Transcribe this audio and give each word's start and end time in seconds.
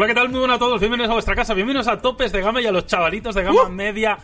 Hola, 0.00 0.06
¿qué 0.06 0.14
tal? 0.14 0.30
Muy 0.30 0.38
buenas 0.38 0.56
a 0.56 0.58
todos. 0.58 0.80
Bienvenidos 0.80 1.10
a 1.10 1.12
vuestra 1.12 1.34
casa. 1.34 1.52
Bienvenidos 1.52 1.86
a 1.86 2.00
Topes 2.00 2.32
de 2.32 2.40
Gama 2.40 2.62
y 2.62 2.66
a 2.66 2.72
los 2.72 2.86
chavalitos 2.86 3.34
de 3.34 3.42
Gama 3.42 3.68
Media 3.68 4.16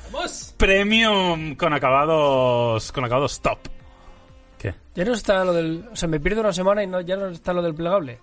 Premium 0.57 1.55
con 1.55 1.75
acabados 1.75 2.91
con 2.93 3.05
acabados 3.05 3.39
top. 3.43 3.59
¿Qué? 4.57 4.75
Ya 4.95 5.05
no 5.05 5.13
está 5.13 5.45
lo 5.45 5.53
del. 5.53 5.87
O 5.93 5.95
sea, 5.95 6.09
me 6.09 6.19
pierdo 6.19 6.41
una 6.41 6.55
semana 6.55 6.83
y 6.83 6.87
no, 6.87 7.03
ya 7.03 7.17
no 7.17 7.29
está 7.29 7.53
lo 7.53 7.61
del 7.61 7.75
plegable. 7.75 8.21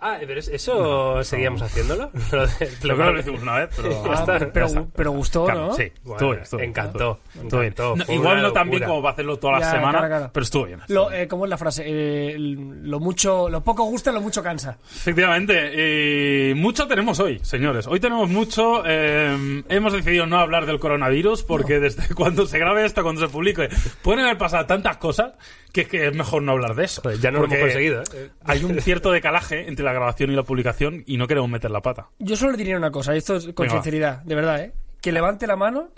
Ah, 0.00 0.18
pero 0.26 0.38
es- 0.38 0.48
eso 0.48 1.22
seguíamos 1.24 1.60
haciéndolo. 1.62 2.10
Lo 2.32 2.46
de- 2.46 2.70
Lo 2.82 2.96
que 2.96 3.02
lo 3.04 3.18
hicimos 3.20 3.42
una 3.42 3.58
vez, 3.58 3.70
pero... 3.76 4.04
Ah, 4.10 4.14
está, 4.14 4.38
pero, 4.52 4.88
pero 4.94 5.10
gustó, 5.12 5.44
Claro, 5.44 5.66
¿no? 5.68 5.74
sí, 5.74 5.92
Bueno, 6.04 6.14
estuvo 6.16 6.30
bien, 6.30 6.42
estuvo 6.42 6.60
encantó, 6.60 7.18
Estuvo 7.34 7.62
encantó, 7.62 7.96
No, 7.96 8.04
igual 8.14 8.42
no 8.42 8.52
tan 8.52 8.70
bien 8.70 8.84
como 8.84 9.02
para 9.02 9.12
hacerlo 9.12 9.38
toda 9.38 9.54
la 9.54 9.60
Ya, 9.60 9.70
semana, 9.72 9.90
claro, 9.98 10.06
claro. 10.08 10.30
pero 10.32 10.44
estuvo 10.44 10.64
bien. 10.66 10.80
Lo, 10.88 11.10
eh, 11.12 11.26
¿Cómo 11.28 11.44
es 11.44 11.50
la 11.50 11.58
frase? 11.58 11.82
Eh, 11.86 12.36
lo 12.38 13.00
mucho, 13.00 13.48
lo 13.48 13.62
poco 13.64 13.84
gusta, 13.84 14.12
lo 14.12 14.20
mucho 14.20 14.42
cansa. 14.42 14.78
Efectivamente, 14.90 16.50
y 16.50 16.54
mucho 16.54 16.86
tenemos 16.86 17.18
hoy, 17.20 17.38
señores. 17.42 17.86
Hoy 17.86 18.00
tenemos 18.00 18.28
mucho. 18.28 18.82
eh, 18.86 19.62
hemos 19.68 19.92
decidido 19.92 20.26
no 20.26 20.38
hablar 20.38 20.66
del 20.66 20.78
coronavirus 20.78 21.42
porque 21.42 21.80
desde 21.80 22.02
cuando 22.14 22.46
se 22.46 22.58
grabe 22.58 22.84
esto, 22.84 23.02
cuando 23.02 23.20
se 23.20 23.28
publique, 23.28 23.68
pueden 24.02 24.24
haber 24.24 24.38
pasado 24.38 24.66
tantas 24.66 24.96
cosas 24.98 25.32
que 25.72 25.82
es 25.82 25.88
que 25.88 26.06
es 26.08 26.14
mejor 26.14 26.42
no 26.42 26.52
hablar 26.52 26.74
de 26.74 26.84
eso. 26.84 27.02
Ya 27.20 27.30
no 27.30 27.40
lo 27.40 27.44
hemos 27.46 27.58
conseguido, 27.58 28.02
¿eh? 28.14 28.30
Hay 28.44 28.64
un 28.64 28.80
cierto 28.82 29.10
decalaje 29.12 29.68
entre 29.68 29.84
la 29.84 29.92
grabación 29.92 30.30
y 30.30 30.34
la 30.36 30.42
publicación 30.42 31.02
y 31.06 31.16
no 31.16 31.26
queremos 31.26 31.50
meter 31.50 31.70
la 31.70 31.80
pata. 31.82 32.08
Yo 32.18 32.36
solo 32.36 32.52
le 32.52 32.58
diría 32.58 32.76
una 32.76 32.90
cosa, 32.90 33.14
y 33.14 33.18
esto 33.18 33.36
es 33.36 33.44
con 33.46 33.64
Venga, 33.66 33.74
va. 33.74 33.82
sinceridad, 33.82 34.22
de 34.22 34.34
verdad, 34.34 34.60
¿eh? 34.62 34.72
Que 35.00 35.12
levante 35.12 35.46
la 35.46 35.56
mano. 35.56 35.90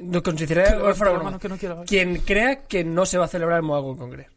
No, 0.00 0.22
con 0.22 0.36
sinceridad, 0.38 0.70
Que 0.70 0.76
levante 0.76 0.98
fuera 0.98 1.12
la 1.12 1.18
broma. 1.18 1.30
mano, 1.38 1.58
que 1.58 1.68
no. 1.68 1.84
Quien 1.84 2.16
crea 2.18 2.62
que 2.62 2.82
no 2.84 3.06
se 3.06 3.18
va 3.18 3.26
a 3.26 3.28
celebrar 3.28 3.58
el 3.58 3.62
Moago 3.64 3.96
Congre. 3.96 4.28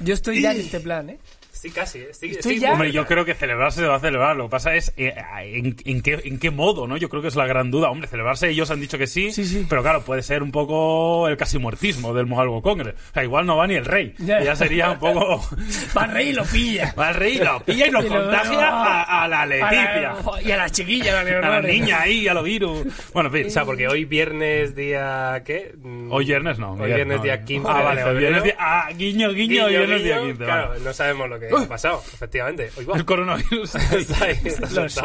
Yo 0.00 0.14
estoy 0.14 0.42
ya 0.42 0.52
en 0.52 0.60
este 0.60 0.80
plan, 0.80 1.10
¿eh? 1.10 1.18
Estoy 1.58 1.70
casi, 1.72 1.98
¿eh? 1.98 2.06
estoy, 2.10 2.30
Estoy 2.30 2.52
estoy 2.54 2.58
ya- 2.60 2.68
muy 2.68 2.74
Hombre, 2.74 2.92
yo 2.92 3.04
creo 3.06 3.24
que 3.24 3.34
celebrarse 3.34 3.80
se 3.80 3.86
va 3.88 3.96
a 3.96 4.00
celebrar. 4.00 4.36
Lo 4.36 4.44
que 4.44 4.50
pasa 4.50 4.76
es 4.76 4.92
eh, 4.96 5.12
en, 5.42 5.74
en 5.84 6.02
qué, 6.02 6.20
en 6.24 6.38
qué 6.38 6.50
modo, 6.52 6.86
¿no? 6.86 6.96
Yo 6.96 7.08
creo 7.08 7.20
que 7.20 7.26
es 7.28 7.34
la 7.34 7.46
gran 7.46 7.70
duda. 7.72 7.90
Hombre, 7.90 8.06
celebrarse 8.08 8.48
ellos 8.48 8.70
han 8.70 8.80
dicho 8.80 8.96
que 8.96 9.08
sí, 9.08 9.32
Sí, 9.32 9.44
sí. 9.44 9.66
pero 9.68 9.82
claro, 9.82 10.02
puede 10.02 10.22
ser 10.22 10.44
un 10.44 10.52
poco 10.52 11.26
el 11.28 11.36
casi 11.36 11.58
muertismo 11.58 12.14
del 12.14 12.26
Mojalgo 12.26 12.62
Congre. 12.62 12.90
O 12.92 13.12
sea, 13.14 13.24
igual 13.24 13.44
no 13.44 13.56
va 13.56 13.66
ni 13.66 13.74
el 13.74 13.84
rey. 13.84 14.14
Ya. 14.18 14.40
Ya 14.40 14.54
sería 14.54 14.90
un 14.92 14.98
poco... 15.00 15.40
Va 15.96 16.04
el 16.04 16.10
rey 16.12 16.28
y 16.28 16.32
lo 16.32 16.44
pilla. 16.44 16.94
Va 16.96 17.08
el 17.08 17.14
rey, 17.16 17.38
lo 17.38 17.60
pilla 17.64 17.86
y 17.86 17.90
lo 17.90 18.00
Y 18.04 18.08
lo- 18.08 18.14
contagia 18.22 18.68
a, 18.68 19.24
a 19.24 19.28
la 19.28 19.42
A 19.42 19.46
Leticia. 19.46 20.00
la- 20.02 20.42
y 20.42 20.52
a 20.52 20.56
la 20.56 20.70
chiquilla, 20.70 21.20
a 21.20 21.24
la 21.24 21.38
A 21.38 21.50
la 21.60 21.62
niña 21.62 22.02
ahí, 22.02 22.28
a 22.28 22.34
lo 22.34 22.42
virus. 22.44 22.86
Bueno, 23.12 23.30
en 23.30 23.34
fin. 23.34 23.46
O 23.46 23.50
sea, 23.50 23.64
porque 23.64 23.88
hoy 23.88 24.04
viernes 24.04 24.76
día... 24.76 25.42
¿Qué? 25.44 25.74
Mm, 25.82 26.12
Hoy 26.12 26.24
viernes 26.26 26.58
no. 26.60 26.72
Hoy 26.74 26.92
viernes 26.92 27.16
no, 27.18 27.22
día 27.24 27.36
no. 27.38 27.44
15 27.44 27.68
Ah, 27.68 27.82
vale, 27.82 28.04
hoy 28.04 28.16
viernes 28.18 28.42
día... 28.44 28.54
Ah, 28.58 28.88
guiño, 28.96 29.32
guiño, 29.32 29.64
hoy 29.64 29.70
viernes 29.76 30.04
día 30.04 30.16
guiño, 30.18 30.28
15. 30.28 30.44
Claro, 30.44 30.68
vale. 30.68 30.80
no 30.84 30.92
sabemos 30.92 31.28
lo 31.28 31.40
que 31.40 31.47
ha 31.56 31.68
pasado, 31.68 32.02
efectivamente. 32.12 32.70
Hoy 32.76 32.84
va. 32.84 32.96
El 32.96 33.04
coronavirus. 33.04 33.74
Está 33.92 34.24
ahí, 34.24 34.38
está 34.44 34.68
Los-. 34.82 35.00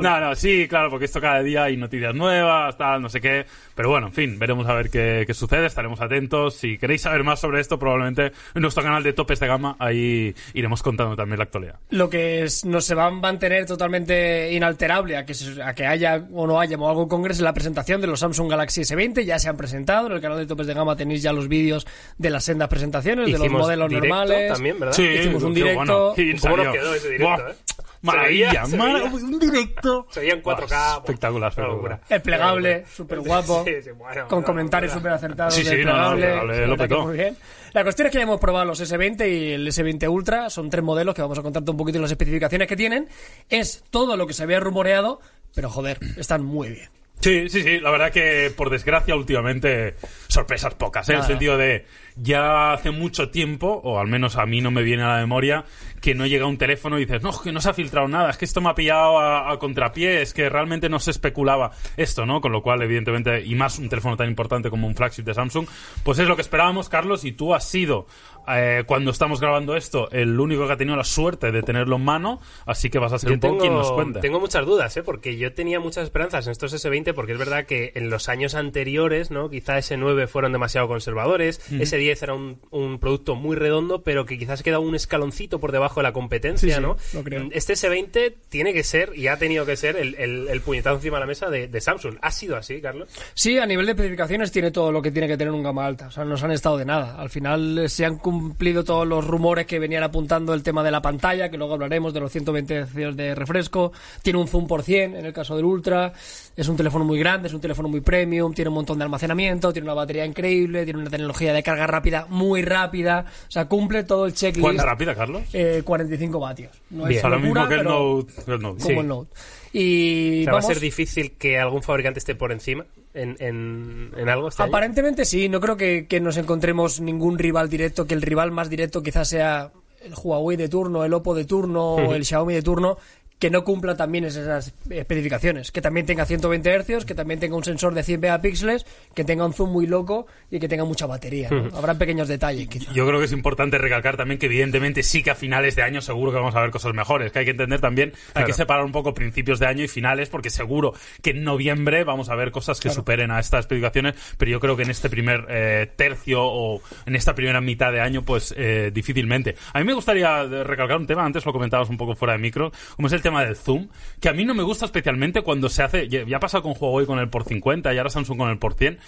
No, 0.00 0.20
no, 0.20 0.34
sí, 0.34 0.66
claro, 0.68 0.90
porque 0.90 1.04
esto 1.06 1.20
cada 1.20 1.42
día 1.42 1.64
hay 1.64 1.76
noticias 1.76 2.14
nuevas, 2.14 2.76
tal, 2.76 3.00
no 3.02 3.08
sé 3.08 3.20
qué. 3.20 3.46
Pero 3.74 3.90
bueno, 3.90 4.08
en 4.08 4.12
fin, 4.12 4.38
veremos 4.38 4.66
a 4.68 4.74
ver 4.74 4.90
qué, 4.90 5.24
qué 5.26 5.34
sucede, 5.34 5.66
estaremos 5.66 6.00
atentos. 6.00 6.54
Si 6.56 6.78
queréis 6.78 7.02
saber 7.02 7.24
más 7.24 7.40
sobre 7.40 7.60
esto, 7.60 7.78
probablemente 7.78 8.32
en 8.54 8.62
nuestro 8.62 8.82
canal 8.82 9.02
de 9.02 9.12
Topes 9.12 9.38
de 9.40 9.46
Gama, 9.46 9.76
ahí 9.78 10.34
iremos 10.54 10.82
contando 10.82 11.14
también 11.16 11.38
la 11.38 11.44
actualidad. 11.44 11.76
Lo 11.90 12.08
que 12.10 12.42
es- 12.44 12.64
nos 12.64 12.84
se 12.84 12.94
va 12.94 13.06
a 13.06 13.10
mantener 13.10 13.66
totalmente 13.66 14.52
inalterable 14.52 15.16
a 15.16 15.24
que, 15.26 15.34
a 15.64 15.74
que 15.74 15.86
haya 15.86 16.26
o 16.32 16.46
no 16.46 16.60
haya 16.60 16.76
algo 16.76 17.08
Congress 17.08 17.38
es 17.38 17.42
la 17.42 17.52
presentación 17.54 18.00
de 18.00 18.06
los 18.06 18.20
Samsung 18.20 18.50
Galaxy 18.50 18.82
S20. 18.82 19.24
Ya 19.24 19.38
se 19.38 19.48
han 19.48 19.56
presentado. 19.56 20.06
En 20.06 20.12
el 20.12 20.20
canal 20.20 20.38
de 20.38 20.46
Topes 20.46 20.66
de 20.66 20.74
Gama 20.74 20.96
tenéis 20.96 21.22
ya 21.22 21.32
los 21.32 21.48
vídeos 21.48 21.86
de 22.18 22.30
las 22.30 22.44
sendas 22.44 22.68
presentaciones, 22.68 23.26
de 23.26 23.32
los 23.32 23.40
Hicimos 23.40 23.62
modelos 23.62 23.90
normales. 23.90 24.52
también, 24.52 24.78
¿verdad? 24.80 24.98
Hicimos 24.98 25.42
un 25.42 25.54
directo. 25.54 25.80
Bien 26.16 26.38
¿Cómo 26.38 26.56
nos 26.56 26.66
salió. 26.66 26.72
quedó 26.72 26.94
ese 26.94 27.10
directo, 27.10 27.26
Buah, 27.36 27.50
eh? 27.50 27.54
Maravilla, 28.02 28.50
Se 28.50 28.54
veía, 28.56 28.66
se 28.66 28.76
mara- 28.76 28.92
veía. 28.94 29.10
un 29.14 29.38
directo. 29.38 30.06
Se 30.10 30.20
veía 30.20 30.34
en 30.34 30.42
4K. 30.42 30.68
Buah, 30.68 30.96
espectacular, 30.98 31.40
Una 31.40 31.48
espectacular. 31.48 31.70
locura. 31.76 32.00
El 32.08 32.22
plegable, 32.22 32.84
súper 32.94 33.20
guapo. 33.20 33.64
Sí, 33.66 33.72
sí, 33.82 33.90
bueno, 33.92 34.28
con 34.28 34.42
comentarios 34.42 34.92
súper 34.92 35.12
acertados 35.12 35.54
Sí, 35.54 35.62
del 35.64 35.78
sí, 35.78 35.84
no, 35.84 35.92
no, 35.96 36.12
el 36.12 36.16
plegable. 36.18 36.26
plegable 36.26 36.60
La 36.60 36.66
lo 36.66 36.70
verdad 36.72 36.84
que 36.84 36.88
petó. 36.88 37.02
muy 37.06 37.16
bien. 37.16 37.36
La 37.72 37.82
cuestión 37.82 38.06
es 38.06 38.12
que 38.12 38.18
ya 38.18 38.22
hemos 38.24 38.40
probado 38.40 38.64
los 38.66 38.80
S20 38.80 39.28
y 39.28 39.52
el 39.52 39.66
S20 39.68 40.08
Ultra. 40.08 40.50
Son 40.50 40.70
tres 40.70 40.84
modelos 40.84 41.14
que 41.14 41.22
vamos 41.22 41.38
a 41.38 41.42
contarte 41.42 41.70
un 41.70 41.76
poquito 41.76 41.98
las 41.98 42.10
especificaciones 42.10 42.68
que 42.68 42.76
tienen. 42.76 43.08
Es 43.48 43.84
todo 43.90 44.16
lo 44.16 44.26
que 44.26 44.32
se 44.34 44.42
había 44.44 44.60
rumoreado, 44.60 45.20
pero 45.54 45.68
joder, 45.68 45.98
están 46.16 46.44
muy 46.44 46.68
bien. 46.70 46.90
Sí, 47.20 47.48
sí, 47.48 47.62
sí, 47.62 47.80
la 47.80 47.90
verdad 47.90 48.12
que 48.12 48.52
por 48.54 48.68
desgracia 48.70 49.16
últimamente 49.16 49.96
sorpresas 50.28 50.74
pocas, 50.74 51.08
¿eh? 51.08 51.12
en 51.12 51.16
el 51.16 51.20
Nada. 51.22 51.28
sentido 51.28 51.56
de 51.56 51.86
ya 52.16 52.72
hace 52.72 52.90
mucho 52.90 53.30
tiempo, 53.30 53.80
o 53.84 53.98
al 53.98 54.06
menos 54.08 54.36
a 54.36 54.46
mí 54.46 54.60
no 54.60 54.70
me 54.70 54.82
viene 54.82 55.02
a 55.02 55.08
la 55.08 55.20
memoria, 55.20 55.64
que 56.00 56.14
no 56.14 56.26
llega 56.26 56.46
un 56.46 56.56
teléfono 56.58 56.98
y 56.98 57.04
dices, 57.04 57.22
no, 57.22 57.30
que 57.42 57.52
no 57.52 57.60
se 57.60 57.68
ha 57.70 57.74
filtrado 57.74 58.08
nada, 58.08 58.30
es 58.30 58.36
que 58.36 58.44
esto 58.44 58.60
me 58.60 58.70
ha 58.70 58.74
pillado 58.74 59.18
a, 59.18 59.50
a 59.52 59.58
contrapié, 59.58 60.22
es 60.22 60.32
que 60.32 60.48
realmente 60.48 60.88
no 60.88 60.98
se 60.98 61.10
especulaba 61.10 61.72
esto, 61.96 62.24
¿no? 62.26 62.40
Con 62.40 62.52
lo 62.52 62.62
cual, 62.62 62.82
evidentemente, 62.82 63.42
y 63.44 63.54
más 63.54 63.78
un 63.78 63.88
teléfono 63.88 64.16
tan 64.16 64.28
importante 64.28 64.70
como 64.70 64.86
un 64.86 64.94
flagship 64.94 65.24
de 65.24 65.34
Samsung, 65.34 65.66
pues 66.02 66.18
es 66.18 66.28
lo 66.28 66.36
que 66.36 66.42
esperábamos, 66.42 66.88
Carlos, 66.88 67.24
y 67.24 67.32
tú 67.32 67.54
has 67.54 67.68
sido, 67.68 68.06
eh, 68.48 68.84
cuando 68.86 69.10
estamos 69.10 69.40
grabando 69.40 69.76
esto, 69.76 70.10
el 70.10 70.38
único 70.38 70.66
que 70.66 70.72
ha 70.72 70.76
tenido 70.76 70.96
la 70.96 71.04
suerte 71.04 71.50
de 71.50 71.62
tenerlo 71.62 71.96
en 71.96 72.04
mano, 72.04 72.40
así 72.64 72.88
que 72.88 72.98
vas 72.98 73.12
a 73.12 73.18
ser 73.18 73.30
Yo 73.30 73.34
un 73.34 73.40
poco 73.40 73.58
quien 73.58 73.74
nos 73.74 73.92
cuente. 73.92 74.20
tengo 74.20 74.40
muchas 74.40 74.64
dudas, 74.64 74.96
¿eh? 74.96 75.02
porque 75.02 75.36
yo 75.36 75.52
tenía 75.52 75.80
muchas 75.80 76.04
esperanzas 76.04 76.46
en 76.46 76.52
estos 76.52 76.72
S20, 76.72 77.12
porque 77.14 77.32
es 77.32 77.38
verdad 77.38 77.66
que 77.66 77.92
en 77.94 78.08
los 78.10 78.28
años 78.28 78.54
anteriores, 78.54 79.30
¿no? 79.30 79.50
quizá 79.50 79.78
S9 79.78 80.28
fueron 80.28 80.52
demasiado 80.52 80.86
conservadores, 80.88 81.60
S10 81.72 82.05
era 82.10 82.34
un, 82.34 82.58
un 82.70 82.98
producto 82.98 83.34
muy 83.34 83.56
redondo, 83.56 84.02
pero 84.02 84.26
que 84.26 84.38
quizás 84.38 84.62
queda 84.62 84.78
un 84.78 84.94
escaloncito 84.94 85.58
por 85.60 85.72
debajo 85.72 86.00
de 86.00 86.04
la 86.04 86.12
competencia, 86.12 86.76
Sí, 86.76 86.80
¿no? 86.82 86.96
creo. 87.24 87.48
Este 87.52 87.74
S20 87.74 88.34
tiene 88.48 88.72
que 88.72 88.82
ser, 88.84 89.12
y 89.14 89.28
ha 89.28 89.36
tenido 89.38 89.66
que 89.66 89.76
ser, 89.76 89.96
el, 89.96 90.14
el, 90.16 90.48
el 90.48 90.60
puñetazo 90.60 90.96
encima 90.96 91.16
de 91.16 91.20
la 91.20 91.26
mesa 91.26 91.50
de, 91.50 91.68
de 91.68 91.80
Samsung. 91.80 92.16
¿Ha 92.22 92.30
sido 92.30 92.56
así, 92.56 92.80
Carlos? 92.80 93.08
Sí, 93.34 93.58
a 93.58 93.66
nivel 93.66 93.86
de 93.86 93.92
especificaciones 93.92 94.50
tiene 94.52 94.70
todo 94.70 94.92
lo 94.92 95.02
que 95.02 95.10
tiene 95.10 95.28
que 95.28 95.36
tener 95.36 95.52
un 95.52 95.62
gama 95.62 95.86
alta. 95.86 96.08
O 96.08 96.10
sea, 96.10 96.24
no 96.24 96.36
se 96.36 96.44
han 96.44 96.52
estado 96.52 96.76
de 96.78 96.84
nada. 96.84 97.16
Al 97.20 97.30
final 97.30 97.78
eh, 97.78 97.88
se 97.88 98.04
han 98.04 98.18
cumplido 98.18 98.84
todos 98.84 99.06
los 99.06 99.26
rumores 99.26 99.66
que 99.66 99.78
venían 99.78 100.02
apuntando 100.02 100.54
el 100.54 100.62
tema 100.62 100.82
de 100.82 100.90
la 100.90 101.02
pantalla, 101.02 101.50
que 101.50 101.56
luego 101.58 101.74
hablaremos 101.74 102.12
de 102.14 102.20
los 102.20 102.32
120 102.32 102.84
Hz 102.86 103.16
de 103.16 103.34
refresco. 103.34 103.92
Tiene 104.22 104.38
un 104.38 104.48
zoom 104.48 104.66
por 104.66 104.82
100 104.82 105.16
en 105.16 105.26
el 105.26 105.32
caso 105.32 105.56
del 105.56 105.64
Ultra. 105.64 106.12
Es 106.56 106.68
un 106.68 106.76
teléfono 106.76 107.04
muy 107.04 107.18
grande, 107.18 107.48
es 107.48 107.54
un 107.54 107.60
teléfono 107.60 107.88
muy 107.88 108.00
premium, 108.00 108.54
tiene 108.54 108.68
un 108.70 108.74
montón 108.76 108.98
de 108.98 109.04
almacenamiento, 109.04 109.72
tiene 109.72 109.84
una 109.86 109.94
batería 109.94 110.24
increíble, 110.24 110.84
tiene 110.84 111.00
una 111.00 111.10
tecnología 111.10 111.52
de 111.52 111.62
carga 111.62 111.86
rápida 111.86 111.95
muy 112.28 112.62
rápida. 112.62 113.24
O 113.48 113.50
sea, 113.50 113.66
cumple 113.66 114.04
todo 114.04 114.26
el 114.26 114.34
checklist. 114.34 114.62
¿Cuánta 114.62 114.84
rápida, 114.84 115.14
Carlos? 115.14 115.42
Eh, 115.52 115.82
45 115.84 116.38
vatios. 116.40 116.72
No 116.90 117.04
Bien. 117.04 117.12
es 117.12 117.18
O 117.18 117.20
sea, 117.20 117.30
lo 117.30 117.38
mismo 117.40 117.54
locura, 117.54 117.68
que 117.68 117.74
el 117.74 117.80
pero 117.86 118.14
Note. 118.14 118.32
que 118.44 118.50
el 118.52 118.60
Note. 118.60 118.82
Como 118.82 118.94
Sí. 118.94 118.98
el 119.00 119.08
Note. 119.08 119.30
Y 119.72 120.40
O 120.40 120.44
sea, 120.44 120.52
vamos, 120.52 120.64
¿Va 120.64 120.70
a 120.70 120.74
ser 120.74 120.80
difícil 120.82 121.32
que 121.32 121.58
algún 121.58 121.82
fabricante 121.82 122.18
esté 122.18 122.34
por 122.34 122.50
encima 122.52 122.86
en, 123.14 123.36
en, 123.40 124.10
en 124.16 124.28
algo 124.28 124.48
este 124.48 124.62
año? 124.62 124.70
Aparentemente 124.70 125.24
sí, 125.24 125.48
no 125.48 125.60
creo 125.60 125.76
que, 125.76 126.06
que 126.06 126.20
nos 126.20 126.36
encontremos 126.38 127.00
ningún 127.00 127.38
rival 127.38 127.68
directo, 127.68 128.06
que 128.06 128.14
el 128.14 128.22
rival 128.22 128.52
más 128.52 128.70
directo 128.70 129.02
quizás 129.02 129.28
sea 129.28 129.70
el 130.02 130.14
Huawei 130.16 130.56
de 130.56 130.68
turno, 130.68 131.04
el 131.04 131.12
Oppo 131.12 131.34
de 131.34 131.44
turno 131.44 131.94
o 131.96 132.14
el 132.14 132.24
Xiaomi 132.24 132.54
de 132.54 132.62
turno, 132.62 132.96
que 133.38 133.50
no 133.50 133.64
cumpla 133.64 133.96
también 133.96 134.24
esas 134.24 134.74
especificaciones, 134.88 135.70
que 135.70 135.82
también 135.82 136.06
tenga 136.06 136.24
120 136.24 136.78
Hz, 136.78 137.04
que 137.04 137.14
también 137.14 137.38
tenga 137.38 137.56
un 137.56 137.64
sensor 137.64 137.94
de 137.94 138.02
100 138.02 138.20
megapíxeles, 138.20 138.86
que 139.14 139.24
tenga 139.24 139.44
un 139.44 139.52
zoom 139.52 139.72
muy 139.72 139.86
loco 139.86 140.26
y 140.50 140.58
que 140.58 140.68
tenga 140.68 140.84
mucha 140.84 141.06
batería. 141.06 141.50
¿no? 141.50 141.76
Habrá 141.76 141.94
pequeños 141.94 142.28
detalles 142.28 142.68
quizás. 142.68 142.94
Yo 142.94 143.06
creo 143.06 143.18
que 143.18 143.26
es 143.26 143.32
importante 143.32 143.76
recalcar 143.78 144.16
también 144.16 144.38
que 144.38 144.46
evidentemente 144.46 145.02
sí 145.02 145.22
que 145.22 145.30
a 145.30 145.34
finales 145.34 145.76
de 145.76 145.82
año 145.82 146.00
seguro 146.00 146.32
que 146.32 146.38
vamos 146.38 146.54
a 146.54 146.60
ver 146.60 146.70
cosas 146.70 146.94
mejores, 146.94 147.30
que 147.30 147.40
hay 147.40 147.44
que 147.44 147.50
entender 147.50 147.80
también, 147.80 148.12
hay 148.34 148.44
que 148.44 148.54
separar 148.54 148.84
un 148.84 148.92
poco 148.92 149.12
principios 149.12 149.58
de 149.58 149.66
año 149.66 149.84
y 149.84 149.88
finales, 149.88 150.30
porque 150.30 150.48
seguro 150.48 150.94
que 151.22 151.30
en 151.30 151.44
noviembre 151.44 152.04
vamos 152.04 152.30
a 152.30 152.36
ver 152.36 152.50
cosas 152.50 152.80
que 152.80 152.88
superen 152.88 153.30
a 153.30 153.38
estas 153.38 153.60
especificaciones, 153.60 154.14
pero 154.38 154.50
yo 154.50 154.60
creo 154.60 154.76
que 154.76 154.84
en 154.84 154.90
este 154.90 155.10
primer 155.10 155.46
eh, 155.50 155.90
tercio 155.94 156.42
o 156.42 156.80
en 157.04 157.16
esta 157.16 157.34
primera 157.34 157.60
mitad 157.60 157.92
de 157.92 158.00
año, 158.00 158.22
pues 158.22 158.54
eh, 158.56 158.90
difícilmente. 158.94 159.56
A 159.74 159.78
mí 159.78 159.84
me 159.84 159.92
gustaría 159.92 160.42
recalcar 160.64 160.96
un 160.96 161.06
tema, 161.06 161.24
antes 161.24 161.44
lo 161.44 161.52
comentabas 161.52 161.90
un 161.90 161.98
poco 161.98 162.14
fuera 162.14 162.32
de 162.32 162.38
micro, 162.38 162.72
como 162.94 163.08
es 163.08 163.12
el 163.12 163.22
tema 163.28 163.44
del 163.44 163.56
zoom, 163.56 163.88
que 164.20 164.28
a 164.28 164.32
mí 164.32 164.44
no 164.44 164.54
me 164.54 164.62
gusta 164.62 164.84
especialmente 164.86 165.42
cuando 165.42 165.68
se 165.68 165.82
hace, 165.82 166.08
ya 166.08 166.24
ha 166.36 166.40
pasado 166.40 166.62
con 166.62 166.74
Huawei 166.78 167.06
con 167.06 167.18
el 167.18 167.28
por 167.28 167.44
50 167.44 167.92
y 167.92 167.98
ahora 167.98 168.10
Samsung 168.10 168.38
con 168.38 168.50
el 168.50 168.58
por 168.58 168.74
100, 168.74 168.98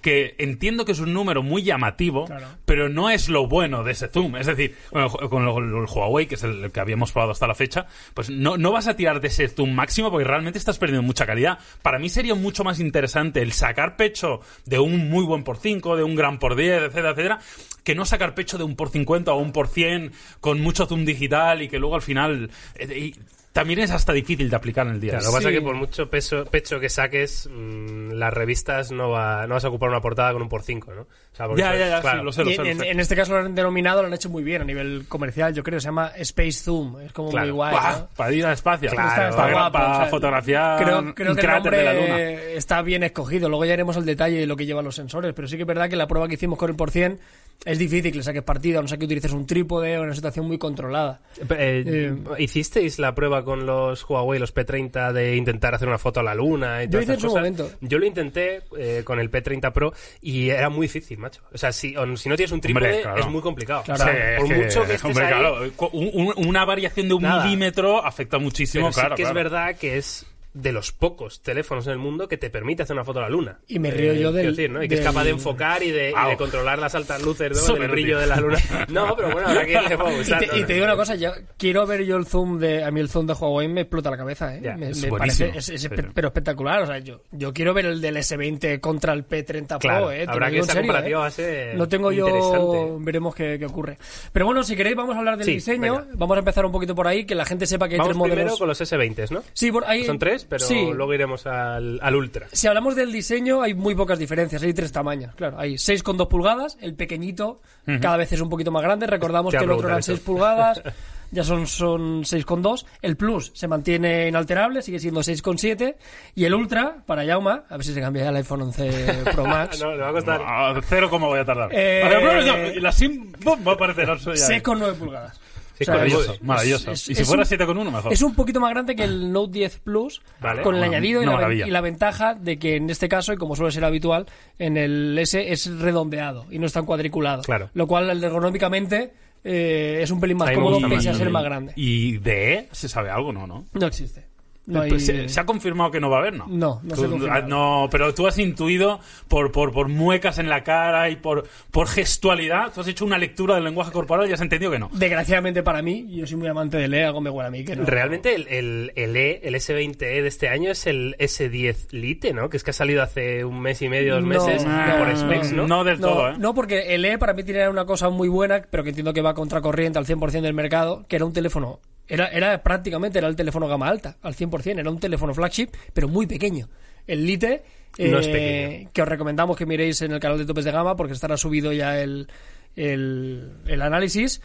que 0.00 0.34
entiendo 0.38 0.84
que 0.84 0.92
es 0.92 0.98
un 0.98 1.12
número 1.12 1.42
muy 1.42 1.62
llamativo, 1.62 2.24
Claro. 2.26 2.46
pero 2.64 2.88
no 2.88 3.10
es 3.10 3.28
lo 3.28 3.46
bueno 3.46 3.84
de 3.84 3.92
ese 3.92 4.08
zoom. 4.08 4.34
Es 4.36 4.46
decir, 4.46 4.74
bueno, 4.90 5.08
con 5.08 5.44
el, 5.46 5.48
el 5.48 5.84
Huawei, 5.88 6.26
que 6.26 6.34
es 6.34 6.42
el 6.42 6.72
que 6.72 6.80
habíamos 6.80 7.12
probado 7.12 7.30
hasta 7.32 7.46
la 7.46 7.54
fecha, 7.54 7.86
pues 8.12 8.28
no, 8.28 8.56
no 8.56 8.72
vas 8.72 8.88
a 8.88 8.96
tirar 8.96 9.20
de 9.20 9.28
ese 9.28 9.46
zoom 9.48 9.72
máximo 9.72 10.10
porque 10.10 10.24
realmente 10.26 10.58
estás 10.58 10.78
perdiendo 10.78 11.02
mucha 11.06 11.26
calidad. 11.26 11.58
Para 11.82 11.98
mí 12.00 12.08
sería 12.08 12.34
mucho 12.34 12.64
más 12.64 12.80
interesante 12.80 13.40
el 13.40 13.52
sacar 13.52 13.96
pecho 13.96 14.40
de 14.66 14.78
un 14.80 15.08
muy 15.08 15.24
buen 15.24 15.44
por 15.44 15.58
5, 15.58 15.96
de 15.96 16.02
un 16.02 16.16
gran 16.16 16.38
por 16.40 16.56
10, 16.56 16.82
etcétera, 16.82 17.10
etcétera, 17.10 17.38
que 17.84 17.94
no 17.94 18.04
sacar 18.04 18.34
pecho 18.34 18.58
de 18.58 18.64
un 18.64 18.74
por 18.76 18.88
50 18.88 19.32
o 19.32 19.36
un 19.38 19.52
por 19.52 19.68
100 19.68 20.10
con 20.40 20.60
mucho 20.60 20.86
zoom 20.86 21.04
digital 21.04 21.62
y 21.62 21.68
que 21.68 21.78
luego 21.78 21.94
al 21.94 22.02
final... 22.02 22.50
eh, 22.74 22.98
y- 22.98 23.14
también 23.54 23.78
es 23.78 23.90
hasta 23.92 24.12
difícil 24.12 24.50
de 24.50 24.56
aplicar 24.56 24.84
en 24.86 24.94
el 24.94 25.00
día. 25.00 25.12
Claro, 25.12 25.22
a 25.22 25.26
lo 25.28 25.30
que 25.30 25.36
pasa 25.38 25.48
es 25.48 25.54
Sí. 25.54 25.60
que 25.60 25.64
por 25.64 25.76
mucho 25.76 26.10
peso, 26.10 26.44
pecho 26.44 26.80
que 26.80 26.88
saques, 26.90 27.48
mm, 27.50 28.10
las 28.14 28.34
revistas 28.34 28.90
no, 28.90 29.10
va, 29.10 29.46
no 29.46 29.54
vas 29.54 29.64
a 29.64 29.68
ocupar 29.68 29.88
una 29.90 30.00
portada 30.00 30.32
con 30.32 30.42
un 30.42 30.48
por 30.48 30.62
5, 30.62 30.92
¿no? 30.92 31.02
O 31.02 31.36
sea, 31.36 31.46
porque 31.46 31.62
Ya, 31.62 31.74
ya, 31.76 31.88
ya, 31.88 32.00
claro. 32.00 32.18
sí, 32.18 32.24
lo 32.24 32.32
sé, 32.32 32.44
lo 32.44 32.50
Y 32.50 32.54
sé. 32.56 32.62
lo 32.62 32.68
en, 32.68 32.78
sé. 32.80 32.90
en 32.90 33.00
este 33.00 33.14
caso 33.16 33.32
lo 33.32 33.38
han 33.46 33.54
denominado, 33.54 34.02
lo 34.02 34.08
han 34.08 34.14
hecho 34.14 34.28
muy 34.28 34.42
bien 34.42 34.62
a 34.62 34.64
nivel 34.64 35.06
comercial, 35.08 35.54
yo 35.54 35.62
creo. 35.62 35.78
Se 35.80 35.86
llama 35.86 36.12
Space 36.16 36.52
Zoom. 36.64 37.00
Es 37.00 37.12
como 37.12 37.30
Claro. 37.30 37.46
muy 37.46 37.54
guay. 37.54 37.74
¿no? 37.76 38.08
Para 38.16 38.32
ir 38.32 38.44
al 38.44 38.52
espacio. 38.54 38.90
Claro, 38.90 39.08
Está, 39.08 39.28
está 39.30 39.42
para, 39.42 39.52
guapo, 39.54 39.72
para 39.72 39.92
o 39.92 39.96
sea, 40.00 40.06
fotografiar 40.06 40.76
creo, 40.84 41.14
creo 41.14 41.30
un 41.30 41.36
que 41.36 41.40
el 41.40 41.46
cráter 41.46 41.54
nombre 41.72 41.78
de 41.78 41.84
la 41.84 41.94
luna. 41.94 42.18
está 42.56 42.82
bien 42.82 43.02
escogido. 43.04 43.48
Luego 43.48 43.64
ya 43.64 43.74
iremos 43.74 43.96
al 43.96 44.04
detalle 44.04 44.38
de 44.38 44.46
lo 44.46 44.56
que 44.56 44.66
llevan 44.66 44.84
los 44.84 44.96
sensores. 44.96 45.32
Pero 45.32 45.48
sí 45.48 45.56
que 45.56 45.62
es 45.62 45.66
verdad 45.68 45.88
que 45.88 45.96
la 45.96 46.06
prueba 46.08 46.26
que 46.28 46.34
hicimos 46.34 46.58
con 46.58 46.70
el 46.70 46.76
por 46.76 46.90
100 46.90 47.18
es 47.64 47.78
difícil 47.78 48.10
que 48.12 48.18
le 48.18 48.24
saques 48.24 48.42
partido, 48.42 48.78
a 48.78 48.82
no 48.82 48.88
ser 48.88 48.98
que 48.98 49.06
utilices 49.06 49.32
un 49.32 49.46
trípode 49.46 49.96
o 49.98 50.02
una 50.02 50.14
situación 50.14 50.46
muy 50.46 50.58
controlada. 50.58 51.20
Eh, 51.50 51.82
Eh, 51.86 52.14
¿Hicisteis 52.38 52.98
la 52.98 53.14
prueba 53.14 53.42
con 53.44 53.64
los 53.64 54.04
Huawei, 54.08 54.38
los 54.38 54.54
P30, 54.54 55.12
de 55.12 55.36
intentar 55.36 55.74
hacer 55.74 55.88
una 55.88 55.96
foto 55.98 56.20
a 56.20 56.22
la 56.22 56.34
luna? 56.34 56.84
Y 56.84 56.88
Yo 56.88 57.00
hice 57.00 57.14
en 57.14 57.20
su 57.20 57.28
momento. 57.28 57.70
Yo 57.80 57.98
lo 57.98 58.04
intenté 58.06 58.62
eh, 58.78 59.02
con 59.04 59.18
el 59.18 59.30
P30 59.30 59.72
Pro 59.72 59.92
y 60.20 60.50
era 60.50 60.68
muy 60.68 60.86
difícil, 60.86 61.16
macho. 61.18 61.40
O 61.52 61.58
sea, 61.58 61.72
si, 61.72 61.96
o- 61.96 62.16
si 62.16 62.28
no 62.28 62.36
tienes 62.36 62.52
un 62.52 62.60
trípode, 62.60 62.86
Hombre, 62.86 63.02
claro. 63.02 63.20
es 63.20 63.26
muy 63.28 63.40
complicado. 63.40 63.82
Claro. 63.84 64.02
O 64.02 64.06
sea, 64.06 64.14
Sí, 64.14 64.20
es 64.20 64.38
por 64.38 64.56
mucho 64.56 64.80
que 64.84 64.94
estés 64.94 65.04
hombre, 65.04 65.24
ahí, 65.24 65.32
claro, 65.32 65.72
cu- 65.76 65.90
un- 65.92 66.10
un- 66.36 66.46
una 66.48 66.64
variación 66.66 67.08
de 67.08 67.14
un 67.14 67.22
Nada. 67.22 67.44
milímetro 67.44 68.04
afecta 68.04 68.38
muchísimo, 68.38 68.84
pero 68.88 68.92
sí 68.92 69.00
claro. 69.00 69.16
que 69.16 69.22
claro. 69.22 69.38
es 69.38 69.44
verdad 69.44 69.76
que 69.76 69.96
es 69.96 70.26
de 70.54 70.72
los 70.72 70.92
pocos 70.92 71.42
teléfonos 71.42 71.86
en 71.88 71.92
el 71.92 71.98
mundo 71.98 72.28
que 72.28 72.38
te 72.38 72.48
permite 72.48 72.84
hacer 72.84 72.94
una 72.94 73.04
foto 73.04 73.18
a 73.18 73.22
la 73.22 73.28
luna. 73.28 73.58
Y 73.66 73.78
me 73.80 73.90
río 73.90 74.12
yo 74.12 74.30
quiero 74.30 74.32
del- 74.32 74.56
decir, 74.56 74.70
¿no? 74.70 74.82
Y 74.82 74.88
que 74.88 74.94
es 74.94 75.00
capaz 75.00 75.24
de 75.24 75.30
enfocar 75.30 75.82
y 75.82 75.90
de, 75.90 76.10
y 76.10 76.14
Au. 76.16 76.30
de 76.30 76.36
controlar 76.36 76.78
las 76.78 76.94
altas 76.94 77.22
luces 77.22 77.50
¿no? 77.50 77.56
Súper 77.56 77.82
del 77.82 77.90
brillo 77.90 78.18
de 78.18 78.26
la 78.26 78.36
luna. 78.36 78.58
No, 78.88 79.16
pero 79.16 79.30
bueno, 79.32 79.48
ahora 79.48 79.64
que 79.66 79.72
le 79.72 79.78
a 79.78 79.82
Y 79.82 80.24
te, 80.38 80.46
¿no? 80.46 80.56
y 80.58 80.64
te 80.64 80.72
digo 80.74 80.84
una 80.84 80.96
cosa, 80.96 81.16
yo 81.16 81.32
quiero 81.58 81.86
ver 81.86 82.04
yo 82.04 82.16
el 82.16 82.26
zoom 82.26 82.58
de. 82.58 82.84
A 82.84 82.90
mí 82.90 83.00
el 83.00 83.08
zoom 83.08 83.26
de 83.26 83.32
Huawei 83.34 83.66
me 83.68 83.80
explota 83.82 84.10
la 84.10 84.16
cabeza, 84.16 84.54
¿eh? 84.56 84.60
Ya, 84.62 84.76
me 84.76 84.90
es 84.90 85.02
me 85.02 85.10
buenísimo. 85.10 85.48
parece. 85.50 85.74
Es, 85.74 85.84
es 85.84 85.90
pero 86.14 86.28
espectacular. 86.28 86.82
O 86.82 86.86
sea, 86.86 86.98
yo, 86.98 87.20
yo 87.32 87.52
quiero 87.52 87.74
ver 87.74 87.86
el 87.86 88.00
del 88.00 88.16
S20 88.16 88.78
contra 88.80 89.12
el 89.12 89.26
P30 89.26 89.78
Claro, 89.80 90.04
Pro, 90.06 90.12
¿eh? 90.12 90.24
Te 90.24 90.30
habrá 90.30 90.50
que 90.50 90.58
esa 90.60 90.72
serio, 90.72 90.82
comparativa 90.82 91.18
¿eh? 91.18 91.20
va 91.20 91.26
a 91.26 91.30
ser 91.30 91.76
No 91.76 91.88
tengo 91.88 92.12
yo. 92.12 92.28
interesante. 92.28 92.86
Veremos 93.00 93.34
qué, 93.34 93.58
qué 93.58 93.66
ocurre. 93.66 93.98
Pero 94.32 94.46
bueno, 94.46 94.62
si 94.62 94.76
queréis, 94.76 94.94
vamos 94.96 95.16
a 95.16 95.18
hablar 95.18 95.36
del 95.36 95.46
Sí, 95.46 95.54
diseño. 95.54 95.80
venga. 95.80 96.06
Vamos 96.14 96.36
a 96.36 96.38
empezar 96.38 96.64
un 96.64 96.72
poquito 96.72 96.94
por 96.94 97.08
ahí, 97.08 97.24
que 97.24 97.34
la 97.34 97.44
gente 97.44 97.66
sepa 97.66 97.88
que 97.88 97.94
hay 97.94 97.98
Vamos 97.98 98.10
tres 98.10 98.18
modelos. 98.18 98.36
primero 98.36 98.58
con 98.58 98.68
los 98.68 98.80
S20, 98.80 99.30
¿no? 99.30 99.42
Sí, 99.52 99.72
por 99.72 99.84
ahí. 99.86 100.04
Son 100.04 100.18
tres, 100.18 100.43
pero 100.48 100.64
sí. 100.64 100.90
luego 100.94 101.12
iremos 101.14 101.46
al, 101.46 101.98
al 102.02 102.14
Ultra. 102.16 102.46
Si 102.52 102.66
hablamos 102.66 102.94
del 102.96 103.12
diseño, 103.12 103.62
hay 103.62 103.74
muy 103.74 103.94
pocas 103.94 104.18
diferencias. 104.18 104.62
Hay 104.62 104.72
tres 104.74 104.92
tamaños. 104.92 105.34
Claro, 105.34 105.58
hay 105.58 105.74
6,2 105.74 106.28
pulgadas. 106.28 106.76
El 106.80 106.94
pequeñito 106.94 107.60
cada 108.00 108.16
vez 108.16 108.32
es 108.32 108.40
un 108.40 108.48
poquito 108.48 108.70
más 108.70 108.82
grande. 108.82 109.06
Recordamos 109.06 109.50
Te 109.52 109.58
que 109.58 109.64
el 109.64 109.70
a 109.70 109.74
otro 109.74 109.88
eran 109.88 110.00
preguntar 110.00 110.16
6 110.16 110.20
pulgadas. 110.20 110.82
Ya 111.30 111.42
son, 111.42 111.66
son 111.66 112.22
6,2. 112.22 112.86
El 113.02 113.16
Plus 113.16 113.50
se 113.54 113.66
mantiene 113.66 114.28
inalterable, 114.28 114.82
sigue 114.82 115.00
siendo 115.00 115.18
6,7. 115.20 115.96
Y 116.36 116.44
el 116.44 116.54
Ultra, 116.54 116.98
para 117.06 117.24
Yauma, 117.24 117.64
a 117.68 117.76
ver 117.76 117.84
si 117.84 117.92
se 117.92 118.00
cambia 118.00 118.22
ya 118.24 118.28
el 118.30 118.36
iPhone 118.36 118.62
11 118.62 119.24
Pro 119.32 119.44
Max. 119.48 119.80
no, 119.80 119.90
le 119.96 119.98
va 120.02 120.10
a 120.10 120.12
costar. 120.12 120.40
Ah, 120.46 120.80
cero, 120.86 121.08
¿cómo 121.10 121.26
voy 121.26 121.40
a 121.40 121.44
tardar? 121.44 121.70
Eh, 121.72 122.02
Vale, 122.04 122.16
pero 122.20 122.72
yo- 122.74 122.80
la 122.80 122.92
sim 122.92 123.32
va 123.44 123.72
a 123.72 123.74
aparecer. 123.74 124.06
no 124.06 124.16
sé 124.16 124.36
ya. 124.36 124.46
6,9 124.46 124.94
pulgadas. 124.94 125.40
Sí, 125.76 125.82
O 125.82 125.84
sea, 125.86 125.94
Maravilloso, 125.94 126.32
es- 126.34 126.42
maravilloso. 126.42 126.90
es- 126.92 127.08
y 127.10 127.14
si 127.16 127.24
fuera 127.24 127.42
un- 127.42 127.46
7,1 127.48 127.90
mejor. 127.90 128.12
Es 128.12 128.22
un 128.22 128.34
poquito 128.36 128.60
más 128.60 128.70
grande 128.70 128.94
que 128.94 129.02
el 129.04 129.32
Note 129.32 129.52
10 129.52 129.80
Plus, 129.80 130.22
Vale. 130.40 130.62
con 130.62 130.74
el 130.76 130.78
Una- 130.82 130.86
añadido 130.88 131.20
y 131.20 131.26
una 131.26 131.40
la, 131.48 131.52
y 131.52 131.70
la 131.70 131.80
ventaja 131.80 132.34
de 132.34 132.58
que 132.58 132.76
en 132.76 132.90
este 132.90 133.08
caso, 133.08 133.32
y 133.32 133.36
como 133.36 133.56
suele 133.56 133.72
ser 133.72 133.84
habitual, 133.84 134.26
en 134.58 134.76
el 134.76 135.18
S 135.18 135.50
es 135.52 135.66
redondeado 135.78 136.46
y 136.50 136.58
no 136.60 136.66
es 136.66 136.72
tan 136.72 136.86
cuadriculado. 136.86 137.42
Claro. 137.42 137.70
Lo 137.74 137.86
cual 137.88 138.22
ergonómicamente 138.22 139.12
eh, 139.46 139.98
es 140.02 140.10
un 140.10 140.20
pelín 140.20 140.38
más 140.38 140.48
A 140.48 140.52
mí 140.52 140.56
me 140.56 140.62
cómodo 140.62 140.88
pese 140.88 141.10
a 141.10 141.14
ser 141.14 141.28
más 141.28 141.44
grande. 141.44 141.72
¿Y 141.76 142.16
de 142.18 142.54
E 142.54 142.68
se 142.72 142.88
sabe 142.88 143.10
algo? 143.10 143.30
No, 143.32 143.46
¿no? 143.46 143.66
No 143.74 143.86
existe. 143.86 144.24
No, 144.66 144.80
hay- 144.80 144.98
se, 144.98 145.28
se 145.28 145.40
ha 145.40 145.44
confirmado 145.44 145.90
que 145.90 146.00
no 146.00 146.08
va 146.08 146.16
a 146.16 146.20
haber, 146.20 146.34
¿no? 146.34 146.46
No, 146.48 146.80
no 146.82 146.96
se 146.96 147.06
Tú- 147.06 147.26
ha 147.28 147.34
ah, 147.34 147.40
no, 147.42 147.88
pero 147.90 148.14
tú 148.14 148.26
has 148.26 148.38
intuido 148.38 148.98
por, 149.28 149.52
por, 149.52 149.72
por 149.72 149.88
muecas 149.88 150.38
en 150.38 150.48
la 150.48 150.64
cara 150.64 151.10
y 151.10 151.16
por, 151.16 151.46
por 151.70 151.86
gestualidad, 151.86 152.72
tú 152.72 152.80
has 152.80 152.88
hecho 152.88 153.04
una 153.04 153.18
lectura 153.18 153.56
del 153.56 153.64
lenguaje 153.64 153.92
corporal 153.92 154.28
y 154.28 154.32
has 154.32 154.40
entendido 154.40 154.70
que 154.70 154.78
no. 154.78 154.88
Desgraciadamente 154.92 155.62
para 155.62 155.82
mí, 155.82 156.06
yo 156.10 156.26
soy 156.26 156.38
muy 156.38 156.48
amante 156.48 156.76
del 156.78 156.94
E, 156.94 157.04
algo 157.04 157.20
me 157.20 157.28
huele 157.30 157.48
a 157.48 157.50
mí 157.50 157.64
que 157.64 157.76
no. 157.76 157.84
Realmente 157.84 158.34
el, 158.34 158.48
el, 158.48 158.92
el 158.96 159.16
E, 159.16 159.40
el 159.44 159.54
S20e 159.54 159.98
de 159.98 160.26
este 160.26 160.48
año 160.48 160.70
es 160.70 160.86
el 160.86 161.14
S10 161.18 161.90
Lite, 161.92 162.32
¿no? 162.32 162.48
Que 162.48 162.56
es 162.56 162.64
que 162.64 162.70
ha 162.70 162.74
salido 162.74 163.02
hace 163.02 163.44
un 163.44 163.60
mes 163.60 163.82
y 163.82 163.88
medio, 163.90 164.14
dos 164.14 164.24
meses 164.24 164.64
no, 164.64 164.96
por 164.98 165.08
no, 165.08 165.16
specs, 165.16 165.52
¿no? 165.52 165.66
No 165.68 165.84
del 165.84 166.00
No, 166.00 166.08
todo, 166.08 166.28
¿eh? 166.30 166.34
no, 166.38 166.54
porque 166.54 166.94
el 166.94 167.04
E 167.04 167.18
para 167.18 167.34
mí 167.34 167.44
tiene 167.44 167.68
una 167.68 167.84
cosa 167.84 168.08
muy 168.08 168.28
buena, 168.28 168.62
pero 168.70 168.82
que 168.82 168.88
entiendo 168.90 169.12
que 169.12 169.20
va 169.20 169.34
contracorriente 169.34 169.98
al 169.98 170.06
100% 170.06 170.40
del 170.40 170.54
mercado, 170.54 171.04
que 171.08 171.16
era 171.16 171.24
un 171.26 171.32
teléfono, 171.32 171.80
era, 172.08 172.28
era 172.28 172.62
prácticamente 172.62 173.18
era 173.18 173.28
el 173.28 173.36
teléfono 173.36 173.66
gama 173.68 173.88
alta, 173.88 174.16
al 174.22 174.34
100%, 174.34 174.78
era 174.78 174.90
un 174.90 175.00
teléfono 175.00 175.32
flagship, 175.34 175.68
pero 175.92 176.08
muy 176.08 176.26
pequeño. 176.26 176.68
El 177.06 177.26
Lite, 177.26 177.62
No 177.98 178.18
es 178.18 178.26
eh, 178.26 178.32
pequeño. 178.32 178.90
que 178.92 179.02
os 179.02 179.08
recomendamos 179.08 179.56
que 179.56 179.66
miréis 179.66 180.00
en 180.02 180.12
el 180.12 180.20
canal 180.20 180.38
de 180.38 180.46
Topes 180.46 180.64
de 180.64 180.72
Gama, 180.72 180.96
porque 180.96 181.12
estará 181.14 181.36
subido 181.36 181.72
ya 181.72 182.00
el, 182.00 182.28
el, 182.76 183.52
el 183.66 183.82
análisis, 183.82 184.40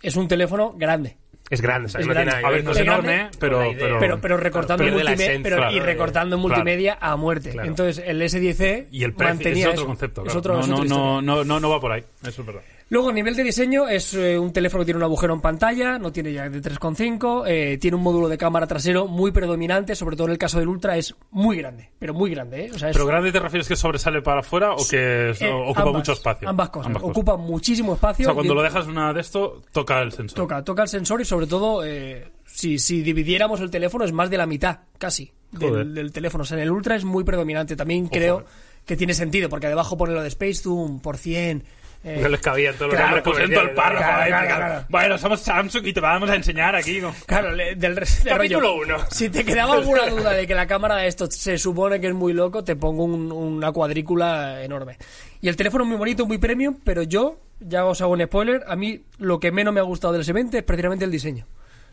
es 0.00 0.16
un 0.16 0.28
teléfono 0.28 0.72
grande. 0.76 1.16
Es 1.50 1.60
grande, 1.60 1.86
o 1.86 1.88
sea, 1.90 2.00
Es 2.00 2.06
no 2.06 2.14
tiene 2.14 2.30
grande. 2.30 2.46
A 2.46 2.50
ver 2.50 2.64
no 2.64 2.70
es 2.70 2.76
Es 2.78 2.82
enorme, 2.82 3.28
pero, 3.38 3.60
pero, 3.78 3.98
Pero, 3.98 4.20
pero 4.22 4.36
recortando, 4.38 4.84
en 4.84 4.90
pierde 4.90 5.04
la 5.04 5.10
multime- 5.10 5.22
esencia, 5.24 5.56
pero- 5.56 5.70
y 5.72 5.80
recortando 5.80 6.36
en 6.36 6.42
claro. 6.42 6.56
multimedia 6.56 6.98
a 7.00 7.16
muerte. 7.16 7.50
Claro. 7.50 7.68
Entonces 7.68 8.02
el 8.06 8.22
S10e 8.22 8.86
Y 8.90 9.04
el 9.04 9.12
precio 9.12 9.34
mantenía 9.34 9.64
es 9.64 9.68
otro 9.70 9.80
eso. 9.82 9.86
concepto, 9.86 10.20
Es 10.22 10.32
claro. 10.32 10.38
otro- 10.38 10.66
no, 10.66 10.84
no, 10.84 11.20
no, 11.20 11.44
no, 11.44 11.60
no 11.60 11.68
va 11.70 11.78
por 11.80 11.92
ahí, 11.92 12.02
eso 12.22 12.40
es 12.40 12.46
verdad. 12.46 12.62
Luego, 12.92 13.08
a 13.08 13.12
nivel 13.14 13.34
de 13.34 13.42
diseño, 13.42 13.88
es 13.88 14.12
eh, 14.12 14.38
un 14.38 14.52
teléfono 14.52 14.82
que 14.82 14.84
tiene 14.84 14.98
un 14.98 15.04
agujero 15.04 15.32
en 15.32 15.40
pantalla, 15.40 15.98
no 15.98 16.12
tiene 16.12 16.30
ya 16.30 16.50
de 16.50 16.60
3,5, 16.60 17.44
eh, 17.46 17.78
tiene 17.78 17.96
un 17.96 18.02
módulo 18.02 18.28
de 18.28 18.36
cámara 18.36 18.66
trasero 18.66 19.06
muy 19.06 19.30
predominante, 19.32 19.94
sobre 19.96 20.14
todo 20.14 20.26
en 20.26 20.32
el 20.32 20.36
caso 20.38 20.58
del 20.58 20.68
Ultra 20.68 20.98
es 20.98 21.14
muy 21.30 21.56
grande, 21.56 21.88
pero 21.98 22.12
muy 22.12 22.28
grande, 22.32 22.66
¿eh? 22.66 22.70
O 22.74 22.78
sea, 22.78 22.90
es, 22.90 22.94
¿Pero 22.94 23.06
grande 23.06 23.32
te 23.32 23.40
refieres 23.40 23.66
que 23.66 23.76
sobresale 23.76 24.20
para 24.20 24.40
afuera 24.40 24.74
o 24.74 24.86
que 24.86 25.30
eh, 25.30 25.50
ocupa 25.50 25.80
ambas, 25.80 25.94
mucho 25.94 26.12
espacio? 26.12 26.46
Ambas 26.46 26.68
cosas, 26.68 26.94
ocupa 27.00 27.38
muchísimo 27.38 27.94
espacio. 27.94 28.26
O 28.26 28.28
sea, 28.28 28.34
cuando 28.34 28.52
y- 28.52 28.56
lo 28.56 28.62
dejas 28.62 28.86
una 28.86 29.10
de 29.14 29.22
esto, 29.22 29.62
toca 29.72 30.02
el 30.02 30.12
sensor. 30.12 30.36
toca, 30.36 30.62
toca 30.62 30.82
el 30.82 30.88
sensor 30.88 31.22
y 31.22 31.24
sobre 31.24 31.46
todo, 31.46 31.82
eh, 31.86 32.30
si, 32.44 32.78
si 32.78 33.00
dividiéramos 33.00 33.62
el 33.62 33.70
teléfono 33.70 34.04
es 34.04 34.12
más 34.12 34.28
de 34.28 34.36
la 34.36 34.44
mitad, 34.44 34.80
casi, 34.98 35.32
del, 35.50 35.94
del 35.94 36.12
teléfono. 36.12 36.42
O 36.42 36.44
sea, 36.44 36.58
en 36.58 36.64
el 36.64 36.70
Ultra 36.70 36.94
es 36.94 37.04
muy 37.04 37.24
predominante. 37.24 37.74
También 37.74 38.08
creo 38.08 38.44
que 38.84 38.98
tiene 38.98 39.14
sentido, 39.14 39.48
porque 39.48 39.68
debajo 39.68 39.96
pone 39.96 40.12
lo 40.12 40.20
de 40.20 40.28
Space 40.28 40.56
Zoom, 40.56 41.00
por 41.00 41.16
100... 41.16 41.64
eh, 42.04 42.18
No 42.20 42.28
les 42.28 42.40
cabían 42.40 42.74
todos 42.76 42.92
Claro, 42.94 43.16
los 43.16 43.24
nombres 43.24 43.48
del 43.50 43.58
comerciales, 43.58 43.76
párrafo. 43.76 44.04
Claro, 44.04 44.22
ahí, 44.22 44.28
claro, 44.30 44.46
claro. 44.46 44.64
claro. 44.66 44.86
Bueno, 44.88 45.18
somos 45.18 45.40
Samsung 45.40 45.86
y 45.86 45.92
te 45.92 46.00
vamos 46.00 46.30
a 46.30 46.34
enseñar 46.34 46.74
aquí. 46.74 47.00
¿no? 47.00 47.14
Claro, 47.26 47.52
le- 47.52 47.74
del, 47.76 47.96
re- 47.96 48.06
de 48.24 48.30
Capítulo 48.30 48.60
rollo, 48.60 48.82
uno. 48.82 48.96
Si 49.10 49.28
te 49.30 49.44
quedaba 49.44 49.74
alguna 49.74 50.06
duda 50.08 50.32
de 50.32 50.46
que 50.46 50.54
la 50.54 50.66
cámara 50.66 50.96
de 50.96 51.06
esto 51.06 51.30
se 51.30 51.58
supone 51.58 52.00
que 52.00 52.08
es 52.08 52.14
muy 52.14 52.32
loco, 52.32 52.64
te 52.64 52.74
pongo 52.76 53.04
un- 53.04 53.30
una 53.32 53.70
cuadrícula 53.72 54.62
enorme. 54.62 54.96
Y 55.40 55.48
el 55.48 55.56
teléfono 55.56 55.84
es 55.84 55.88
muy 55.88 55.96
bonito, 55.98 56.26
muy 56.26 56.38
premium, 56.38 56.76
pero 56.84 57.02
yo, 57.02 57.38
ya 57.60 57.84
os 57.84 58.00
hago 58.00 58.12
un 58.12 58.22
spoiler, 58.24 58.62
a 58.66 58.76
mí 58.76 59.02
lo 59.18 59.38
que 59.40 59.52
menos 59.52 59.72
me 59.74 59.80
ha 59.80 59.84
gustado 59.84 60.12
del 60.12 60.22
S20 60.24 60.54
es 60.54 60.62
precisamente 60.62 61.04
el 61.04 61.10
diseño. 61.10 61.46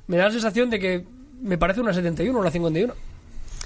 Me 0.08 0.18
da 0.18 0.26
la 0.26 0.32
sensación 0.32 0.70
de 0.70 0.80
que 0.80 1.06
me 1.42 1.58
parece 1.58 1.82
una 1.82 1.94
71 1.94 2.38
o 2.38 2.42
una 2.42 2.52
51. 2.52 2.94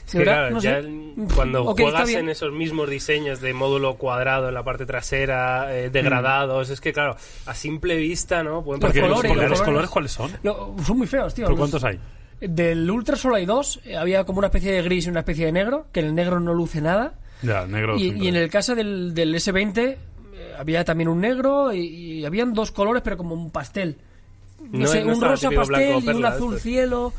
Es 0.05 0.11
De 0.13 0.19
que, 0.19 0.25
verdad, 0.25 0.49
claro, 0.49 0.55
no 0.55 1.27
ya 1.29 1.35
cuando 1.35 1.63
Ok, 1.63 1.79
está 1.79 1.91
juegas 2.01 2.09
en 2.15 2.29
esos 2.29 2.51
mismos 2.51 2.89
diseños 2.89 3.39
de 3.39 3.53
módulo 3.53 3.95
cuadrado 3.95 4.49
en 4.49 4.53
la 4.53 4.63
parte 4.63 4.85
trasera, 4.85 5.73
eh, 5.77 5.89
degradados, 5.89 6.69
es 6.69 6.81
que 6.81 6.91
claro, 6.91 7.15
a 7.45 7.55
simple 7.55 7.95
vista, 7.97 8.43
¿no? 8.43 8.63
Pueden 8.63 8.81
Los 8.81 8.93
los, 8.95 9.01
colores, 9.03 9.31
colores, 9.31 9.49
los 9.49 9.59
los 9.59 9.61
colores. 9.67 9.89
¿cuáles 9.89 10.11
son? 10.11 10.31
No, 10.43 10.75
son 10.85 10.97
muy 10.97 11.07
feos, 11.07 11.33
tío. 11.33 11.45
¿Pero 11.45 11.51
Los- 11.57 11.59
cuántos 11.59 11.83
hay? 11.83 11.99
Del 12.41 12.89
Ultra 12.91 13.15
solo 13.15 13.35
hay 13.35 13.45
dos. 13.45 13.79
eh, 13.85 13.95
Había 13.95 14.25
como 14.25 14.39
una 14.39 14.47
especie 14.47 14.73
de 14.73 14.81
gris 14.81 15.05
y 15.07 15.09
una 15.09 15.21
especie 15.21 15.45
de 15.45 15.53
negro, 15.53 15.85
que 15.93 16.01
en 16.01 16.07
el 16.07 16.15
negro 16.15 16.39
no 16.41 16.53
luce 16.53 16.81
nada. 16.81 17.13
Ya, 17.41 17.65
negro. 17.65 17.97
Y, 17.97 18.11
y 18.21 18.27
en 18.27 18.35
el 18.35 18.49
caso 18.49 18.75
del, 18.75 19.13
del 19.13 19.33
S20 19.35 19.77
eh, 19.77 19.97
había 20.57 20.83
también 20.83 21.07
un 21.07 21.21
negro 21.21 21.71
y, 21.73 21.79
y 22.19 22.25
habían 22.25 22.53
dos 22.53 22.71
colores, 22.71 23.01
pero 23.01 23.15
como 23.15 23.33
un 23.33 23.49
pastel. 23.51 23.95
No, 24.71 24.79
No- 24.79 24.87
sé, 24.87 25.05
no 25.05 25.13
un 25.13 25.21
rosa 25.21 25.49
pastel 25.51 25.67
blanco 25.87 25.99
y 26.11 26.15
un 26.15 26.25
azul 26.25 26.53
esto. 26.55 26.63
cielo. 26.63 27.13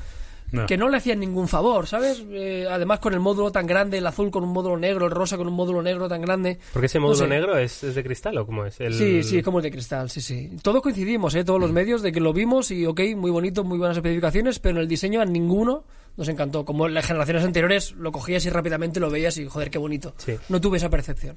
No. 0.53 0.67
Que 0.67 0.77
no 0.77 0.89
le 0.89 0.99
hacían 0.99 1.19
ningún 1.19 1.49
favor, 1.49 1.87
¿sabes? 1.89 2.23
Eh, 2.31 2.67
además, 2.71 3.01
con 3.01 3.13
el 3.13 3.19
módulo 3.19 3.51
tan 3.51 3.67
grande, 3.67 3.99
el 3.99 4.07
azul 4.07 4.31
con 4.31 4.45
un 4.45 4.51
módulo 4.53 4.77
negro, 4.77 5.07
el 5.07 5.11
rosa 5.11 5.37
con 5.37 5.49
un 5.49 5.55
módulo 5.55 5.83
negro 5.83 6.09
tan 6.09 6.23
grande. 6.23 6.59
Porque 6.73 6.87
ese 6.87 6.99
No 7.01 7.07
módulo 7.07 7.25
sé. 7.25 7.29
negro 7.29 7.59
es, 7.59 7.83
es 7.83 7.95
de 7.97 8.05
cristal 8.05 8.39
o 8.39 8.47
cómo 8.47 8.65
es? 8.65 8.79
El... 8.81 8.95
Sí, 8.95 9.23
sí, 9.25 9.39
es 9.39 9.43
como 9.45 9.59
el 9.59 9.65
de 9.65 9.73
cristal, 9.73 10.11
sí, 10.11 10.21
sí. 10.21 10.51
Todos 10.63 10.81
coincidimos, 10.81 11.35
¿eh? 11.35 11.45
Todos 11.45 11.61
los 11.61 11.73
medios 11.73 12.03
de 12.03 12.13
que 12.13 12.21
lo 12.21 12.33
vimos 12.33 12.71
y, 12.71 12.87
ok, 12.87 13.01
muy 13.17 13.33
bonito, 13.33 13.65
muy 13.65 13.79
buenas 13.79 13.97
especificaciones, 13.97 14.61
pero 14.61 14.77
en 14.77 14.83
el 14.83 14.89
diseño 14.89 15.21
a 15.21 15.25
ninguno 15.25 15.85
nos 16.17 16.29
encantó. 16.29 16.65
Como 16.65 16.87
en 16.87 16.95
las 16.95 17.07
generaciones 17.07 17.43
anteriores, 17.43 17.91
lo 17.93 18.13
cogías 18.13 18.47
y 18.47 18.51
rápidamente 18.51 19.01
lo 19.01 19.11
veías 19.11 19.37
y, 19.39 19.49
joder, 19.49 19.71
qué 19.71 19.79
bonito. 19.79 20.15
Sí. 20.19 20.35
No 20.49 20.61
tuve 20.61 20.77
esa 20.77 20.89
percepción. 20.89 21.37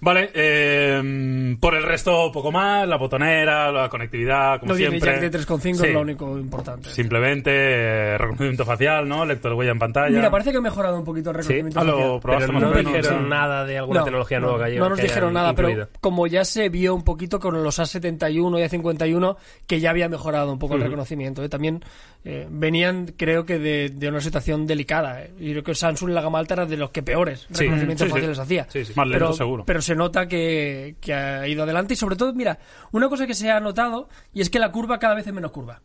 Vale, 0.00 0.30
eh, 0.34 1.56
por 1.60 1.74
el 1.74 1.82
resto 1.82 2.30
poco 2.32 2.50
más, 2.50 2.88
la 2.88 2.96
botonera, 2.96 3.70
la 3.70 3.88
conectividad, 3.88 4.58
como 4.60 4.72
No 4.72 4.76
tiene 4.76 4.92
siempre. 4.98 5.12
jack 5.12 5.20
de 5.20 5.30
3.5, 5.30 5.74
Sí. 5.82 5.86
es 5.88 5.92
lo 5.92 6.00
único 6.00 6.38
importante. 6.38 6.88
Simplemente 6.90 7.50
eh, 7.52 8.18
reconocimiento 8.18 8.64
facial, 8.64 9.08
¿no? 9.08 9.24
Lector 9.24 9.52
de 9.52 9.56
huella 9.58 9.72
en 9.72 9.78
pantalla. 9.78 10.16
Mira, 10.16 10.30
parece 10.30 10.52
que 10.52 10.56
ha 10.58 10.60
mejorado 10.62 10.98
un 10.98 11.04
poquito 11.04 11.30
el 11.30 11.36
reconocimiento 11.36 11.80
Ah, 11.80 11.84
lo 11.84 12.20
facial. 12.20 12.46
Pero 12.46 12.52
no 12.60 12.68
o 12.70 12.74
menos, 12.74 12.92
dijeron 12.94 13.22
sí. 13.24 13.28
nada 13.28 13.64
de 13.64 13.78
alguna 13.78 14.00
No, 14.00 14.04
tecnología 14.04 14.40
no, 14.40 14.46
nueva 14.50 14.66
que 14.70 14.76
No 14.78 14.88
nos 14.88 14.98
que 14.98 15.04
dijeron 15.06 15.32
nada, 15.34 15.50
incluido. 15.50 15.86
pero 15.88 16.00
como 16.00 16.26
ya 16.26 16.44
se 16.44 16.68
vio 16.68 16.94
un 16.94 17.04
poquito 17.04 17.38
con 17.38 17.62
los 17.62 17.78
A71 17.78 18.58
y 18.58 18.62
A51, 18.62 19.36
que 19.66 19.80
ya 19.80 19.90
había 19.90 20.08
mejorado 20.08 20.52
un 20.52 20.58
poco 20.58 20.76
el 20.76 20.82
reconocimiento. 20.82 21.42
¿eh? 21.44 21.48
También 21.48 21.84
eh, 22.24 22.46
venían, 22.50 23.12
creo 23.16 23.44
que, 23.44 23.58
de, 23.58 23.90
de 23.90 24.08
una 24.08 24.20
situación 24.20 24.66
delicada. 24.66 25.22
¿eh? 25.22 25.30
Y 25.38 25.50
creo 25.52 25.62
que 25.62 25.74
Samsung 25.74 26.08
en 26.10 26.14
la 26.14 26.22
gama 26.22 26.38
alta 26.38 26.54
era 26.54 26.66
de 26.66 26.76
los 26.76 26.90
que 26.90 27.02
peores 27.02 27.46
Sí. 27.50 27.64
reconocimientos 27.64 28.04
Sí, 28.06 28.08
sí. 28.08 28.12
faciales 28.12 28.38
hacía. 28.38 28.66
Sí, 28.68 28.84
sí. 28.84 28.92
Más 28.96 29.06
lento, 29.08 29.24
pero, 29.26 29.32
seguro. 29.34 29.64
pero 29.66 29.80
se 29.90 29.96
nota 29.96 30.28
que, 30.28 30.94
que 31.00 31.12
ha 31.12 31.48
ido 31.48 31.64
adelante 31.64 31.94
y 31.94 31.96
sobre 31.96 32.14
todo, 32.16 32.32
mira, 32.32 32.58
una 32.92 33.08
cosa 33.08 33.26
que 33.26 33.34
se 33.34 33.50
ha 33.50 33.58
notado 33.60 34.08
y 34.32 34.40
es 34.40 34.50
que 34.50 34.58
la 34.58 34.70
curva 34.70 34.98
cada 34.98 35.14
vez 35.14 35.26
es 35.26 35.32
menos 35.32 35.50
curva. 35.50 35.82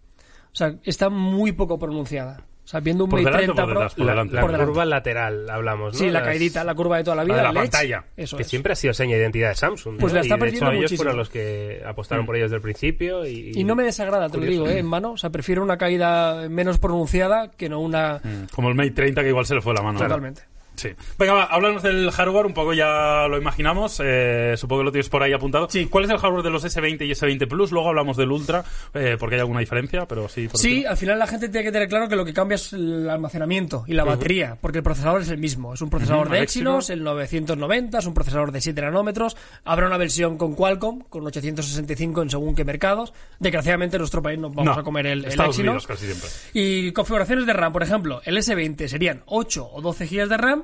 O 0.51 0.55
sea, 0.55 0.75
está 0.83 1.09
muy 1.09 1.51
poco 1.53 1.77
pronunciada. 1.79 2.43
O 2.63 2.67
sea, 2.67 2.79
viendo 2.79 3.03
un 3.03 3.11
¿Por 3.11 3.21
Mate 3.21 3.29
delante 3.45 3.51
o 3.51 3.53
30 3.55 3.63
por 3.63 3.71
Pro, 3.73 3.79
detrás? 3.81 3.93
Por 3.95 4.05
La, 4.05 4.11
delante. 4.13 4.33
la 4.35 4.41
Por 4.41 4.51
delante. 4.51 4.71
curva 4.71 4.85
lateral, 4.85 5.49
hablamos, 5.51 5.93
¿no? 5.93 5.99
Sí, 5.99 6.05
la 6.05 6.13
Las- 6.13 6.23
caidita, 6.23 6.63
la 6.63 6.73
curva 6.73 6.97
de 6.97 7.03
toda 7.03 7.15
la 7.17 7.23
vida. 7.23 7.35
de 7.37 7.43
la 7.43 7.49
el 7.49 7.57
Edge, 7.57 7.63
pantalla. 7.71 8.05
Eso 8.17 8.37
que 8.37 8.41
es. 8.43 8.49
siempre 8.49 8.73
ha 8.73 8.75
sido 8.75 8.93
seña 8.93 9.15
de 9.15 9.21
identidad 9.21 9.49
de 9.49 9.55
Samsung. 9.55 9.97
Pues 9.99 10.13
¿no? 10.13 10.15
la 10.17 10.21
está 10.21 10.25
y 10.25 10.29
de 10.29 10.35
hecho 10.35 10.39
perdiendo 10.39 10.71
ellos 10.71 10.81
muchísimo. 10.83 10.97
fueron 10.97 11.17
los 11.17 11.29
que 11.29 11.83
apostaron 11.85 12.25
por 12.25 12.35
ellos 12.37 12.45
desde 12.49 12.55
el 12.55 12.61
principio. 12.63 13.25
Y, 13.27 13.51
Y 13.53 13.63
no 13.65 13.75
me 13.75 13.83
desagrada, 13.83 14.29
te 14.29 14.37
lo 14.37 14.45
digo, 14.45 14.67
¿eh? 14.67 14.79
en 14.79 14.85
mano. 14.87 15.11
O 15.11 15.17
sea, 15.17 15.29
prefiero 15.29 15.61
una 15.61 15.77
caída 15.77 16.47
menos 16.49 16.79
pronunciada 16.79 17.51
que 17.51 17.69
no 17.69 17.79
una. 17.81 18.19
Mm, 18.23 18.45
Como 18.55 18.69
el 18.69 18.75
Mate 18.75 18.91
30 18.91 19.21
que 19.21 19.29
igual 19.29 19.45
se 19.45 19.53
le 19.55 19.61
fue 19.61 19.73
la 19.75 19.81
mano. 19.83 19.99
Totalmente. 19.99 20.41
Sí. 20.75 20.89
Venga, 21.17 21.33
va, 21.33 21.43
háblanos 21.45 21.83
del 21.83 22.11
hardware, 22.11 22.45
un 22.45 22.53
poco 22.53 22.73
ya 22.73 23.27
lo 23.27 23.37
imaginamos. 23.37 24.01
eh, 24.03 24.53
supongo 24.57 24.81
que 24.81 24.85
lo 24.85 24.91
tienes 24.91 25.09
por 25.09 25.23
ahí 25.23 25.33
apuntado. 25.33 25.67
Sí. 25.69 25.85
¿Cuál 25.87 26.05
es 26.05 26.09
el 26.11 26.17
hardware 26.17 26.43
de 26.43 26.49
los 26.49 26.63
S20 26.63 27.05
y 27.05 27.11
S20 27.11 27.47
Plus? 27.47 27.71
Luego 27.71 27.89
hablamos 27.89 28.17
del 28.17 28.31
Ultra, 28.31 28.63
eh, 28.93 29.17
porque 29.19 29.35
hay 29.35 29.41
alguna 29.41 29.59
diferencia, 29.59 30.07
pero 30.07 30.27
sí. 30.29 30.47
por 30.47 30.59
Sí, 30.59 30.85
al 30.85 30.97
final 30.97 31.19
la 31.19 31.27
gente 31.27 31.49
tiene 31.49 31.65
que 31.65 31.71
tener 31.71 31.87
claro 31.87 32.07
que 32.07 32.15
lo 32.15 32.25
que 32.25 32.33
cambia 32.33 32.55
es 32.55 32.73
el 32.73 33.09
almacenamiento 33.09 33.83
y 33.87 33.93
la 33.93 34.03
batería, 34.03 34.57
porque 34.61 34.79
el 34.79 34.83
procesador 34.83 35.21
es 35.21 35.29
el 35.29 35.37
mismo. 35.37 35.73
Es 35.73 35.81
un 35.81 35.89
procesador 35.89 36.29
de 36.29 36.41
Exynos, 36.41 36.89
el 36.89 37.03
990, 37.03 37.99
es 37.99 38.05
un 38.05 38.13
procesador 38.13 38.51
de 38.51 38.61
7 38.61 38.81
nanómetros. 38.81 39.35
Habrá 39.63 39.87
una 39.87 39.97
versión 39.97 40.37
con 40.37 40.55
Qualcomm, 40.55 41.01
con 41.09 41.25
865 41.25 42.21
en 42.21 42.29
según 42.29 42.55
qué 42.55 42.65
mercados. 42.65 43.13
Desgraciadamente 43.39 43.95
en 43.97 44.01
nuestro 44.01 44.21
país 44.21 44.39
nos 44.39 44.53
vamos 44.53 44.75
No, 44.75 44.81
a 44.81 44.83
comer 44.83 45.07
el, 45.07 45.25
Exynos. 45.25 45.57
Unidos 45.57 45.87
casi 45.87 46.05
siempre. 46.05 46.29
Y 46.53 46.91
configuraciones 46.91 47.45
de 47.45 47.53
RAM, 47.53 47.71
por 47.73 47.83
ejemplo, 47.83 48.21
el 48.25 48.37
S20 48.37 48.87
serían 48.87 49.23
8 49.25 49.69
o 49.71 49.81
12 49.81 50.05
GB 50.07 50.27
de 50.27 50.37
RAM 50.37 50.63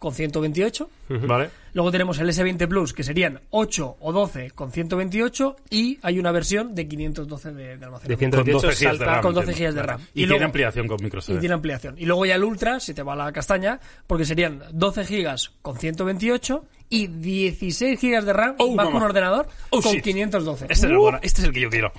con 0.00 0.12
128. 0.12 0.90
¿Vale? 1.26 1.50
Luego 1.72 1.92
tenemos 1.92 2.18
el 2.18 2.28
S20 2.30 2.66
Plus, 2.66 2.92
que 2.92 3.02
serían 3.04 3.40
8 3.50 3.96
o 4.00 4.12
12 4.12 4.50
con 4.52 4.72
128. 4.72 5.56
Y 5.70 5.98
hay 6.02 6.18
una 6.18 6.32
versión 6.32 6.74
de 6.74 6.88
512 6.88 7.52
de, 7.52 7.54
de 7.54 7.76
De 7.76 7.84
almacenamiento. 7.84 8.42
128 8.42 8.60
Con 8.60 8.62
12 8.70 8.76
gigas 8.76 8.92
de 8.92 8.98
salta 8.98 9.12
RAM, 9.14 9.22
con 9.22 9.34
12 9.34 9.50
entiendo. 9.50 9.58
gigas 9.58 9.74
de 9.74 9.82
RAM. 9.82 10.00
Y, 10.00 10.04
Y 10.04 10.12
tiene 10.14 10.28
luego- 10.30 10.44
ampliación 10.46 10.88
con 10.88 10.96
micro 11.02 11.20
Y 11.28 11.38
tiene 11.38 11.54
ampliación. 11.54 11.94
Y 11.98 12.06
luego 12.06 12.26
ya 12.26 12.34
el 12.34 12.42
Ultra, 12.44 12.80
si 12.80 12.92
te 12.94 13.02
va 13.02 13.14
la 13.14 13.30
castaña, 13.32 13.78
porque 14.06 14.24
serían 14.24 14.62
12 14.72 15.04
gigas 15.04 15.52
con 15.62 15.76
128 15.76 16.64
y 16.92 17.06
16 17.06 18.00
gigas 18.00 18.24
de 18.24 18.32
RAM, 18.32 18.56
Oh, 18.58 18.68
mamá. 18.74 18.84
con 18.84 18.96
un 18.96 19.02
ordenador, 19.04 19.46
Oh, 19.70 19.80
con 19.80 19.92
shit. 19.92 20.02
512. 20.02 20.64
Este 20.64 20.74
es 20.74 20.82
el 20.90 20.96
bueno, 20.98 21.18
este 21.22 21.40
es 21.42 21.46
el 21.46 21.52
que 21.52 21.60
yo 21.60 21.70
quiero. 21.70 21.92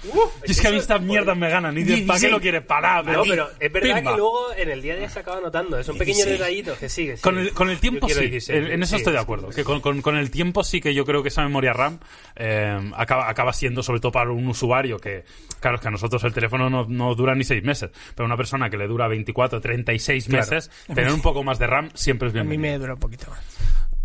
y 0.46 0.52
es 0.52 0.60
que 0.60 0.68
a 0.68 0.72
mí 0.72 0.78
estas 0.78 1.02
mierdas 1.02 1.38
me 1.38 1.50
ganan. 1.50 1.78
Y 1.78 1.84
dices, 1.84 2.02
¿para 2.06 2.20
qué 2.20 2.26
16. 2.28 2.32
lo 2.34 2.42
quieres 2.42 2.62
parar? 2.64 3.06
No, 3.06 3.24
pero 3.24 3.48
es 3.58 3.72
verdad 3.72 3.96
Pimba. 3.96 4.12
que 4.12 4.18
luego 4.18 4.54
en 4.58 4.70
el 4.70 4.82
día 4.82 4.94
a 4.94 4.98
día 4.98 5.10
se 5.10 5.20
acaba 5.20 5.40
notando. 5.40 5.82
Son 5.84 5.98
pequeños 5.98 6.26
detallitos 6.26 6.78
que 6.78 6.90
sigue. 6.90 7.18
Con 7.20 7.38
el, 7.38 7.54
con 7.54 7.70
el 7.70 7.78
tiempo 7.80 7.91
Yo 7.94 8.00
sí, 8.02 8.06
quiero 8.08 8.22
16, 8.22 8.50
en, 8.68 8.72
en 8.74 8.84
eso 8.84 8.92
sí, 8.96 9.02
estoy 9.02 9.14
de 9.14 9.20
acuerdo. 9.20 9.52
sí. 9.52 9.56
Que 9.58 9.64
con, 9.64 9.82
con- 9.82 10.02
con 10.02 10.16
el 10.18 10.32
tiempo 10.32 10.64
sí 10.64 10.80
que 10.82 10.94
yo 10.94 11.06
creo 11.06 11.22
que 11.22 11.30
esa 11.30 11.44
memoria 11.44 11.74
RAM 11.74 12.00
eh, 12.36 12.78
acaba, 12.96 13.30
acaba 13.30 13.54
siendo, 13.54 13.84
sobre 13.84 14.00
todo 14.00 14.12
para 14.12 14.32
un 14.32 14.48
usuario 14.48 14.98
que, 14.98 15.24
claro, 15.60 15.76
es 15.76 15.82
que 15.82 15.88
a 15.88 15.92
nosotros 15.92 16.24
el 16.24 16.34
teléfono 16.34 16.70
no, 16.70 16.86
no 16.88 17.14
dura 17.16 17.36
ni 17.36 17.44
seis 17.44 17.64
meses, 17.64 17.92
pero 18.16 18.26
una 18.26 18.38
persona 18.38 18.70
que 18.70 18.78
le 18.78 18.88
dura 18.88 19.08
24, 19.08 19.60
36 19.62 20.26
Claro. 20.26 20.46
meses, 20.46 20.72
tener 20.88 21.12
un 21.12 21.22
poco 21.22 21.44
más 21.44 21.60
de 21.60 21.68
RAM 21.68 21.90
siempre 21.94 22.30
es 22.30 22.36
A 22.36 22.44
mí 22.44 22.58
me 22.58 22.78
dura 22.78 22.94
un 22.94 23.00
poquito 23.00 23.28
más. 23.30 23.40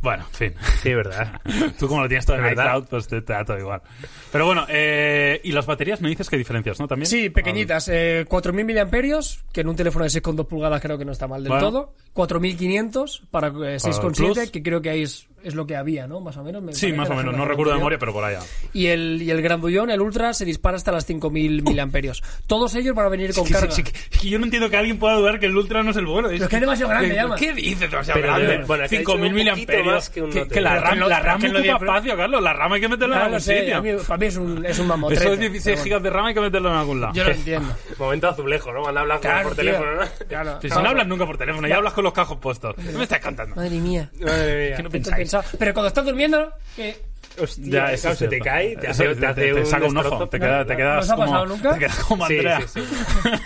Bueno, 0.03 0.25
en 0.29 0.35
fin. 0.35 0.55
Sí, 0.83 0.95
verdad. 0.95 1.41
Tú 1.79 1.88
como 1.88 2.03
lo 2.03 2.09
tienes 2.09 2.25
todo 2.26 2.37
en 2.37 2.53
iCloud, 2.53 2.85
pues 2.88 3.09
te, 3.09 3.23
te 3.23 3.33
da 3.33 3.45
todo 3.45 3.59
igual. 3.59 3.83
Pero 4.31 4.47
bueno, 4.47 4.65
eh, 4.69 5.41
y 5.43 5.53
las 5.53 5.67
baterías 5.67 6.00
me 6.00 6.09
dices 6.09 6.29
que 6.31 6.37
diferencias, 6.37 6.79
¿no? 6.79 6.87
También. 6.87 7.07
Sí, 7.07 7.31
pequeñitas. 7.31 7.88
Eh, 7.88 8.25
4.000 8.29 8.65
miliamperios, 8.65 9.45
que 9.53 9.62
en 9.62 9.69
un 9.69 9.76
teléfono 9.76 10.05
de 10.05 10.11
6,2 10.11 10.47
pulgadas 10.47 10.81
creo 10.81 10.97
que 10.99 11.05
no 11.05 11.12
está 11.12 11.26
mal 11.26 11.43
del 11.43 11.50
Bueno. 11.53 11.71
todo. 11.71 11.95
4.500 12.15 13.23
para 13.31 13.49
eh, 13.49 13.75
el 13.75 13.81
6,7, 13.81 14.15
Plus. 14.35 14.50
que 14.50 14.62
creo 14.62 14.81
que 14.81 14.91
ahí 14.91 15.03
es, 15.03 15.26
es 15.47 15.55
lo 15.55 15.67
que 15.67 15.76
había, 15.76 16.07
¿no? 16.07 16.21
Más 16.21 16.37
o 16.37 16.43
menos. 16.43 16.62
me 16.62 16.73
Sí, 16.73 16.93
más 16.93 17.09
o 17.09 17.15
menos. 17.15 17.37
No 17.37 17.45
recuerdo 17.45 17.73
de 17.73 17.79
memoria, 17.79 17.99
pero 17.99 18.12
por 18.12 18.25
allá. 18.25 18.41
Y 18.73 18.87
el, 18.88 19.23
y 19.23 19.31
el 19.31 19.41
grandullón, 19.43 19.91
el 19.91 20.00
Ultra, 20.00 20.35
se 20.35 20.45
dispara 20.45 20.76
hasta 20.76 20.93
las 20.93 21.09
5.000 21.09 21.62
miliamperios. 21.62 22.23
Todos 22.47 22.75
ellos 22.75 22.95
van 22.95 23.07
a 23.07 23.09
venir 23.09 23.33
con 23.33 23.45
Es 23.45 23.49
que, 23.49 23.55
carga. 23.55 23.71
sí, 23.75 23.83
sí, 23.85 23.93
es 24.12 24.23
yo 24.23 24.38
no 24.38 24.45
entiendo 24.45 24.69
que 24.71 24.76
alguien 24.76 24.99
pueda 24.99 25.15
dudar 25.15 25.38
que 25.38 25.47
el 25.47 25.57
Ultra 25.57 25.83
no 25.83 25.93
es 25.93 25.97
el 25.97 26.07
bueno. 26.07 26.31
es 26.31 26.47
que 26.47 26.55
es 26.57 26.61
demasiado 26.61 26.91
grande, 26.91 27.09
¿Qué, 27.11 27.15
llama. 27.15 27.37
¿Qué 27.37 27.53
dices? 27.55 27.91
Demasiado 27.91 28.21
Pero, 28.21 28.35
grande. 28.35 28.65
bueno, 28.67 28.85
es 28.85 28.91
que 28.91 28.97
ha 28.97 28.99
dicho 29.00 29.12
5.000 29.12 29.15
un 29.15 29.21
poquito 29.21 29.35
miliamperios. 29.37 30.11
que 30.11 30.29
que, 30.31 30.49
que 30.49 30.61
la 30.61 30.81
RAM, 30.81 30.99
la 30.99 31.21
RAM 31.21 31.41
ocupa 31.45 31.59
espacio, 31.59 32.17
Carlos. 32.17 32.43
La 32.43 32.53
RAM 32.53 32.73
hay 32.73 32.81
que 32.81 32.88
meterla 32.88 33.17
en 33.17 33.23
algún 33.23 33.41
sitio. 33.41 33.83
para 34.07 34.19
mí 34.19 34.26
es 34.26 34.37
un, 34.37 34.67
es 34.67 34.79
un 34.79 34.87
mamotrete. 34.87 35.25
Esos 35.25 35.37
pero 35.38 35.50
16 35.53 35.65
bueno, 35.76 35.85
gigas 35.85 36.03
de 36.03 36.11
RAM 36.11 36.25
hay 36.26 36.35
que 36.35 36.41
meterlo 36.41 36.69
en 36.71 36.76
algún 36.76 37.00
lado. 37.00 37.15
Yo 37.15 37.25
lo 37.25 37.31
entiendo. 37.31 37.75
Momento 37.99 38.29
azulejo, 38.29 38.73
¿no? 38.73 38.83
Cuando 38.83 39.21
Claro, 39.21 39.49
por 39.49 39.57
teléfono, 39.57 39.95
¿no? 39.95 40.03
Claro. 40.29 40.59
Si 40.61 40.69
no 40.69 40.76
hablas 40.88 41.07
nunca 41.07 41.26
por 41.26 41.38
teléfono, 41.38 41.69
ya 41.69 41.76
hablas 41.76 41.93
con 41.93 42.05
los 42.05 42.12
cajos 42.12 42.38
puestos. 42.38 42.75
¿Qué 42.75 42.93
me 42.93 43.03
estás 43.05 43.21
contando? 43.21 43.55
Madre 43.57 43.79
mía. 43.79 44.11
Madre 44.21 44.69
mía. 44.69 44.76
Que 44.76 44.83
no 44.83 44.91
pensáis. 44.91 45.36
Pero 45.59 45.75
cuando 45.75 45.88
estás 45.88 46.05
durmiendo, 46.05 46.52
que 46.75 46.97
Hostia, 47.40 47.71
Ya, 47.73 47.93
eso 47.93 48.14
se 48.14 48.28
te 48.28 48.38
cae, 48.40 48.76
te 48.76 48.90
Eso 48.90 49.02
hace, 49.05 49.14
te 49.16 49.26
hace 49.26 49.52
te 49.52 49.66
saca 49.66 49.87
un 49.87 49.95
destrozo. 49.95 50.16
ojo. 50.16 50.28
Te, 50.28 50.38
queda- 50.38 50.64
te 50.64 50.73
¿No 50.73 50.76
quedas 50.78 51.11
ha 51.11 51.14
como, 51.14 51.26
pasado 51.26 51.47
nunca? 51.47 51.73
Te 51.75 51.78
quedas 51.81 52.05
como 52.05 52.26
Sí, 52.26 52.35
Andrea. 52.37 52.61
sí, 52.66 52.81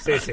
sí. 0.05 0.11
sí, 0.19 0.33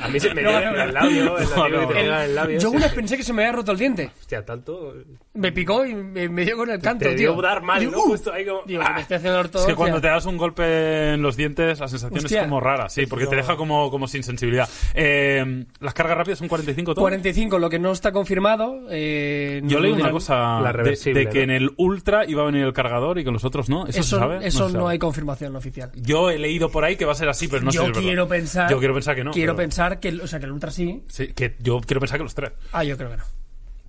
A 0.00 0.08
mí 0.08 0.20
se 0.20 0.34
me 0.34 0.42
No, 0.42 0.50
dio 0.50 0.60
no, 0.70 0.76
no. 0.76 0.82
el 0.82 0.94
labio, 0.94 1.38
el 1.38 1.44
No, 1.50 1.56
labio 1.68 1.80
no, 1.82 1.88
que 1.88 2.04
no. 2.04 2.20
el 2.20 2.58
yo 2.60 2.70
sí, 2.70 2.76
una 2.76 2.88
sí. 2.88 2.94
pensé 2.94 3.16
que 3.16 3.22
se 3.22 3.32
me 3.32 3.42
había 3.42 3.52
roto 3.52 3.72
el 3.72 3.78
diente. 3.78 4.10
Hostia, 4.20 4.44
tanto... 4.44 4.94
Me 5.34 5.52
picó 5.52 5.84
y 5.86 5.94
me, 5.94 6.28
me 6.28 6.44
dio 6.44 6.56
con 6.56 6.70
el 6.70 6.80
canto, 6.80 7.04
Te 7.04 7.14
tío. 7.14 7.32
dio 7.32 7.42
dar 7.42 7.62
mal, 7.62 7.78
Digo, 7.80 7.92
¿no? 7.92 7.98
"Uh". 7.98 8.02
Justo 8.10 8.32
ahí 8.32 8.44
como... 8.44 8.62
Digo, 8.66 8.82
ah. 8.84 8.92
me 8.94 9.00
estoy 9.02 9.16
haciendo 9.18 9.40
Es 9.40 9.66
que 9.66 9.74
cuando 9.74 10.00
te 10.00 10.08
das 10.08 10.26
un 10.26 10.36
golpe 10.36 11.14
en 11.14 11.22
los 11.22 11.36
dientes, 11.36 11.78
la 11.80 11.88
sensación 11.88 12.18
Hostia. 12.24 12.40
es 12.40 12.44
como 12.46 12.60
rara, 12.60 12.88
sí, 12.88 13.06
porque 13.06 13.26
te 13.26 13.36
No. 13.36 13.42
deja 13.42 13.56
como, 13.56 13.90
como 13.90 14.08
sin 14.08 14.22
sensibilidad. 14.22 14.68
Eh, 14.94 15.64
¿Las 15.80 15.94
cargas 15.94 16.16
rápidas 16.18 16.38
son 16.38 16.48
45 16.48 16.94
todo? 16.94 17.02
45, 17.02 17.58
lo 17.58 17.70
que 17.70 17.78
no 17.78 17.92
está 17.92 18.12
confirmado. 18.12 18.80
Eh, 18.90 19.60
Yo 19.64 19.78
no 19.78 19.84
leí 19.84 19.92
una 19.92 20.10
cosa 20.10 20.60
de, 20.84 21.28
que 21.28 21.38
¿no? 21.38 21.42
en 21.44 21.50
el 21.50 21.70
Ultra 21.76 22.19
iba 22.26 22.42
a 22.42 22.46
venir 22.46 22.62
el 22.64 22.72
cargador 22.72 23.18
y 23.18 23.24
que 23.24 23.30
los 23.30 23.44
otros 23.44 23.68
no. 23.68 23.86
¿Eso, 23.86 24.00
Eso, 24.00 24.16
se 24.16 24.20
sabe? 24.20 24.46
eso 24.46 24.68
se 24.70 24.76
no, 24.78 24.88
hay 24.88 24.98
confirmación 24.98 25.54
oficial. 25.56 25.90
Yo 25.94 26.30
he 26.30 26.38
leído 26.38 26.70
por 26.70 26.84
ahí 26.84 26.96
que 26.96 27.04
va 27.04 27.12
a 27.12 27.16
ser 27.16 27.28
así, 27.28 27.48
pero 27.48 27.62
no 27.62 27.70
sé 27.72 27.78
yo 27.78 27.92
quiero 27.92 28.26
pensar. 28.28 28.70
Yo 28.70 28.78
quiero 28.78 28.94
pensar 28.94 29.14
que 29.16 29.24
no. 29.24 29.30
Quiero 29.32 29.54
pero- 29.54 29.64
pensar 29.68 30.00
que, 30.00 30.08
el- 30.08 30.20
o 30.20 30.26
sea, 30.26 30.38
que 30.38 30.46
el 30.46 30.52
Ultra 30.52 30.70
sí. 30.70 31.02
Sí, 31.08 31.28
que 31.28 31.56
yo 31.60 31.80
quiero 31.80 32.00
pensar 32.00 32.18
que 32.18 32.24
los 32.24 32.34
tres. 32.34 32.52
Ah, 32.72 32.84
yo 32.84 32.96
creo 32.96 33.10
que 33.10 33.16
no. 33.16 33.24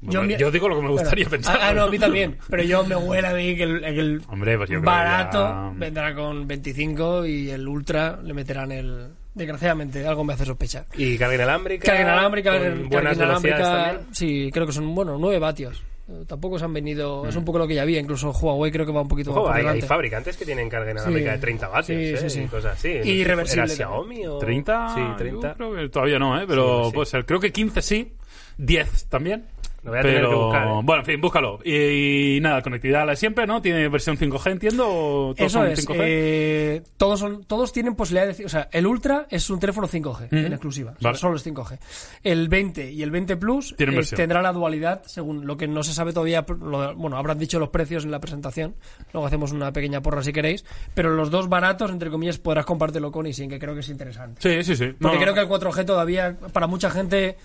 Bueno, 0.03 0.35
yo 0.35 0.49
digo 0.49 0.67
lo 0.67 0.77
que 0.77 0.81
me 0.81 0.89
gustaría 0.89 1.29
pensar. 1.29 1.57
Ah, 1.61 1.67
ah, 1.69 1.73
no, 1.73 1.83
a 1.83 1.87
mí 1.87 1.99
también. 1.99 2.35
Pero 2.49 2.63
yo 2.63 2.83
me 2.83 2.95
huele 2.95 3.27
a 3.27 3.33
mí 3.33 3.55
que 3.55 3.63
el, 3.63 3.81
que 3.81 3.99
el 3.99 4.21
Hombre, 4.29 4.57
pues 4.57 4.69
yo 4.71 4.81
barato 4.81 5.39
ya- 5.47 5.71
vendrá 5.75 6.15
con 6.15 6.47
25 6.47 7.25
y 7.27 7.51
el 7.51 7.67
Ultra 7.67 8.19
le 8.23 8.33
meterán 8.33 8.71
el. 8.71 9.09
Desgraciadamente, 9.35 10.05
algo 10.05 10.23
me 10.23 10.33
hace 10.33 10.43
sospechar. 10.45 10.87
Y 10.97 11.17
carga 11.17 11.35
inalámbrica. 11.35 11.85
Carga 11.85 12.01
inalámbrica, 12.01 12.51
carga 12.51 13.13
inalámbrica. 13.13 13.57
también. 13.59 14.07
Sí, 14.11 14.49
creo 14.51 14.65
que 14.65 14.73
son, 14.73 14.93
bueno, 14.93 15.17
9 15.19 15.39
vatios. 15.39 15.81
Eh, 16.11 16.25
Tampoco 16.27 16.59
se 16.59 16.65
han 16.65 16.73
venido. 16.73 17.25
Es 17.27 17.35
un 17.35 17.45
poco 17.45 17.59
lo 17.59 17.67
que 17.67 17.75
ya 17.75 17.83
había. 17.83 17.99
Incluso 17.99 18.31
Huawei 18.31 18.71
creo 18.71 18.85
que 18.85 18.91
va 18.91 19.01
un 19.01 19.07
poquito 19.07 19.31
Ojo, 19.31 19.47
más 19.49 19.59
por 19.59 19.67
hay, 19.69 19.75
hay 19.75 19.81
fabricantes 19.81 20.35
que 20.37 20.45
tienen 20.45 20.69
carga 20.69 20.91
inalámbrica 20.91 21.29
Sí. 21.31 21.35
de 21.35 21.41
30 21.41 21.67
vatios, 21.67 22.19
Sí, 22.19 22.25
¿eh? 22.25 22.29
sí. 22.29 22.41
Y 22.41 22.47
cosas 22.47 22.73
así. 22.77 22.89
Y 22.89 23.21
¿Era 23.21 23.29
reversible 23.35 23.67
Xiaomi 23.67 24.25
o...? 24.27 24.37
30, 24.39 24.93
Sí, 24.95 24.99
yo 25.01 25.15
30. 25.15 25.53
creo 25.55 25.75
que 25.75 25.89
todavía 25.89 26.19
no, 26.19 26.41
¿eh? 26.41 26.45
pero 26.47 26.83
Sí, 26.83 26.89
sí. 26.89 26.93
puede 26.95 27.05
ser. 27.05 27.25
Creo 27.25 27.39
que 27.39 27.51
15 27.51 27.81
sí, 27.81 28.11
10 28.57 29.05
también. 29.07 29.45
Lo 29.83 29.89
voy 29.91 29.99
a 29.99 30.03
tener 30.03 30.17
pero 30.17 30.29
que 30.29 30.35
buscar, 30.35 30.67
¿eh? 30.67 30.71
bueno, 30.83 30.99
en 31.01 31.05
fin, 31.05 31.21
búscalo. 31.21 31.59
Y, 31.65 32.37
y 32.37 32.39
nada, 32.39 32.61
conectividad 32.61 33.03
la 33.05 33.11
de 33.13 33.15
siempre, 33.17 33.47
¿no? 33.47 33.61
Tiene 33.63 33.87
versión 33.89 34.15
5G, 34.15 34.51
entiendo, 34.51 34.85
o 34.87 35.33
todos 35.33 35.51
Eso 35.51 35.59
son 35.59 35.67
es. 35.71 35.87
5G. 35.87 35.95
eh, 36.01 36.83
todos, 36.97 37.19
son, 37.19 37.43
todos 37.45 37.71
tienen 37.73 37.95
posibilidad 37.95 38.23
de 38.23 38.27
decir. 38.27 38.45
O 38.45 38.49
sea, 38.49 38.69
el 38.71 38.85
Ultra 38.85 39.25
es 39.29 39.49
un 39.49 39.59
teléfono 39.59 39.87
5G 39.87 40.25
Ujú. 40.27 40.35
en 40.35 40.53
exclusiva. 40.53 40.91
O 40.91 40.99
sea, 41.01 41.09
Vale. 41.09 41.17
solo 41.17 41.35
es 41.37 41.43
5G. 41.47 41.79
El 42.23 42.47
20 42.47 42.91
y 42.91 43.01
el 43.01 43.09
20 43.09 43.37
Plus 43.37 43.73
eh, 43.77 44.15
tendrá 44.15 44.43
la 44.43 44.53
dualidad, 44.53 45.01
según 45.07 45.47
lo 45.47 45.57
que 45.57 45.67
no 45.67 45.81
se 45.81 45.93
sabe 45.93 46.13
todavía. 46.13 46.45
lo- 46.47 46.95
bueno, 46.95 47.17
habrán 47.17 47.39
dicho 47.39 47.57
los 47.57 47.69
precios 47.69 48.05
en 48.05 48.11
la 48.11 48.19
presentación. 48.19 48.75
Luego 49.13 49.25
hacemos 49.25 49.51
una 49.51 49.71
pequeña 49.73 50.01
porra 50.01 50.21
si 50.23 50.31
queréis. 50.31 50.63
Pero 50.93 51.09
los 51.15 51.31
dos 51.31 51.49
baratos, 51.49 51.89
entre 51.89 52.11
comillas, 52.11 52.37
podrás 52.37 52.65
compartirlo 52.67 53.11
con 53.11 53.25
Isin, 53.25 53.49
que 53.49 53.57
creo 53.57 53.73
que 53.73 53.79
es 53.79 53.89
interesante. 53.89 54.39
Sí, 54.41 54.63
sí, 54.63 54.75
sí. 54.75 54.93
Porque 55.01 55.17
No, 55.17 55.21
creo 55.23 55.33
que 55.33 55.39
el 55.39 55.47
4G 55.47 55.85
todavía, 55.85 56.37
para 56.53 56.67
mucha 56.67 56.91
gente, 56.91 57.35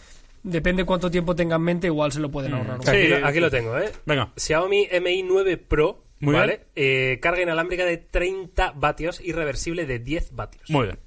depende 0.47 0.85
cuánto 0.85 1.11
tiempo 1.11 1.35
tenga 1.35 1.57
en 1.57 1.63
mente, 1.63 1.87
igual 1.89 2.11
se 2.13 2.21
lo 2.21 2.31
pueden 2.31 2.55
ahorrar. 2.55 2.79
un 2.79 2.83
Sí. 2.85 2.91
Aquí, 2.91 3.09
lo, 3.09 3.27
aquí 3.27 3.41
lo 3.41 3.51
tengo, 3.51 3.77
¿eh? 3.79 3.93
Venga. 4.07 4.33
Xiaomi 4.37 4.89
Mi 5.03 5.23
9 5.23 5.57
Pro, 5.59 6.05
Muy 6.21 6.35
¿vale? 6.35 6.67
Eh, 6.75 7.19
carga 7.21 7.43
inalámbrica 7.43 7.85
de 7.85 7.99
30 7.99 8.73
vatios 8.77 9.21
y 9.21 9.33
reversible 9.33 9.85
de 9.87 9.99
10 9.99 10.35
vatios. 10.35 10.71
Muy 10.71 10.87
bien. 10.87 10.99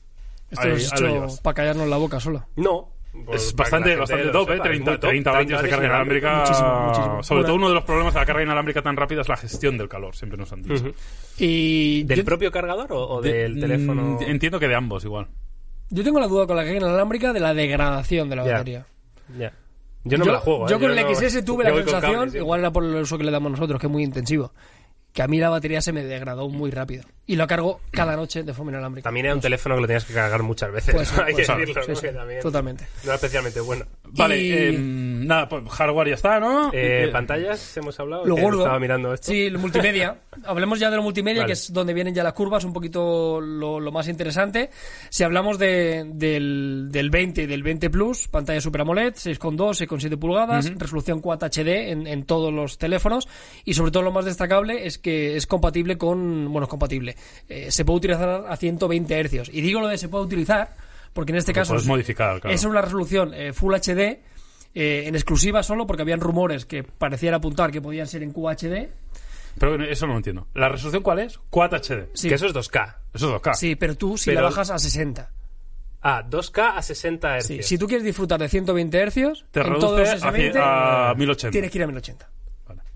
Esto 0.51 0.63
Ahí- 0.63 0.69
lo 0.69 0.75
has 0.75 0.93
hecho 1.33 1.41
para 1.43 1.53
callarnos 1.55 1.87
la 1.87 1.97
boca 1.97 2.19
solo. 2.19 2.45
No, 2.55 2.91
Pues 3.25 3.43
es 3.43 3.51
que 3.51 3.57
bastante, 3.57 3.95
bastante 3.95 4.29
top, 4.29 4.49
¿eh? 4.49 4.53
sepa, 4.53 4.55
es 4.55 4.61
30, 4.69 4.91
muy 4.91 4.99
top, 4.99 5.09
30 5.09 5.31
vatios 5.31 5.61
de 5.63 5.69
carga 5.69 5.85
inalámbrica. 5.85 6.39
Muchísimo, 6.39 6.79
muchísimo. 6.87 7.23
Sobre 7.23 7.37
Bueno. 7.41 7.45
todo 7.47 7.55
uno 7.55 7.67
de 7.69 7.73
los 7.75 7.83
problemas 7.83 8.13
de 8.13 8.19
la 8.19 8.25
carga 8.25 8.43
inalámbrica 8.43 8.81
tan 8.81 8.97
rápida 8.97 9.21
es 9.21 9.29
la 9.29 9.37
gestión 9.37 9.77
del 9.77 9.87
calor, 9.89 10.15
siempre 10.15 10.37
nos 10.37 10.51
han 10.53 10.61
dicho. 10.63 10.91
Y 11.37 12.03
¿Del 12.03 12.19
yo, 12.19 12.25
propio 12.25 12.51
cargador 12.51 12.91
o, 12.91 13.07
o 13.15 13.21
De- 13.21 13.33
del 13.33 13.59
teléfono? 13.59 14.19
mm, 14.19 14.23
Entiendo 14.23 14.59
que 14.59 14.67
de 14.67 14.75
ambos 14.75 15.03
igual. 15.05 15.27
yo 15.89 16.03
tengo 16.03 16.19
la 16.19 16.27
duda 16.27 16.45
con 16.47 16.55
la 16.55 16.63
carga 16.63 16.77
inalámbrica 16.77 17.33
de 17.33 17.39
la 17.39 17.53
degradación 17.53 18.29
de 18.29 18.35
la 18.35 18.43
batería. 18.43 18.85
Ya. 19.37 19.53
Yo 20.05 20.17
no 20.17 20.25
me 20.25 20.31
la 20.31 20.39
juego. 20.39 20.67
yo 20.67 20.77
¿eh? 20.77 20.79
con 20.79 20.91
el 20.91 21.05
no- 21.05 21.15
XS 21.15 21.43
tuve 21.43 21.63
la 21.65 21.73
sensación, 21.75 22.35
igual 22.35 22.61
era 22.61 22.71
por 22.71 22.83
el 22.85 22.95
uso 22.95 23.17
que 23.17 23.23
le 23.25 23.31
damos 23.31 23.51
nosotros, 23.51 23.79
que 23.79 23.87
es 23.87 23.91
muy 23.91 24.03
intensivo, 24.03 24.51
que 25.13 25.21
a 25.23 25.27
mí 25.27 25.39
la 25.39 25.49
batería 25.49 25.81
se 25.81 25.91
me 25.91 26.03
degradó 26.03 26.49
muy 26.49 26.71
rápido. 26.71 27.03
Y 27.25 27.35
lo 27.35 27.45
cargo 27.45 27.79
cada 27.91 28.15
noche 28.15 28.41
de 28.41 28.53
forma 28.55 28.71
inalámbrica. 28.71 29.03
También 29.03 29.27
era 29.27 29.35
un 29.35 29.41
teléfono 29.41 29.75
que 29.75 29.81
lo 29.81 29.87
tenías 29.87 30.03
que 30.05 30.13
cargar 30.15 30.41
muchas 30.41 30.71
veces. 30.71 30.95
Pues 30.95 31.09
sí, 31.09 31.15
Hay 31.23 31.33
pues 31.33 31.47
que 31.47 31.53
decirlo, 31.55 31.83
sí, 31.83 31.91
¿no? 31.91 31.95
sí, 31.95 32.07
totalmente. 32.41 32.85
No 33.03 33.05
era 33.05 33.15
especialmente 33.15 33.59
bueno. 33.61 33.85
Vale, 34.11 34.41
Y- 34.41 34.51
eh, 34.51 34.75
nada, 34.79 35.47
pues 35.47 35.63
hardware 35.69 36.07
ya 36.09 36.15
está, 36.15 36.39
¿no? 36.39 36.69
Eh, 36.73 37.03
Eh, 37.03 37.07
¿Pantallas 37.11 37.77
hemos 37.77 37.99
hablado? 37.99 38.25
Lo 38.25 38.35
gordo. 38.35 38.59
Estaba 38.61 38.79
mirando 38.79 39.13
esto. 39.13 39.27
Sí, 39.31 39.47
lo 39.51 39.59
multimedia. 39.59 40.17
Hablemos 40.43 40.79
ya 40.79 40.89
de 40.89 40.95
lo 40.95 41.03
multimedia, 41.03 41.41
Vale. 41.41 41.49
que 41.49 41.53
es 41.53 41.71
donde 41.71 41.93
vienen 41.93 42.15
ya 42.15 42.23
las 42.23 42.33
curvas, 42.33 42.63
un 42.63 42.73
poquito 42.73 43.39
lo, 43.39 43.79
lo 43.79 43.91
más 43.91 44.07
interesante. 44.07 44.71
Si 45.09 45.23
hablamos 45.23 45.59
de, 45.59 46.05
del, 46.11 46.87
del 46.91 47.09
20 47.11 47.43
y 47.43 47.45
del 47.45 47.61
20 47.61 47.91
Plus, 47.91 48.27
pantalla 48.27 48.59
Super 48.59 48.81
AMOLED, 48.81 49.13
6,2, 49.13 49.87
6,7 49.87 50.17
pulgadas, 50.17 50.71
resolución 50.79 51.21
Quad 51.21 51.43
HD 51.43 51.91
en, 51.91 52.07
en 52.07 52.25
todos 52.25 52.51
los 52.51 52.79
teléfonos 52.79 53.27
y 53.65 53.75
sobre 53.75 53.91
todo 53.91 54.01
lo 54.01 54.11
más 54.11 54.25
destacable 54.25 54.87
es 54.87 54.97
que 54.99 55.35
es 55.35 55.47
compatible 55.47 55.97
con, 55.97 56.51
bueno, 56.51 56.65
es 56.65 56.69
compatible, 56.69 57.15
eh, 57.47 57.71
se 57.71 57.85
puede 57.85 57.97
utilizar 57.97 58.45
a 58.47 58.55
120 58.55 59.23
Hz. 59.23 59.49
Y 59.53 59.61
digo 59.61 59.79
lo 59.81 59.87
de 59.87 59.97
se 59.97 60.09
puede 60.09 60.25
utilizar 60.25 60.75
porque 61.13 61.31
en 61.31 61.37
este 61.37 61.51
Lo 61.51 61.55
caso 61.55 61.69
puedes 61.69 61.83
es- 61.83 61.89
modificar, 61.89 62.39
claro. 62.41 62.53
es 62.55 62.63
una 62.63 62.81
resolución 62.81 63.33
eh, 63.33 63.53
Full 63.53 63.73
HD 63.75 64.19
eh, 64.75 65.03
en 65.07 65.15
exclusiva 65.15 65.63
solo 65.63 65.87
porque 65.87 66.03
habían 66.03 66.19
rumores 66.19 66.65
que 66.65 66.83
parecían 66.83 67.33
apuntar 67.33 67.71
que 67.71 67.81
podían 67.81 68.07
ser 68.07 68.21
en 68.23 68.31
QHD. 68.31 68.87
Pero 69.57 69.83
eso 69.83 70.05
no 70.05 70.13
lo 70.13 70.19
entiendo. 70.19 70.47
¿La 70.53 70.69
resolución 70.69 71.01
cuál 71.03 71.19
es? 71.19 71.39
Quad 71.49 71.73
HD. 71.73 72.09
Sí. 72.13 72.29
Que 72.29 72.35
eso 72.35 72.45
es 72.45 72.53
2K. 72.53 72.95
Eso 73.13 73.35
es 73.35 73.41
2K. 73.41 73.53
Sí, 73.55 73.75
pero 73.75 73.95
tú 73.97 74.17
si 74.17 74.29
Pero- 74.29 74.41
la 74.41 74.49
bajas 74.49 74.69
a 74.69 74.77
60. 74.77 75.31
Ah, 76.01 76.23
2K 76.29 76.75
a 76.77 76.81
60 76.81 77.37
Hz. 77.39 77.45
Sí, 77.47 77.63
si 77.63 77.77
tú 77.77 77.85
quieres 77.87 78.05
disfrutar 78.05 78.39
de 78.39 78.47
120 78.47 79.01
Hz, 79.09 79.43
Te 79.51 79.59
en 79.59 79.65
reduce 79.65 79.79
todos 79.85 80.07
a, 80.23 80.31
S20 80.31 80.59
a 80.61 81.13
1080. 81.17 81.51
tienes 81.51 81.71
que 81.71 81.77
ir 81.77 81.83
a 81.83 81.87
1080. 81.87 82.29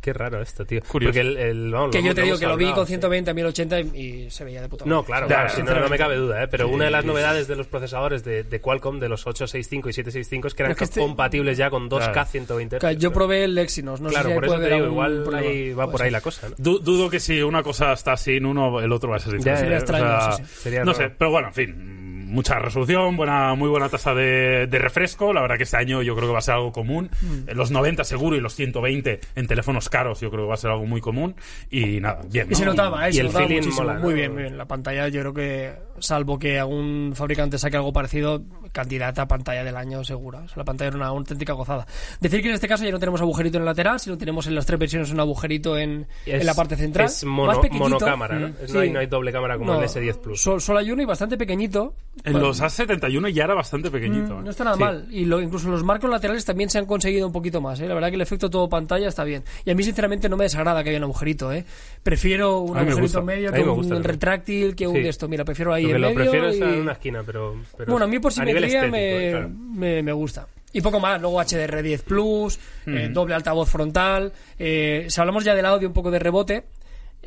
Qué 0.04 0.12
raro 0.12 0.42
esto, 0.42 0.66
tío. 0.66 0.82
Curioso. 0.86 1.14
Porque 1.14 1.22
el, 1.22 1.38
el- 1.38 1.72
vamos, 1.72 1.92
Que 1.92 2.00
lo 2.02 2.08
yo 2.08 2.14
te 2.16 2.24
digo 2.24 2.38
que 2.38 2.46
lo 2.46 2.58
vi 2.58 2.70
con 2.74 2.86
sí. 2.86 2.90
120 2.90 3.32
a 3.32 3.34
1080 3.34 3.80
y, 3.80 3.84
y 4.26 4.30
se 4.30 4.44
veía 4.44 4.62
de 4.62 4.68
puta 4.68 4.84
No, 4.86 4.98
madre. 4.98 5.06
claro, 5.08 5.28
Ya, 5.30 5.36
claro, 5.36 5.50
si 5.56 5.64
no, 5.64 5.80
no 5.80 5.88
me 5.88 5.98
cabe 5.98 6.18
duda, 6.18 6.44
¿eh? 6.44 6.48
pero 6.50 6.68
Sí, 6.68 6.74
una 6.74 6.86
de 6.86 6.92
las 6.92 7.04
sí. 7.04 7.08
novedades 7.08 7.48
de 7.48 7.56
los 7.56 7.68
procesadores 7.68 8.22
de, 8.26 8.44
de 8.44 8.60
Qualcomm, 8.60 9.00
de 9.00 9.08
los 9.08 9.26
865 9.26 9.88
y 9.88 9.94
765, 9.94 10.48
es 10.50 10.54
que 10.56 10.64
eran 10.64 10.72
Es 10.74 10.78
que 10.78 10.84
este- 10.84 11.00
compatibles 11.00 11.58
ya 11.58 11.70
con 11.70 11.90
2K 11.90 12.12
Claro. 12.12 12.26
120 12.30 12.78
Claro, 12.80 12.96
Hz. 12.98 13.02
Yo 13.02 13.14
probé 13.14 13.46
el 13.46 13.58
Exynos, 13.58 14.02
no 14.02 14.10
Claro, 14.10 14.24
sé 14.28 14.30
si 14.30 14.36
por 14.36 14.44
eso 14.46 14.56
puede 14.56 14.68
te 14.70 14.76
digo, 14.76 14.88
igual 14.88 15.36
ahí 15.36 15.72
va 15.74 15.90
por 15.90 16.02
ahí 16.02 16.12
la 16.12 16.20
cosa, 16.20 16.50
¿no? 16.50 16.56
Du- 16.58 16.80
dudo 16.80 17.10
que 17.10 17.22
si 17.22 17.42
una 17.42 17.64
cosa 17.64 17.94
está 17.94 18.18
sin 18.18 18.46
uno, 18.46 18.82
el 18.82 18.92
otro 18.92 19.10
va 19.10 19.16
a 19.16 19.20
ser 19.20 19.34
diferente. 19.38 19.62
sería 19.62 19.78
extraño, 19.78 20.86
no 20.86 20.94
sé, 20.94 21.10
pero 21.18 21.32
bueno, 21.32 21.48
en 21.48 21.54
fin, 21.54 22.03
mucha 22.34 22.60
resolución, 22.60 23.16
buena, 23.16 23.54
muy 23.56 23.70
buena 23.70 23.88
tasa 23.90 24.14
de, 24.14 24.68
de 24.68 24.80
refresco. 24.80 25.32
La 25.34 25.42
verdad 25.42 25.58
que 25.58 25.64
este 25.64 25.78
año 25.78 26.02
yo 26.02 26.16
creo 26.16 26.28
que 26.28 26.34
va 26.34 26.40
a 26.40 26.42
ser 26.42 26.56
algo 26.56 26.72
común. 26.72 27.10
Mm. 27.22 27.50
Eh, 27.50 27.54
Los 27.56 27.72
90 27.72 28.04
seguro 28.04 28.36
y 28.36 28.42
los 28.42 28.56
120 28.56 29.20
en 29.36 29.48
teléfonos 29.48 29.90
caros 29.90 30.20
yo 30.20 30.30
creo 30.30 30.44
que 30.44 30.48
va 30.50 30.54
a 30.56 30.58
ser 30.58 30.72
algo 30.72 30.86
muy 30.86 31.00
común. 31.00 31.36
Y 31.70 32.00
nada, 32.00 32.22
bien. 32.30 32.48
Y 32.52 32.56
se 32.56 32.66
¿no? 32.66 32.72
notaba, 32.72 33.08
¿eh? 33.08 33.12
y 33.12 33.14
se 33.14 33.22
el 33.22 33.28
notaba 33.28 33.48
feeling 33.48 33.70
mola. 33.76 33.94
Muy 33.94 34.14
bien, 34.14 34.34
muy 34.34 34.44
bien. 34.44 34.58
La 34.58 34.66
pantalla, 34.66 35.08
yo 35.08 35.22
creo 35.22 35.34
que, 35.34 35.74
salvo 36.00 36.38
que 36.40 36.60
algún 36.60 37.14
fabricante 37.16 37.58
saque 37.58 37.78
algo 37.78 37.94
parecido, 37.94 38.42
candidata 38.72 39.24
a 39.24 39.28
pantalla 39.28 39.64
del 39.64 39.78
año 39.78 40.04
segura. 40.04 40.40
O 40.40 40.48
sea, 40.48 40.58
la 40.58 40.64
pantalla 40.66 40.88
era 40.90 40.98
una 40.98 41.08
auténtica 41.08 41.54
gozada. 41.54 41.86
Decir 42.20 42.42
que 42.42 42.50
en 42.50 42.56
este 42.56 42.68
caso 42.68 42.84
ya 42.84 42.92
no 42.92 43.00
tenemos 43.00 43.22
agujerito 43.22 43.58
en 43.58 43.62
el 43.64 43.66
lateral, 43.66 44.00
sino 44.00 44.18
tenemos 44.18 44.48
en 44.48 44.56
las 44.56 44.66
tres 44.66 44.80
versiones 44.80 45.12
un 45.12 45.20
agujerito 45.20 45.78
en, 45.78 46.08
Es- 46.26 46.42
en 46.42 46.46
la 46.46 46.54
parte 46.54 46.76
central. 46.76 47.06
Es 47.06 47.24
Más 47.24 47.34
mono, 47.34 47.62
pequeñito. 47.62 47.84
monocámara, 47.90 48.40
¿no? 48.40 48.48
Mm, 48.50 48.54
Es- 48.64 48.68
sí. 48.72 48.74
no, 48.74 48.80
hay, 48.80 48.90
no 48.92 49.00
hay 49.00 49.06
doble 49.08 49.32
cámara 49.32 49.58
como 49.58 49.74
No, 49.74 49.80
el 49.82 49.86
S10 49.88 50.18
Plus. 50.20 50.42
sol- 50.42 50.62
Solo 50.62 50.80
hay 50.80 50.92
uno 50.92 51.02
y 51.02 51.06
bastante 51.06 51.38
pequeñito. 51.38 51.96
En 52.24 52.34
Bueno, 52.34 52.48
los 52.48 52.62
A71 52.62 53.30
ya 53.30 53.44
era 53.46 53.54
bastante 53.54 53.90
pequeñito. 53.92 54.36
mm, 54.36 54.40
¿eh? 54.40 54.44
No 54.44 54.50
está 54.50 54.64
nada 54.64 54.78
Sí. 54.78 54.84
mal. 54.84 55.08
Y 55.12 55.26
lo, 55.26 55.42
incluso 55.42 55.70
los 55.70 55.84
marcos 55.84 56.10
laterales 56.10 56.44
también 56.46 56.70
se 56.70 56.80
han 56.80 56.86
conseguido 56.86 57.28
un 57.28 57.34
poquito 57.34 57.62
más. 57.62 57.80
¿eh? 57.80 57.88
La 57.88 57.94
verdad 57.94 58.10
que 58.10 58.16
el 58.16 58.22
efecto 58.22 58.50
todo 58.50 58.68
pantalla 58.70 59.08
está 59.08 59.24
bien. 59.24 59.44
Y 59.66 59.72
a 59.72 59.76
mí, 59.76 59.84
sinceramente, 59.84 60.28
no 60.30 60.38
me 60.38 60.46
desagrada 60.46 60.84
que 60.84 60.90
haya 60.90 60.98
un 61.00 61.06
agujerito. 61.06 61.52
¿eh? 61.54 61.66
Prefiero 62.02 62.60
un 62.60 62.78
agujerito 62.78 63.22
medio 63.24 63.52
que 63.52 63.64
me 63.64 63.70
un 63.72 63.82
también. 63.82 64.04
retráctil 64.04 64.76
que 64.76 64.88
un 64.88 64.96
Sí. 64.96 65.02
de 65.04 65.10
esto. 65.10 65.28
Mira, 65.28 65.44
prefiero 65.46 65.74
ahí 65.74 65.83
Lo 65.84 65.90
que 65.90 65.96
en 65.96 66.02
lo 66.02 66.08
medio. 66.10 66.22
prefiero 66.22 66.48
es 66.50 66.58
y- 66.58 66.62
en 66.64 66.80
una 66.82 66.92
esquina, 66.94 67.24
pero, 67.26 67.56
pero 67.78 67.92
Bueno, 67.92 68.06
a 68.06 68.08
mí 68.08 68.20
por 68.20 68.32
simetría 68.34 68.66
estético, 68.66 68.92
me, 68.92 69.30
claro. 69.32 69.50
me, 69.50 70.04
me 70.04 70.12
gusta. 70.12 70.48
Y 70.72 70.82
poco 70.82 71.00
más, 71.00 71.22
luego 71.22 71.40
HDR10 71.40 72.02
Plus, 72.02 72.60
eh, 72.88 73.10
doble 73.12 73.36
altavoz 73.36 73.70
frontal. 73.70 74.34
Eh, 74.58 75.06
si 75.08 75.20
hablamos 75.22 75.44
ya 75.44 75.54
del 75.54 75.66
audio, 75.68 75.88
un 75.88 75.94
poco 75.94 76.10
de 76.10 76.18
rebote. 76.20 76.64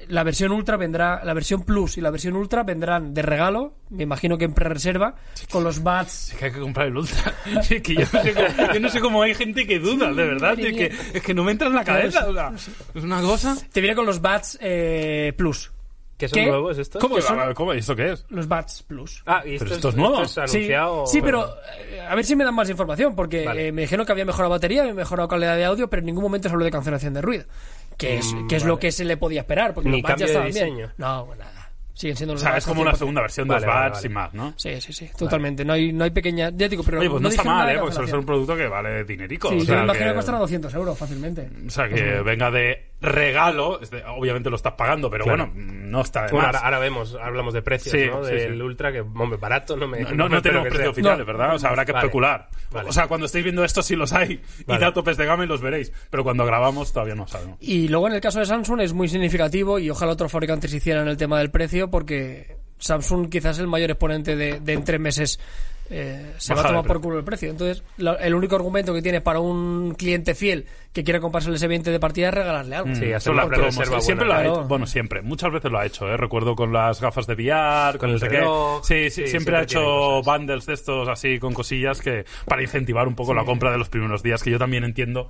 La 0.08 0.24
versión 0.24 0.52
Ultra 0.52 0.76
vendrá, 0.76 1.24
la 1.24 1.32
versión 1.32 1.62
Plus 1.64 1.96
y 1.96 2.02
la 2.02 2.10
versión 2.10 2.36
Ultra 2.36 2.64
vendrán 2.64 3.14
de 3.14 3.22
regalo, 3.22 3.72
me 3.88 4.02
imagino 4.02 4.36
que 4.36 4.44
en 4.44 4.52
pre-reserva, 4.52 5.14
con 5.50 5.64
los 5.64 5.78
buds. 5.82 6.32
Es 6.32 6.34
que 6.38 6.44
hay 6.46 6.52
que 6.52 6.60
comprar 6.60 6.88
el 6.88 6.96
Ultra. 6.98 7.32
Es 7.70 7.80
que 7.82 7.94
yo 7.94 8.00
no, 8.12 8.22
sé 8.22 8.34
cómo, 8.34 8.72
yo 8.74 8.80
no 8.80 8.88
sé 8.90 9.00
cómo 9.00 9.22
hay 9.22 9.34
gente 9.34 9.66
que 9.66 9.78
duda, 9.78 10.08
de 10.12 10.26
verdad. 10.26 10.58
Es 10.58 10.66
que, 10.76 10.90
mía. 10.90 10.98
es 11.14 11.22
que 11.22 11.32
no 11.32 11.44
me 11.44 11.52
entra 11.52 11.68
en 11.68 11.74
la 11.76 11.84
Claro, 11.84 12.00
cabeza. 12.00 12.24
sí, 12.24 12.30
o 12.30 12.34
sea, 12.34 12.52
Es 12.94 13.04
una 13.04 13.22
cosa. 13.22 13.56
Te 13.72 13.80
viene 13.80 13.96
con 13.96 14.04
los 14.04 14.20
buds 14.20 14.58
eh, 14.60 15.32
Plus. 15.34 15.72
¿Qué 16.16 16.28
son 16.28 16.38
¿Qué? 16.40 16.46
nuevos 16.46 16.78
estos? 16.78 17.00
¿Cómo, 17.00 17.16
¿Qué 17.16 17.22
son? 17.22 17.54
¿Cómo? 17.54 17.72
¿Esto 17.74 17.94
qué 17.94 18.12
es? 18.12 18.24
Los 18.30 18.48
buds 18.48 18.82
Plus. 18.84 19.22
Ah, 19.26 19.42
y 19.44 19.54
esto, 19.54 19.64
Pero 19.64 19.70
es, 19.72 19.76
esto 19.76 19.88
es 19.90 19.96
nuevo. 19.96 20.22
esto 20.22 20.44
es 20.44 20.50
Sí, 20.50 20.56
anunciado. 20.58 21.06
sí, 21.06 21.20
pero 21.22 21.46
eh, 21.78 22.00
a 22.00 22.14
ver 22.14 22.24
si 22.24 22.34
me 22.36 22.44
dan 22.44 22.54
más 22.54 22.70
información, 22.70 23.14
porque 23.14 23.44
Vale. 23.44 23.68
eh, 23.68 23.72
me 23.72 23.82
dijeron 23.82 24.06
que 24.06 24.12
había 24.12 24.24
mejorado 24.24 24.50
batería, 24.50 24.82
había 24.82 24.94
mejorado 24.94 25.28
calidad 25.28 25.56
de 25.56 25.64
audio, 25.66 25.88
pero 25.90 26.00
en 26.00 26.06
ningún 26.06 26.22
momento 26.22 26.48
se 26.48 26.52
habló 26.54 26.64
de 26.64 26.70
cancelación 26.70 27.12
de 27.14 27.20
ruido, 27.22 27.44
que 27.98 28.16
es, 28.18 28.32
Mm, 28.32 28.46
que 28.46 28.56
es 28.56 28.62
vale. 28.62 28.72
lo 28.72 28.78
que 28.78 28.92
se 28.92 29.04
le 29.04 29.16
podía 29.18 29.40
esperar, 29.40 29.74
porque 29.74 29.90
Ni 29.90 30.00
los 30.00 30.02
buds 30.02 30.08
ya 30.20 30.26
cambio 30.26 30.26
de 30.26 30.48
estaban 30.48 30.52
bien. 30.52 30.76
diseño. 30.86 30.94
No, 30.98 31.34
nada. 31.34 31.52
Siguen 31.92 32.14
siendo 32.14 32.32
O 32.32 32.34
los 32.34 32.42
sea, 32.42 32.50
buds 32.52 32.58
es 32.58 32.66
como 32.66 32.82
una 32.82 32.90
100%. 32.92 32.96
segunda 32.98 33.20
versión 33.22 33.48
de 33.48 33.54
los 33.54 33.64
vale. 33.64 33.96
y 34.04 34.08
más, 34.10 34.34
¿no? 34.34 34.52
Sí, 34.58 34.80
sí, 34.82 34.92
sí, 34.92 35.10
totalmente. 35.16 35.64
No 35.64 35.72
hay, 35.72 35.94
no 35.94 36.04
hay 36.04 36.10
pequeña. 36.10 36.50
Ya 36.54 36.68
digo, 36.68 36.82
pero 36.84 37.00
Oye, 37.00 37.08
pues 37.08 37.22
no, 37.22 37.28
está 37.30 37.42
mal, 37.44 37.70
¿eh? 37.70 37.78
Porque 37.78 37.94
suele 37.94 38.08
ser 38.10 38.18
un 38.18 38.26
producto 38.26 38.54
que 38.54 38.66
vale 38.68 39.04
dinerico. 39.04 39.48
Sí, 39.48 39.54
o 39.54 39.58
yo 39.60 39.64
sea, 39.64 39.76
me 39.78 39.84
imagino 39.84 40.04
que- 40.04 40.10
que 40.10 40.16
costará 40.16 40.38
200 40.38 40.74
euros 40.74 40.98
fácilmente. 40.98 41.48
O 41.66 41.70
sea, 41.70 41.88
que 41.88 42.02
venga 42.20 42.50
de 42.50 42.90
regalo, 43.00 43.78
obviamente 44.16 44.48
lo 44.48 44.56
estás 44.56 44.72
pagando, 44.72 45.10
pero 45.10 45.24
Claro. 45.24 45.50
bueno, 45.52 45.62
no 45.68 46.00
está 46.00 46.22
de 46.26 46.32
Bueno, 46.32 46.46
más. 46.46 46.56
ahora, 46.56 46.64
ahora 46.66 46.78
vemos, 46.78 47.14
hablamos 47.20 47.52
de 47.52 47.62
precios, 47.62 47.92
Sí, 47.94 48.06
¿no? 48.06 48.22
Del 48.22 48.54
sí. 48.56 48.60
Ultra, 48.62 48.90
que, 48.90 49.00
hombre, 49.00 49.36
barato 49.38 49.76
no 49.76 49.86
me... 49.86 50.00
No, 50.00 50.10
no, 50.12 50.28
no 50.28 50.42
tenemos 50.42 50.68
precios 50.68 50.96
No. 50.98 51.24
¿verdad? 51.24 51.54
O 51.54 51.58
sea, 51.58 51.70
habrá 51.70 51.84
que 51.84 51.92
Vale. 51.92 52.06
especular. 52.06 52.48
Vale. 52.70 52.88
O 52.88 52.92
sea, 52.92 53.06
cuando 53.06 53.26
estéis 53.26 53.44
viendo 53.44 53.62
esto 53.64 53.82
sí 53.82 53.96
los 53.96 54.12
hay. 54.12 54.40
Vale. 54.66 54.78
Y 54.78 54.80
da 54.80 54.92
topes 54.92 55.16
de 55.16 55.26
gama 55.26 55.44
y 55.44 55.46
los 55.46 55.60
veréis. 55.60 55.92
Pero 56.10 56.24
cuando 56.24 56.44
grabamos 56.46 56.92
todavía 56.92 57.14
no 57.14 57.26
sabemos. 57.26 57.58
Y 57.60 57.88
luego 57.88 58.08
en 58.08 58.14
el 58.14 58.20
caso 58.20 58.38
de 58.40 58.46
Samsung 58.46 58.80
es 58.80 58.92
muy 58.92 59.08
significativo 59.08 59.78
y 59.78 59.90
ojalá 59.90 60.12
otros 60.12 60.32
fabricantes 60.32 60.72
hicieran 60.72 61.06
el 61.08 61.16
tema 61.16 61.38
del 61.38 61.50
precio 61.50 61.90
porque 61.90 62.56
Samsung 62.78 63.28
quizás 63.30 63.56
es 63.56 63.60
el 63.60 63.66
mayor 63.68 63.90
exponente 63.90 64.36
de, 64.36 64.58
de 64.60 64.72
en 64.72 64.84
tres 64.84 65.00
meses 65.00 65.38
eh, 65.90 66.32
se 66.38 66.52
Baja 66.54 66.62
va 66.62 66.68
a 66.68 66.72
tomar 66.72 66.86
por 66.86 67.00
culo 67.00 67.18
el 67.18 67.24
precio. 67.24 67.50
Entonces, 67.50 67.82
la- 67.96 68.14
el 68.14 68.34
único 68.34 68.56
argumento 68.56 68.92
que 68.92 69.02
tiene 69.02 69.20
para 69.20 69.40
un 69.40 69.94
cliente 69.94 70.34
fiel 70.34 70.66
que 70.92 71.04
quiera 71.04 71.20
comprarse 71.20 71.50
el 71.50 71.56
S20 71.56 71.82
de 71.82 72.00
partida 72.00 72.28
es 72.28 72.34
regalarle 72.34 72.74
algo. 72.76 72.94
Sí, 72.94 73.12
hacer 73.12 73.34
las 73.34 73.46
promos. 73.46 73.76
reserva 73.76 74.00
Siempre 74.00 74.26
buena. 74.26 74.42
lo 74.42 74.50
ha 74.50 74.52
hecho. 74.60 74.68
Bueno, 74.68 74.86
siempre. 74.86 75.22
Muchas 75.22 75.52
veces 75.52 75.70
lo 75.70 75.78
ha 75.78 75.86
hecho, 75.86 76.08
¿eh? 76.08 76.16
Recuerdo 76.16 76.56
con 76.56 76.72
las 76.72 77.00
gafas 77.00 77.26
de 77.26 77.34
VR, 77.34 77.98
con 77.98 78.08
el 78.10 78.14
no 78.14 78.18
sé 78.20 78.28
qué. 78.28 78.40
Sí, 78.82 78.94
sí, 78.94 79.10
Sí, 79.10 79.10
siempre, 79.10 79.30
siempre 79.30 79.56
ha 79.58 79.62
hecho 79.62 79.80
cosas. 79.84 80.38
bundles 80.38 80.66
de 80.66 80.74
estos 80.74 81.08
así 81.08 81.38
con 81.38 81.52
cosillas 81.54 82.00
que 82.00 82.24
para 82.46 82.62
incentivar 82.62 83.06
un 83.08 83.14
poco 83.14 83.34
la 83.34 83.44
compra 83.44 83.70
de 83.70 83.78
los 83.78 83.88
primeros 83.88 84.22
días, 84.22 84.42
que 84.42 84.50
yo 84.50 84.58
también 84.58 84.84
entiendo 84.84 85.28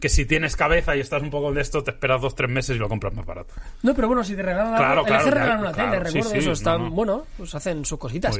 que 0.00 0.08
si 0.08 0.24
tienes 0.24 0.56
cabeza 0.56 0.96
y 0.96 1.00
estás 1.00 1.22
un 1.22 1.30
poco 1.30 1.52
de 1.52 1.60
esto, 1.60 1.84
te 1.84 1.90
esperas 1.90 2.20
dos, 2.20 2.34
tres 2.34 2.50
meses 2.50 2.74
y 2.74 2.78
lo 2.78 2.88
compras 2.88 3.14
más 3.14 3.26
barato. 3.26 3.54
No, 3.82 3.94
pero 3.94 4.08
bueno, 4.08 4.24
si 4.24 4.34
te 4.34 4.42
regalan 4.42 4.74
Claro, 4.76 5.04
claro, 5.04 5.24
ya, 5.26 5.30
regalan 5.30 5.60
una 5.60 5.72
claro, 5.72 5.90
tele, 5.90 6.04
recuerdo 6.04 6.30
sí, 6.30 6.38
eso, 6.38 6.52
están, 6.52 6.84
no. 6.84 6.90
bueno, 6.90 7.26
pues 7.36 7.54
hacen 7.54 7.84
sus 7.84 7.98
cositas. 7.98 8.38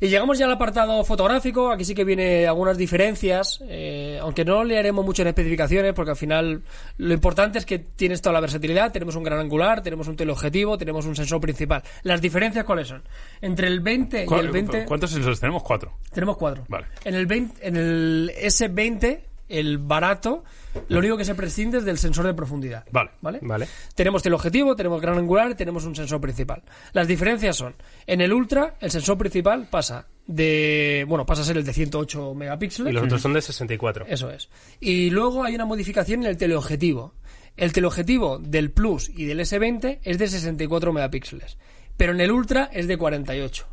Y 0.00 0.08
llegamos 0.08 0.38
ya 0.38 0.46
al 0.46 0.52
apartado 0.52 1.02
fotográfico, 1.04 1.70
aquí 1.70 1.84
sí 1.84 1.94
que 1.94 2.04
viene 2.04 2.46
algunas 2.46 2.76
diferencias, 2.76 3.60
eh, 3.66 4.18
aunque 4.20 4.44
no 4.44 4.64
le 4.64 4.78
haremos 4.78 5.04
mucho 5.04 5.22
en 5.22 5.28
especificaciones, 5.28 5.94
porque 5.94 6.10
al 6.10 6.16
final 6.16 6.62
lo 6.98 7.14
importante 7.14 7.58
es 7.58 7.66
que 7.66 7.78
tienes 7.78 8.20
toda 8.20 8.34
la 8.34 8.40
versatilidad, 8.40 8.92
tenemos 8.92 9.16
un 9.16 9.24
gran 9.24 9.38
angular, 9.38 9.82
tenemos 9.82 10.08
un 10.08 10.16
teleobjetivo, 10.16 10.76
tenemos 10.76 11.06
un 11.06 11.16
sensor 11.16 11.40
principal. 11.40 11.82
¿Las 12.02 12.20
diferencias 12.20 12.64
cuáles 12.64 12.88
son? 12.88 13.02
Entre 13.40 13.66
el 13.66 13.80
20 13.80 14.26
y 14.30 14.34
el 14.34 14.50
20... 14.50 14.84
¿Cuántos 14.84 15.10
sensores 15.10 15.40
tenemos? 15.40 15.62
Cuatro. 15.62 15.94
Tenemos 16.12 16.36
cuatro. 16.36 16.64
Vale. 16.68 16.86
En 17.04 17.14
el 17.14 17.26
20, 17.26 17.66
en 17.66 17.76
el 17.76 18.32
S20, 18.42 19.27
el 19.48 19.78
barato, 19.78 20.44
lo 20.88 20.98
único 20.98 21.16
que 21.16 21.24
se 21.24 21.34
prescinde 21.34 21.78
es 21.78 21.84
del 21.84 21.98
sensor 21.98 22.26
de 22.26 22.34
profundidad. 22.34 22.84
Vale. 22.90 23.10
¿Vale? 23.20 23.38
Vale. 23.42 23.68
Tenemos 23.94 24.22
teleobjetivo, 24.22 24.76
tenemos 24.76 25.00
gran 25.00 25.18
angular 25.18 25.50
y 25.50 25.54
tenemos 25.54 25.84
un 25.84 25.94
sensor 25.94 26.20
principal. 26.20 26.62
Las 26.92 27.08
diferencias 27.08 27.56
son, 27.56 27.74
en 28.06 28.20
el 28.20 28.32
Ultra, 28.32 28.76
el 28.80 28.90
sensor 28.90 29.18
principal 29.18 29.68
pasa 29.70 30.06
de, 30.26 31.04
bueno, 31.08 31.26
pasa 31.26 31.42
a 31.42 31.44
ser 31.44 31.56
el 31.56 31.64
de 31.64 31.72
108 31.72 32.34
megapíxeles. 32.34 32.90
Y 32.90 32.94
los 32.94 33.04
otros 33.04 33.22
son 33.22 33.32
de 33.32 33.42
64. 33.42 34.06
Eso 34.08 34.30
es. 34.30 34.48
Y 34.80 35.10
luego 35.10 35.44
hay 35.44 35.54
una 35.54 35.64
modificación 35.64 36.22
en 36.22 36.28
el 36.28 36.36
teleobjetivo. 36.36 37.14
El 37.56 37.72
teleobjetivo 37.72 38.38
del 38.38 38.70
Plus 38.70 39.08
y 39.08 39.24
del 39.24 39.40
S20 39.40 39.98
es 40.04 40.18
de 40.18 40.28
64 40.28 40.92
megapíxeles, 40.92 41.58
pero 41.96 42.12
en 42.12 42.20
el 42.20 42.30
Ultra 42.30 42.70
es 42.72 42.86
de 42.86 42.96
48. 42.96 43.66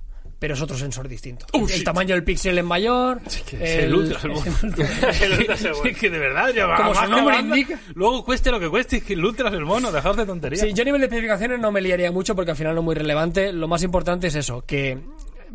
Pero 0.45 0.53
es 0.53 0.61
otro 0.61 0.77
sensor 0.77 1.07
distinto. 1.07 1.47
Oh, 1.53 1.61
el 1.61 1.65
shit. 1.65 1.83
tamaño 1.83 2.13
del 2.13 2.23
píxel 2.23 2.55
es 2.55 2.63
mayor. 2.63 3.19
que 3.49 3.55
es 3.55 3.83
el 3.83 3.95
ultra, 3.95 4.19
el. 4.23 4.29
El 4.29 4.37
ultra 5.39 5.55
es 5.55 5.63
el 5.63 5.71
mono. 5.71 5.85
Es 5.85 5.97
que 5.97 6.09
de 6.11 6.19
verdad, 6.19 6.53
ya 6.53 6.67
va. 6.67 6.77
Como 6.77 6.93
su 6.93 7.09
nombre 7.09 7.39
indica. 7.39 7.79
Luego 7.95 8.23
cueste 8.23 8.51
lo 8.51 8.59
que 8.59 8.69
cueste, 8.69 8.97
es 8.97 9.03
que 9.03 9.13
el 9.13 9.25
ultra 9.25 9.49
es 9.49 9.55
el 9.55 9.65
mono, 9.65 9.91
dejaos 9.91 10.15
de 10.17 10.23
tonterías. 10.23 10.61
Sí, 10.61 10.71
yo 10.71 10.83
a 10.83 10.85
nivel 10.85 11.01
de 11.01 11.07
especificaciones 11.07 11.59
no 11.59 11.71
me 11.71 11.81
liaría 11.81 12.11
mucho 12.11 12.35
porque 12.35 12.51
al 12.51 12.57
final 12.57 12.75
no 12.75 12.81
es 12.81 12.85
muy 12.85 12.93
relevante. 12.93 13.51
Lo 13.53 13.67
más 13.67 13.81
importante 13.81 14.27
es 14.27 14.35
eso, 14.35 14.63
que 14.67 14.99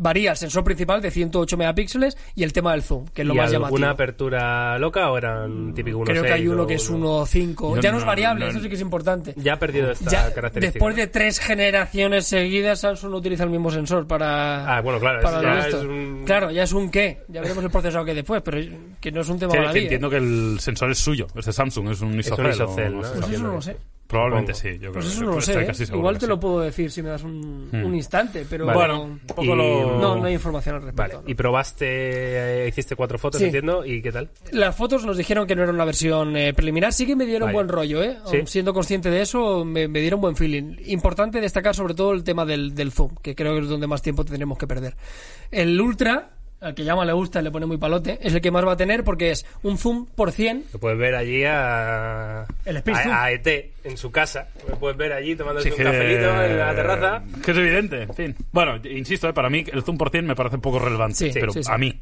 varía 0.00 0.30
el 0.32 0.36
sensor 0.36 0.64
principal 0.64 1.00
de 1.02 1.10
108 1.10 1.56
megapíxeles 1.56 2.16
y 2.34 2.42
el 2.42 2.52
tema 2.52 2.72
del 2.72 2.82
zoom, 2.82 3.06
que 3.14 3.22
es 3.22 3.28
lo 3.28 3.34
¿Y 3.34 3.36
más 3.36 3.52
alguna 3.52 3.68
llamativo. 3.68 3.88
apertura 3.90 4.78
loca 4.78 5.10
o 5.10 5.18
era 5.18 5.44
un 5.44 5.74
típico 5.74 5.98
1.6? 5.98 6.04
Creo 6.06 6.22
que 6.22 6.32
hay 6.32 6.48
uno 6.48 6.66
que 6.66 6.74
es 6.74 6.88
uno- 6.88 7.24
1.5. 7.26 7.76
Yo 7.76 7.80
Ya 7.82 7.90
no, 7.92 7.98
es 7.98 8.02
no- 8.04 8.06
variable, 8.08 8.44
no- 8.46 8.50
eso 8.50 8.60
sí 8.60 8.68
que 8.68 8.74
es 8.74 8.80
importante. 8.80 9.34
Ya 9.36 9.54
ha 9.54 9.58
perdido 9.58 9.90
esta 9.90 10.10
Ya, 10.10 10.32
característica. 10.34 10.72
después 10.72 10.96
de 10.96 11.06
tres 11.06 11.38
generaciones 11.38 12.26
seguidas, 12.26 12.80
Samsung 12.80 13.10
no 13.10 13.16
utiliza 13.18 13.44
el 13.44 13.50
mismo 13.50 13.70
sensor 13.70 14.06
para. 14.06 14.76
Ah, 14.76 14.80
bueno, 14.80 14.98
claro, 14.98 15.20
para 15.22 15.38
eso 15.38 15.46
lo 15.46 15.54
ya 15.54 15.60
esto. 15.66 15.76
es 15.78 15.84
un- 15.84 16.22
Claro, 16.24 16.50
ya 16.50 16.62
es 16.62 16.72
un 16.72 16.90
qué. 16.90 17.20
Ya 17.28 17.40
veremos 17.42 17.62
el 17.64 17.70
procesado 17.70 18.04
que 18.04 18.14
después, 18.14 18.40
pero 18.42 18.58
que 19.00 19.12
no 19.12 19.20
es 19.20 19.28
un 19.28 19.38
tema 19.38 19.52
Sí, 19.52 19.58
baladí, 19.58 19.78
que 19.80 19.82
entiendo 19.84 20.10
que 20.10 20.16
el 20.16 20.56
sensor 20.60 20.90
es 20.90 20.98
suyo, 20.98 21.26
es 21.36 21.44
de 21.44 21.52
Samsung, 21.52 21.90
es 21.90 22.00
un 22.00 22.18
Es 22.18 22.26
isocel. 22.26 22.46
o- 22.46 22.50
isocel, 22.50 22.92
¿no? 22.94 23.00
Pues 23.00 23.28
eso 23.30 23.42
no 23.42 23.52
lo 23.52 23.60
sé. 23.62 23.76
Probablemente 24.10 24.54
Supongo. 24.54 24.74
sí, 24.74 24.80
yo 24.80 24.90
creo 24.90 24.92
Pues 24.92 25.04
que- 25.06 25.12
eso 25.12 25.24
no 25.24 25.30
lo 25.30 25.38
estoy 25.38 25.54
sé. 25.54 25.66
casi 25.66 25.82
¿eh? 25.82 25.86
seguro 25.86 26.00
Igual 26.00 26.14
te 26.18 26.20
sí. 26.26 26.26
lo 26.26 26.40
puedo 26.40 26.60
decir 26.60 26.90
si 26.90 27.00
me 27.02 27.10
das 27.10 27.22
un, 27.22 27.68
Hmm. 27.70 27.84
un 27.86 27.94
instante, 27.94 28.44
pero 28.50 28.64
Bueno, 28.66 29.02
un 29.04 29.18
poco 29.20 29.44
Y- 29.44 29.46
lo... 29.46 29.98
no, 30.00 30.16
no 30.16 30.24
hay 30.24 30.34
información 30.34 30.74
al 30.74 30.82
respecto. 30.82 31.00
Vale, 31.02 31.14
¿no? 31.24 31.30
y 31.30 31.34
probaste, 31.34 31.86
eh, 32.64 32.68
hiciste 32.68 32.96
cuatro 32.96 33.18
fotos, 33.18 33.38
Sí. 33.38 33.44
entiendo, 33.44 33.86
¿y 33.86 34.02
qué 34.02 34.10
tal? 34.10 34.28
Las 34.50 34.74
fotos 34.76 35.06
nos 35.06 35.16
dijeron 35.16 35.46
que 35.46 35.54
no 35.54 35.62
era 35.62 35.72
una 35.72 35.84
versión 35.84 36.36
eh, 36.36 36.52
preliminar, 36.52 36.92
sí 36.92 37.06
que 37.06 37.14
me 37.14 37.24
dieron 37.24 37.52
buen 37.52 37.68
rollo, 37.68 38.02
¿eh? 38.02 38.18
Sí. 38.26 38.38
Siendo 38.46 38.74
consciente 38.74 39.10
de 39.10 39.20
eso, 39.22 39.64
me, 39.64 39.86
me 39.86 40.00
dieron 40.00 40.20
buen 40.20 40.34
feeling. 40.34 40.76
Importante 40.86 41.40
destacar 41.40 41.76
sobre 41.76 41.94
todo 41.94 42.12
el 42.12 42.24
tema 42.24 42.44
del, 42.44 42.74
del 42.74 42.90
zoom, 42.90 43.14
que 43.22 43.36
creo 43.36 43.54
que 43.54 43.60
es 43.60 43.68
donde 43.68 43.86
más 43.86 44.02
tiempo 44.02 44.24
tendremos 44.24 44.58
que 44.58 44.66
perder. 44.66 44.96
El 45.52 45.80
Ultra, 45.80 46.30
al 46.60 46.74
que 46.74 46.84
llama 46.84 47.04
le 47.04 47.12
gusta 47.12 47.40
y 47.40 47.44
le 47.44 47.50
pone 47.50 47.66
muy 47.66 47.78
palote, 47.78 48.18
es 48.22 48.34
el 48.34 48.40
que 48.40 48.50
más 48.50 48.66
va 48.66 48.72
a 48.72 48.76
tener 48.76 49.02
porque 49.04 49.30
es 49.30 49.46
un 49.62 49.78
zoom 49.78 50.06
por 50.06 50.30
100. 50.32 50.64
Lo 50.72 50.78
puedes 50.78 50.98
ver 50.98 51.14
allí 51.14 51.42
a, 51.44 52.46
El 52.64 52.76
a, 52.76 52.82
a 53.24 53.30
ET 53.32 53.46
en 53.84 53.96
su 53.96 54.10
casa. 54.10 54.48
Lo 54.68 54.76
puedes 54.78 54.96
ver 54.96 55.12
allí 55.12 55.34
tomándose 55.36 55.68
Sí, 55.68 55.72
un 55.72 55.76
que- 55.78 55.84
cafelito 55.84 56.42
en 56.44 56.58
la 56.58 56.74
terraza. 56.74 57.22
Que 57.44 57.50
es 57.52 57.56
evidente, 57.56 58.02
en 58.02 58.14
fin. 58.14 58.36
Bueno, 58.52 58.76
insisto, 58.88 59.28
eh, 59.28 59.32
para 59.32 59.48
mí 59.50 59.64
el 59.72 59.82
zoom 59.82 59.96
por 59.96 60.10
100 60.10 60.26
me 60.26 60.34
parece 60.36 60.58
poco 60.58 60.78
relevante, 60.78 61.14
Sí, 61.16 61.30
pero 61.32 61.52
sí, 61.52 61.62
sí. 61.62 61.70
a 61.72 61.78
mí. 61.78 61.98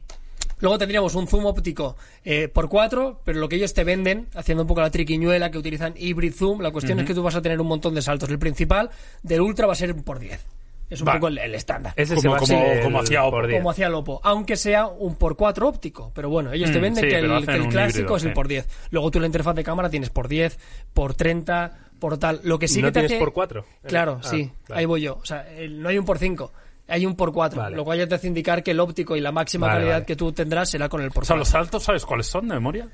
Luego 0.60 0.76
tendríamos 0.76 1.14
un 1.14 1.28
zoom 1.28 1.46
óptico 1.46 1.96
eh, 2.24 2.48
por 2.48 2.68
4, 2.68 3.20
pero 3.24 3.38
lo 3.38 3.48
que 3.48 3.54
ellos 3.56 3.74
te 3.74 3.84
venden, 3.84 4.26
haciendo 4.34 4.62
un 4.64 4.66
poco 4.66 4.80
la 4.80 4.90
triquiñuela 4.90 5.52
que 5.52 5.58
utilizan 5.58 5.94
hybrid 5.96 6.32
zoom, 6.34 6.60
la 6.62 6.72
cuestión 6.72 6.98
es 6.98 7.06
que 7.06 7.14
tú 7.14 7.22
vas 7.22 7.36
a 7.36 7.42
tener 7.42 7.60
un 7.60 7.68
montón 7.68 7.94
de 7.94 8.02
saltos. 8.02 8.28
El 8.28 8.40
principal 8.40 8.90
del 9.22 9.40
Ultra 9.40 9.68
va 9.68 9.74
a 9.74 9.76
ser 9.76 9.94
por 9.94 10.18
10. 10.18 10.44
Es 10.90 11.00
un 11.00 11.04
Vale. 11.06 11.18
poco 11.18 11.28
el, 11.28 11.38
el 11.38 11.54
estándar. 11.54 11.92
Ese 11.96 12.14
Como- 12.14 12.22
se 12.22 12.28
va 12.28 12.36
como- 12.38 12.46
ser 12.46 12.82
como 12.82 12.98
el 12.98 13.04
hacía 13.04 13.24
Oppo. 13.24 13.42
como 13.52 13.70
hacía 13.70 13.88
Lopo, 13.90 14.20
aunque 14.24 14.56
sea 14.56 14.86
un 14.86 15.16
por 15.16 15.36
4 15.36 15.68
óptico. 15.68 16.10
Pero 16.14 16.30
bueno, 16.30 16.52
ellos 16.52 16.70
te 16.72 16.78
Mm, 16.78 16.82
venden 16.82 17.04
sí, 17.04 17.10
que, 17.10 17.18
el, 17.18 17.46
que 17.46 17.52
el 17.52 17.68
clásico 17.68 17.98
híbrido, 18.00 18.16
es 18.16 18.24
el 18.24 18.32
por 18.32 18.48
10. 18.48 18.68
Luego 18.90 19.10
tú 19.10 19.20
la 19.20 19.26
interfaz 19.26 19.54
de 19.54 19.64
cámara 19.64 19.90
tienes 19.90 20.08
por 20.10 20.28
10, 20.28 20.58
por 20.94 21.12
30, 21.14 21.76
por 21.98 22.16
tal. 22.18 22.40
Lo 22.44 22.58
que 22.58 22.68
sí 22.68 22.80
¿No 22.80 22.88
que 22.88 22.92
te 22.92 23.00
tienes 23.00 23.12
hace... 23.12 23.18
por 23.20 23.32
cuatro? 23.34 23.64
Claro, 23.82 24.20
Ah, 24.22 24.26
sí, 24.28 24.50
vale. 24.68 24.80
ahí 24.80 24.86
voy 24.86 25.02
yo. 25.02 25.18
O 25.22 25.26
sea, 25.26 25.46
el- 25.56 25.82
no 25.82 25.88
hay 25.90 25.98
un 25.98 26.04
por 26.06 26.18
5. 26.18 26.52
Hay 26.90 27.04
un 27.04 27.16
por 27.16 27.34
4, 27.34 27.60
Vale. 27.60 27.76
lo 27.76 27.84
cual 27.84 27.98
ya 27.98 28.06
te 28.06 28.14
hace 28.14 28.26
indicar 28.28 28.62
que 28.62 28.70
el 28.70 28.80
óptico 28.80 29.14
y 29.14 29.20
la 29.20 29.30
máxima 29.30 29.66
Vale, 29.66 29.80
calidad 29.80 29.94
vale. 29.96 30.06
que 30.06 30.16
tú 30.16 30.32
tendrás 30.32 30.70
será 30.70 30.88
con 30.88 31.02
el 31.02 31.10
por 31.10 31.22
O 31.24 31.26
sea, 31.26 31.34
4. 31.36 31.38
los 31.40 31.48
saltos, 31.48 31.82
¿sabes 31.82 32.06
cuáles 32.06 32.26
son 32.28 32.48
de 32.48 32.54
memoria? 32.54 32.88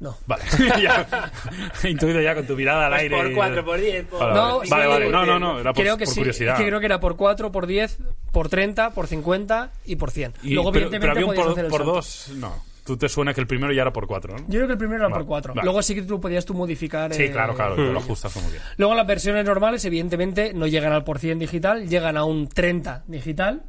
No. 0.00 0.16
Vale. 0.26 0.44
ya. 0.82 1.06
He 1.82 1.88
intuido 1.90 2.20
ya 2.20 2.34
con 2.34 2.46
tu 2.46 2.54
mirada 2.56 2.86
al 2.86 2.92
Pues 2.92 3.02
aire. 3.02 3.16
por 3.16 3.30
y- 3.30 3.34
4, 3.34 3.64
por 3.64 3.80
10, 3.80 4.04
por... 4.06 4.20
Vale, 4.20 4.34
No, 4.34 4.46
vale, 4.58 4.64
sí, 4.66 4.70
vale, 4.70 4.86
vale. 4.86 5.06
sí, 5.06 5.12
No, 5.12 5.20
sí. 5.22 5.26
no, 5.28 5.38
no, 5.38 5.60
era 5.60 5.72
por, 5.72 5.82
creo 5.82 5.96
que 5.96 6.04
por 6.04 6.14
sí, 6.14 6.20
curiosidad. 6.20 6.54
es 6.54 6.60
que 6.60 6.66
creo 6.66 6.80
que 6.80 6.86
era 6.86 7.00
por 7.00 7.16
4, 7.16 7.50
por 7.52 7.66
10, 7.66 7.98
por 8.32 8.48
30, 8.48 8.90
por 8.90 9.06
50 9.08 9.72
y 9.86 9.96
por 9.96 10.10
100. 10.10 10.34
Y- 10.44 10.54
Luego, 10.54 10.70
pero, 10.72 10.86
evidentemente, 10.86 11.00
pero 11.00 11.12
había 11.12 11.26
un 11.26 11.44
por, 11.44 11.52
hacer 11.52 11.64
el 11.64 11.70
por 11.70 11.78
salto. 11.80 11.92
dos, 11.94 12.28
no. 12.36 12.68
Tú 12.84 12.96
te 12.96 13.06
suena 13.10 13.34
que 13.34 13.40
el 13.42 13.46
primero 13.46 13.70
ya 13.72 13.82
era 13.82 13.92
por 13.92 14.06
cuatro, 14.06 14.32
¿no? 14.34 14.38
Yo 14.48 14.60
creo 14.60 14.66
que 14.66 14.72
el 14.72 14.78
primero 14.78 15.00
era 15.00 15.08
Vale, 15.08 15.18
por 15.24 15.26
4. 15.26 15.54
vale. 15.54 15.64
Luego 15.64 15.82
sí 15.82 15.94
que 15.94 16.02
tú 16.02 16.18
podías 16.20 16.46
tú 16.46 16.54
modificar. 16.54 17.12
Sí, 17.12 17.24
eh, 17.24 17.30
claro, 17.30 17.54
claro, 17.54 17.74
te 17.74 17.82
lo 17.82 17.98
ajustas 17.98 18.32
como 18.32 18.48
bien. 18.48 18.62
Luego 18.78 18.94
las 18.94 19.06
versiones 19.06 19.44
normales, 19.44 19.84
evidentemente, 19.84 20.54
no 20.54 20.66
llegan 20.66 20.92
al 20.94 21.04
por 21.04 21.18
100 21.18 21.38
digital, 21.38 21.86
llegan 21.86 22.16
a 22.16 22.24
un 22.24 22.48
30 22.48 23.02
digital, 23.06 23.62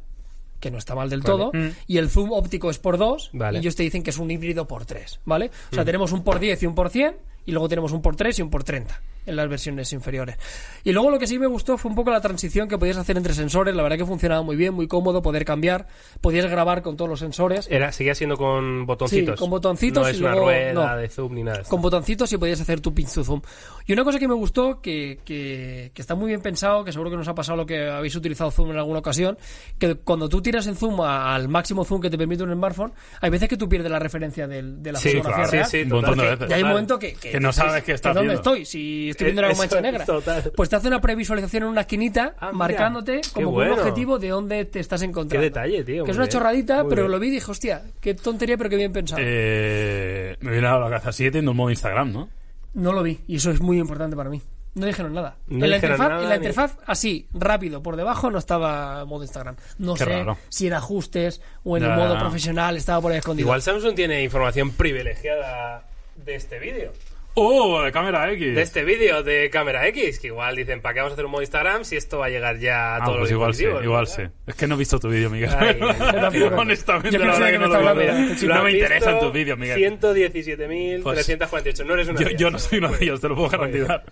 que 0.60 0.70
no 0.70 0.78
está 0.78 0.94
mal 0.94 1.08
del 1.10 1.22
todo, 1.24 1.50
Mm. 1.52 1.68
y 1.86 1.96
el 1.98 2.08
zoom 2.10 2.32
óptico 2.32 2.70
es 2.70 2.78
por 2.78 2.98
2, 2.98 3.30
Vale. 3.32 3.58
y 3.58 3.60
ellos 3.60 3.74
te 3.76 3.82
dicen 3.82 4.02
que 4.02 4.10
es 4.10 4.18
un 4.18 4.30
híbrido 4.30 4.66
por 4.68 4.84
3, 4.84 5.20
¿vale? 5.24 5.50
O 5.72 5.74
sea, 5.74 5.84
tenemos 5.84 6.12
un 6.12 6.22
por 6.22 6.38
10 6.38 6.62
y 6.62 6.66
un 6.66 6.74
por 6.74 6.90
100, 6.90 7.16
y 7.46 7.52
luego 7.52 7.68
tenemos 7.68 7.92
un 7.92 8.02
por 8.02 8.14
3 8.16 8.38
y 8.38 8.42
un 8.42 8.50
por 8.50 8.62
30 8.62 9.00
en 9.26 9.36
las 9.36 9.48
versiones 9.48 9.92
inferiores. 9.92 10.36
Y 10.84 10.92
luego 10.92 11.10
lo 11.10 11.18
que 11.18 11.26
sí 11.26 11.38
me 11.38 11.46
gustó 11.46 11.76
fue 11.78 11.90
un 11.90 11.94
poco 11.94 12.10
la 12.10 12.20
transición 12.20 12.68
que 12.68 12.78
podías 12.78 12.96
hacer 12.96 13.16
entre 13.16 13.34
sensores, 13.34 13.74
la 13.74 13.82
verdad 13.82 13.98
que 13.98 14.06
funcionaba 14.06 14.42
muy 14.42 14.56
bien, 14.56 14.74
muy 14.74 14.88
cómodo 14.88 15.22
poder 15.22 15.44
cambiar, 15.44 15.86
podías 16.20 16.46
grabar 16.50 16.82
con 16.82 16.96
todos 16.96 17.08
los 17.10 17.20
sensores. 17.20 17.68
Era, 17.70 17.92
seguía 17.92 18.14
siendo 18.14 18.36
con 18.36 18.86
botoncitos. 18.86 19.34
Sí, 19.34 19.38
con 19.40 19.50
botoncitos 19.50 20.02
No 20.02 20.08
y 20.08 20.12
es 20.12 20.20
una 20.20 20.30
luego- 20.32 20.46
rueda 20.46 20.72
no. 20.72 20.96
de 20.96 21.08
zoom 21.08 21.34
ni 21.34 21.42
nada. 21.42 21.62
con 21.64 21.82
botoncitos 21.82 22.32
y 22.32 22.38
podías 22.38 22.60
hacer 22.60 22.80
tu 22.80 22.94
pinch 22.94 23.12
to 23.12 23.24
zoom. 23.24 23.40
Y 23.86 23.92
una 23.92 24.04
cosa 24.04 24.18
que 24.18 24.28
me 24.28 24.34
gustó, 24.34 24.80
que, 24.80 25.18
que, 25.24 25.90
que 25.94 26.02
está 26.02 26.14
muy 26.14 26.28
bien 26.28 26.40
pensado, 26.40 26.84
que 26.84 26.92
seguro 26.92 27.10
que 27.10 27.16
nos 27.16 27.28
ha 27.28 27.34
pasado 27.34 27.56
lo 27.56 27.66
que 27.66 27.88
habéis 27.88 28.14
utilizado 28.16 28.50
zoom 28.50 28.70
en 28.70 28.78
alguna 28.78 29.00
ocasión, 29.00 29.36
que 29.78 29.96
cuando 29.96 30.28
tú 30.28 30.40
tiras 30.40 30.66
en 30.66 30.76
zoom 30.76 31.00
a- 31.02 31.34
al 31.34 31.48
máximo 31.48 31.84
zoom 31.84 32.00
que 32.00 32.08
te 32.10 32.16
permite 32.18 32.42
un 32.42 32.52
smartphone, 32.54 32.92
hay 33.20 33.30
veces 33.30 33.48
que 33.48 33.56
tú 33.56 33.68
pierdes 33.68 33.90
la 33.90 33.98
referencia 33.98 34.46
del- 34.46 34.82
de 34.82 34.92
la 34.92 34.98
Sí, 34.98 35.10
fotografía 35.10 35.34
claro. 35.44 35.50
real. 35.52 35.66
Sí, 35.66 35.76
sí, 35.78 35.82
Un 35.82 35.88
montón 35.90 36.10
de 36.10 36.16
total. 36.24 36.36
veces. 36.38 36.50
Y 36.50 36.52
hay 36.54 36.62
un 36.62 36.68
momento 36.68 36.98
que, 36.98 37.14
que, 37.14 37.30
Que 37.32 37.40
no 37.40 37.52
sabes 37.52 37.82
qué 37.84 37.92
estás 37.92 38.14
¿Dónde 38.14 38.32
haciendo. 38.34 38.50
estoy? 38.54 38.64
Si 38.64 39.09
estoy 39.10 39.26
viendo 39.26 39.42
una 39.42 39.50
Eso, 39.52 39.58
mancha 39.62 39.80
negra. 39.80 40.04
total. 40.04 40.52
Pues 40.56 40.68
te 40.68 40.76
hace 40.76 40.88
una 40.88 41.00
previsualización 41.00 41.62
en 41.64 41.68
una 41.70 41.82
esquinita, 41.82 42.34
Ah, 42.38 42.50
marcándote 42.52 43.20
como 43.32 43.50
bueno. 43.52 43.74
un 43.74 43.78
objetivo 43.80 44.18
de 44.18 44.28
dónde 44.28 44.64
te 44.64 44.80
estás 44.80 45.02
encontrando. 45.02 45.40
Qué 45.40 45.50
detalle, 45.50 45.84
tío, 45.84 46.04
Que 46.04 46.10
es 46.10 46.16
una 46.16 46.26
bien. 46.26 46.32
chorradita, 46.32 46.82
Muy 46.82 46.90
pero 46.90 47.02
bien. 47.02 47.12
lo 47.12 47.18
vi 47.20 47.28
y 47.28 47.30
dije, 47.30 47.50
hostia, 47.50 47.82
qué 48.00 48.14
tontería, 48.14 48.56
pero 48.56 48.70
qué 48.70 48.76
bien 48.76 48.92
pensado. 48.92 49.20
Eh, 49.24 50.36
me 50.40 50.50
viene 50.52 50.66
a 50.66 50.78
la 50.78 50.88
cabeza. 50.88 51.12
Sigue 51.12 51.30
teniendo 51.30 51.50
un 51.52 51.56
modo 51.56 51.70
Instagram, 51.70 52.12
¿no? 52.12 52.28
No 52.74 52.92
lo 52.92 53.02
vi, 53.02 53.20
y 53.26 53.36
eso 53.36 53.50
es 53.50 53.60
muy 53.60 53.78
importante 53.78 54.14
para 54.16 54.30
mí. 54.30 54.40
No 54.72 54.86
dijeron 54.86 55.12
nada. 55.12 55.34
No 55.48 55.64
en, 55.64 55.70
la 55.70 55.76
dijeron 55.78 55.94
interfaz, 55.96 56.08
nada 56.10 56.22
en 56.22 56.28
la 56.28 56.36
ni- 56.36 56.46
interfaz, 56.46 56.76
así, 56.86 57.26
rápido, 57.34 57.82
por 57.82 57.96
debajo, 57.96 58.30
no 58.30 58.38
estaba 58.38 59.04
modo 59.04 59.24
Instagram. 59.24 59.56
No 59.78 59.94
Qué 59.94 60.04
sé 60.04 60.10
raro. 60.10 60.38
si 60.48 60.68
en 60.68 60.74
ajustes 60.74 61.40
o 61.64 61.76
en 61.76 61.82
el 61.82 61.90
modo 61.96 62.16
profesional 62.20 62.76
estaba 62.76 63.00
por 63.00 63.10
ahí 63.10 63.18
escondido. 63.18 63.46
Igual 63.46 63.62
Samsung 63.62 63.96
tiene 63.96 64.22
información 64.22 64.70
privilegiada 64.70 65.82
de 66.24 66.34
este 66.36 66.60
vídeo. 66.60 66.92
¡Oh! 67.34 67.80
De 67.82 67.92
cámara 67.92 68.30
X. 68.32 68.54
De 68.54 68.62
este 68.62 68.84
vídeo 68.84 69.22
de 69.22 69.48
cámara 69.50 69.86
X, 69.88 70.18
que 70.18 70.26
igual 70.28 70.56
dicen, 70.56 70.80
¿para 70.80 70.94
qué 70.94 71.00
vamos 71.00 71.12
a 71.12 71.14
hacer 71.14 71.24
un 71.24 71.30
modo 71.30 71.42
Instagram 71.42 71.84
si 71.84 71.96
esto 71.96 72.18
va 72.18 72.26
a 72.26 72.28
llegar 72.28 72.58
ya 72.58 72.94
a 72.94 72.96
Ah, 72.96 73.04
todos 73.04 73.18
pues 73.18 73.20
los 73.20 73.30
igual 73.30 73.54
sí, 73.54 73.64
igual 73.84 74.06
sí. 74.06 74.22
Es 74.46 74.54
que 74.56 74.66
no 74.66 74.74
he 74.74 74.78
visto 74.78 74.98
tu 74.98 75.08
vídeo, 75.08 75.30
Miguel. 75.30 75.50
Ay. 75.56 75.78
Honestamente, 76.56 77.10
Yo 77.12 77.18
la 77.24 77.26
pensé 77.26 77.40
verdad 77.40 77.50
que 77.52 77.58
no 77.58 77.66
lo 77.68 77.78
veo. 77.80 77.88
hablando. 77.88 78.34
Lo 78.46 78.54
No 78.56 78.62
me 78.64 78.72
interesan 78.72 79.18
tus 79.20 79.32
vídeos, 79.32 79.58
Miguel. 79.58 79.78
117.348. 80.00 81.84
No 81.86 81.94
eres 81.94 82.08
una 82.08 82.20
Yo, 82.20 82.26
de 82.28 82.36
yo 82.36 82.50
no 82.50 82.58
soy 82.58 82.78
uno 82.78 82.88
de 82.88 83.04
ellos, 83.04 83.20
te 83.20 83.28
lo 83.28 83.36
puedo 83.36 83.48
garantizar. 83.50 84.02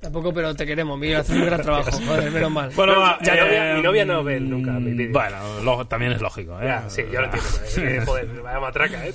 Tampoco, 0.00 0.32
pero 0.32 0.54
te 0.56 0.64
queremos, 0.66 0.98
Miguel, 0.98 1.18
haces 1.18 1.36
un 1.36 1.44
gran 1.46 1.60
trabajo. 1.62 1.90
Joder, 2.06 2.30
menos 2.30 2.50
mal. 2.50 2.70
Bueno, 2.74 2.98
va, 2.98 3.18
Ya 3.22 3.34
eh, 3.34 3.40
novia- 3.40 3.74
mi 3.76 3.82
novia 3.82 4.04
no 4.04 4.24
ve 4.24 4.40
nunca 4.40 4.72
mi 4.72 4.92
vídeo. 4.92 5.12
Bueno, 5.12 5.36
lo- 5.62 5.86
también 5.86 6.12
es 6.12 6.20
lógico. 6.20 6.58
¿eh? 6.60 6.64
Ya, 6.64 6.88
sí, 6.88 7.02
yo 7.12 7.20
lo 7.20 7.26
entiendo. 7.26 7.48
Que, 7.74 8.00
joder, 8.06 8.26
vaya 8.42 8.60
matraca, 8.60 9.06
¿eh? 9.06 9.12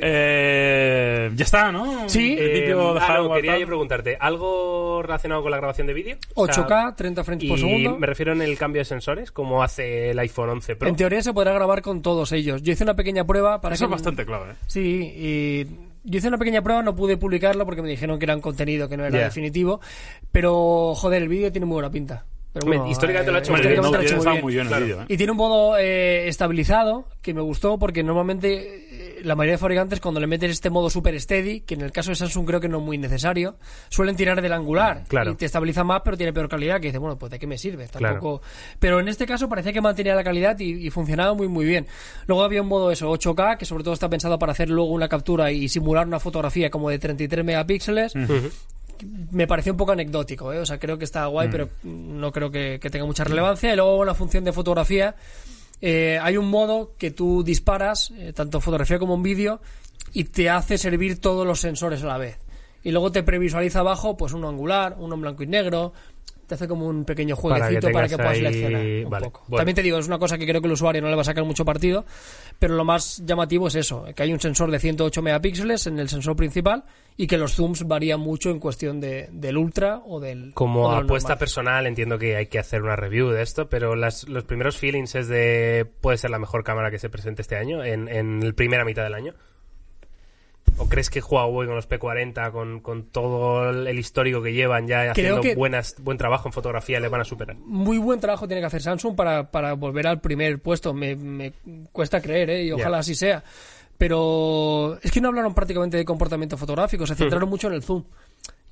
Eh, 0.00 1.30
ya 1.34 1.44
está, 1.44 1.72
¿no? 1.72 2.08
Sí. 2.12 2.36
El 2.38 2.48
vídeo 2.52 2.90
Eh, 2.90 2.94
de 2.94 3.00
ah, 3.00 3.18
no, 3.22 3.34
quería 3.34 3.58
yo 3.58 3.66
preguntarte, 3.66 4.16
¿algo 4.20 5.02
relacionado 5.02 5.42
con 5.42 5.50
la 5.50 5.56
grabación 5.56 5.86
de 5.86 5.94
vídeo? 5.94 6.16
O 6.34 6.46
sea, 6.46 6.66
8K, 6.66 6.96
30 6.96 7.24
frames 7.24 7.44
y 7.44 7.48
por 7.48 7.58
segundo. 7.58 7.98
me 7.98 8.06
refiero 8.06 8.32
en 8.32 8.42
el 8.42 8.56
cambio 8.58 8.80
de 8.80 8.84
sensores, 8.84 9.32
como 9.32 9.62
hace 9.62 10.10
el 10.10 10.18
iPhone 10.18 10.50
11 10.50 10.76
Pro. 10.76 10.88
En 10.88 10.96
teoría 10.96 11.22
se 11.22 11.32
podrá 11.32 11.52
grabar 11.52 11.82
con 11.82 12.02
todos 12.02 12.32
ellos. 12.32 12.62
Yo 12.62 12.72
hice 12.72 12.84
una 12.84 12.94
pequeña 12.94 13.24
prueba 13.24 13.60
para 13.60 13.74
Eso 13.74 13.84
que... 13.84 13.86
es 13.86 13.90
bastante 13.92 14.24
clave. 14.26 14.52
¿eh? 14.52 14.54
Sí, 14.66 15.12
y 15.16 15.66
yo 16.04 16.18
hice 16.18 16.28
una 16.28 16.38
pequeña 16.38 16.62
prueba, 16.62 16.82
no 16.82 16.94
pude 16.96 17.16
publicarlo 17.16 17.64
porque 17.64 17.82
me 17.82 17.88
dijeron 17.88 18.18
que 18.18 18.24
era 18.26 18.34
un 18.34 18.40
contenido 18.42 18.88
que 18.88 18.96
no 18.96 19.04
era 19.04 19.18
definitivo, 19.24 19.80
pero 20.30 20.94
joder, 20.94 21.22
el 21.22 21.28
vídeo 21.28 21.50
tiene 21.52 21.66
muy 21.66 21.74
buena 21.74 21.90
pinta. 21.90 22.24
Pero 22.52 22.66
bueno, 22.66 22.86
históricamente 22.86 23.30
lo 23.32 23.38
ha 23.38 23.40
hecho 23.40 23.52
Hombre, 23.54 23.68
muy 23.68 23.72
bien. 23.72 23.82
no, 23.82 23.88
históricamente 23.88 24.12
lo 24.14 24.20
ha 24.20 24.20
hecho 24.20 24.30
muy 24.34 24.42
muy 24.42 24.52
bien. 24.52 24.66
bien 24.66 24.68
claro. 24.68 24.84
el 24.84 24.90
vídeo, 24.90 25.02
¿eh? 25.02 25.06
Y 25.08 25.16
tiene 25.16 25.32
un 25.32 25.38
modo 25.38 25.78
eh, 25.78 26.28
estabilizado 26.28 27.06
que 27.22 27.32
me 27.32 27.40
gustó 27.40 27.78
porque 27.78 28.02
normalmente 28.02 28.91
eh, 28.91 28.91
la 29.24 29.34
mayoría 29.34 29.54
de 29.54 29.58
fabricantes 29.58 30.00
cuando 30.00 30.20
le 30.20 30.26
meten 30.26 30.50
este 30.50 30.70
modo 30.70 30.90
super 30.90 31.18
steady, 31.20 31.60
que 31.60 31.74
en 31.74 31.80
el 31.82 31.92
caso 31.92 32.10
de 32.10 32.16
Samsung 32.16 32.46
creo 32.46 32.60
que 32.60 32.68
no 32.68 32.78
es 32.78 32.84
muy 32.84 32.98
necesario, 32.98 33.56
suelen 33.88 34.16
tirar 34.16 34.40
del 34.42 34.52
angular 34.52 35.04
Claro. 35.08 35.32
y 35.32 35.34
te 35.36 35.46
estabiliza 35.46 35.84
más 35.84 36.02
pero 36.04 36.16
tiene 36.16 36.32
peor 36.32 36.48
calidad 36.48 36.80
que 36.80 36.88
dice, 36.88 36.98
bueno, 36.98 37.16
pues 37.18 37.30
de 37.30 37.38
qué 37.38 37.46
me 37.46 37.58
sirve, 37.58 37.86
Claro. 37.88 38.14
tampoco... 38.14 38.42
Pero 38.78 39.00
en 39.00 39.08
este 39.08 39.26
caso 39.26 39.48
parecía 39.48 39.72
que 39.72 39.80
mantenía 39.80 40.14
la 40.14 40.24
calidad 40.24 40.58
y, 40.58 40.86
y 40.86 40.90
funcionaba 40.90 41.34
muy 41.34 41.48
muy 41.48 41.64
bien. 41.64 41.86
Luego 42.26 42.42
había 42.44 42.62
un 42.62 42.68
modo 42.68 42.90
eso, 42.90 43.10
8K, 43.10 43.56
que 43.58 43.64
sobre 43.66 43.84
todo 43.84 43.94
está 43.94 44.08
pensado 44.08 44.38
para 44.38 44.52
hacer 44.52 44.68
luego 44.70 44.90
una 44.90 45.08
captura 45.08 45.50
y 45.52 45.68
simular 45.68 46.06
una 46.06 46.20
fotografía 46.20 46.70
como 46.70 46.90
de 46.90 46.98
33 46.98 47.44
megapíxeles 47.44 48.14
me 49.32 49.48
pareció 49.48 49.72
un 49.72 49.76
poco 49.78 49.92
anecdótico, 49.92 50.52
¿eh? 50.52 50.58
o 50.60 50.66
sea, 50.66 50.78
creo 50.78 50.96
que 50.96 51.04
está 51.04 51.26
guay, 51.26 51.48
pero 51.50 51.68
no 51.82 52.30
creo 52.30 52.52
que, 52.52 52.78
que 52.80 52.88
tenga 52.88 53.04
mucha 53.04 53.24
relevancia. 53.24 53.72
Y 53.72 53.76
luego 53.76 53.98
una 53.98 54.14
función 54.14 54.44
de 54.44 54.52
fotografía, 54.52 55.16
eh, 55.82 56.18
hay 56.22 56.36
un 56.36 56.48
modo 56.48 56.94
que 56.96 57.10
tú 57.10 57.42
disparas, 57.42 58.12
eh, 58.16 58.32
tanto 58.32 58.58
en 58.58 58.62
fotografía 58.62 59.00
como 59.00 59.16
en 59.16 59.22
vídeo, 59.24 59.60
y 60.12 60.24
te 60.24 60.48
hace 60.48 60.78
servir 60.78 61.20
todos 61.20 61.44
los 61.44 61.60
sensores 61.60 62.02
a 62.04 62.06
la 62.06 62.18
vez. 62.18 62.38
Y 62.84 62.92
luego 62.92 63.10
te 63.10 63.24
previsualiza 63.24 63.80
abajo, 63.80 64.16
pues 64.16 64.32
uno 64.32 64.48
angular, 64.48 64.96
uno 64.98 65.16
en 65.16 65.20
blanco 65.20 65.42
y 65.42 65.48
negro, 65.48 65.92
te 66.52 66.56
hace 66.56 66.68
como 66.68 66.86
un 66.86 67.04
pequeño 67.04 67.34
Para 67.36 67.54
que 67.56 67.60
jueguecito 67.62 67.92
para 67.92 68.08
que, 68.08 68.16
puedas 68.16 68.32
ahí- 68.32 68.38
seleccionar 68.38 68.82
un 69.04 69.10
vale, 69.10 69.24
poco. 69.26 69.40
bueno. 69.48 69.56
También 69.60 69.74
te 69.76 69.82
digo, 69.82 69.98
es 69.98 70.06
una 70.06 70.18
cosa 70.18 70.36
que 70.38 70.46
creo 70.46 70.60
que 70.60 70.66
el 70.66 70.72
usuario 70.74 71.00
no 71.02 71.08
le 71.08 71.14
va 71.16 71.22
a 71.22 71.24
sacar 71.24 71.44
mucho 71.44 71.64
partido, 71.64 72.04
pero 72.58 72.74
lo 72.74 72.84
más 72.84 73.22
llamativo 73.24 73.68
es 73.68 73.74
eso, 73.76 74.04
que 74.14 74.22
hay 74.22 74.32
un 74.32 74.40
sensor 74.40 74.70
de 74.70 74.78
108 74.78 75.22
megapíxeles 75.22 75.86
en 75.86 75.98
el 75.98 76.08
sensor 76.08 76.36
principal 76.36 76.84
y 77.16 77.26
que 77.26 77.36
los 77.38 77.54
zooms 77.54 77.86
varían 77.86 78.20
mucho 78.20 78.50
en 78.50 78.58
cuestión 78.58 79.00
de, 79.00 79.28
del 79.32 79.56
ultra 79.56 80.00
o 80.06 80.20
del... 80.20 80.52
Como 80.54 80.90
apuesta 80.92 81.30
normal. 81.30 81.38
personal 81.38 81.86
entiendo 81.86 82.18
que 82.18 82.36
hay 82.36 82.46
que 82.46 82.58
hacer 82.58 82.82
una 82.82 82.96
review 82.96 83.28
de 83.30 83.42
esto, 83.42 83.68
pero 83.68 83.94
las, 83.96 84.28
los 84.28 84.44
primeros 84.44 84.76
feelings 84.76 85.14
es 85.14 85.28
de 85.28 85.86
puede 86.00 86.16
ser 86.18 86.30
la 86.30 86.38
mejor 86.38 86.64
cámara 86.64 86.90
que 86.90 86.98
se 86.98 87.08
presente 87.10 87.42
este 87.42 87.56
año, 87.56 87.84
en, 87.84 88.08
en 88.08 88.46
la 88.46 88.52
primera 88.52 88.84
mitad 88.84 89.02
del 89.04 89.14
año. 89.14 89.34
¿O 90.78 90.88
crees 90.88 91.10
que 91.10 91.20
Huawei 91.20 91.66
con 91.66 91.76
los 91.76 91.88
P40, 91.88 92.50
con, 92.50 92.80
con 92.80 93.04
todo 93.04 93.70
el 93.70 93.98
histórico 93.98 94.42
que 94.42 94.52
llevan 94.52 94.88
ya 94.88 95.10
haciendo 95.10 95.42
buenas, 95.54 95.96
buen 96.00 96.18
trabajo 96.18 96.48
en 96.48 96.52
fotografía, 96.52 96.98
le 97.00 97.08
van 97.08 97.20
a 97.20 97.24
superar? 97.24 97.56
muy 97.56 97.98
buen 97.98 98.20
trabajo 98.20 98.46
tiene 98.46 98.60
que 98.60 98.66
hacer 98.66 98.82
Samsung 98.82 99.14
para, 99.14 99.50
para 99.50 99.74
volver 99.74 100.06
al 100.06 100.20
primer 100.20 100.60
puesto. 100.60 100.92
Me, 100.94 101.14
me 101.16 101.52
cuesta 101.92 102.20
creer, 102.20 102.50
¿eh? 102.50 102.64
y 102.64 102.72
ojalá 102.72 102.98
así 102.98 103.14
sea. 103.14 103.42
Pero 103.98 104.98
es 105.02 105.12
que 105.12 105.20
no 105.20 105.28
hablaron 105.28 105.54
prácticamente 105.54 105.96
de 105.96 106.04
comportamiento 106.04 106.56
fotográfico, 106.56 107.06
se 107.06 107.14
centraron 107.14 107.48
mucho 107.48 107.68
en 107.68 107.74
el 107.74 107.82
zoom. 107.82 108.02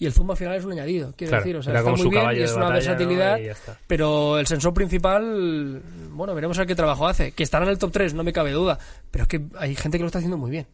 Y 0.00 0.06
el 0.06 0.12
zoom 0.12 0.30
al 0.30 0.36
final 0.38 0.56
es 0.56 0.64
un 0.64 0.72
añadido, 0.72 1.12
quiero 1.16 1.30
Claro, 1.30 1.44
decir. 1.44 1.56
O 1.58 1.62
sea, 1.62 1.70
era 1.72 1.80
está 1.80 1.90
como 1.92 2.02
muy 2.02 2.04
su 2.04 2.10
bien 2.10 2.40
y 2.40 2.42
es 2.42 2.52
una 2.54 2.70
versatilidad. 2.70 3.38
Pero 3.86 4.38
el 4.38 4.46
sensor 4.46 4.72
principal, 4.74 5.82
bueno, 6.10 6.34
veremos 6.34 6.56
a 6.58 6.62
ver 6.62 6.68
qué 6.68 6.74
trabajo 6.74 7.06
hace. 7.06 7.32
Que 7.32 7.42
estará 7.42 7.64
en 7.66 7.70
el 7.70 7.78
top 7.78 7.92
3, 7.92 8.14
no 8.14 8.24
me 8.24 8.32
cabe 8.32 8.50
duda. 8.52 8.78
Pero 9.10 9.22
es 9.24 9.28
que 9.28 9.40
hay 9.58 9.74
gente 9.76 9.98
que 9.98 10.02
lo 10.02 10.06
está 10.06 10.18
haciendo 10.18 10.38
muy 10.38 10.50
bien 10.50 10.66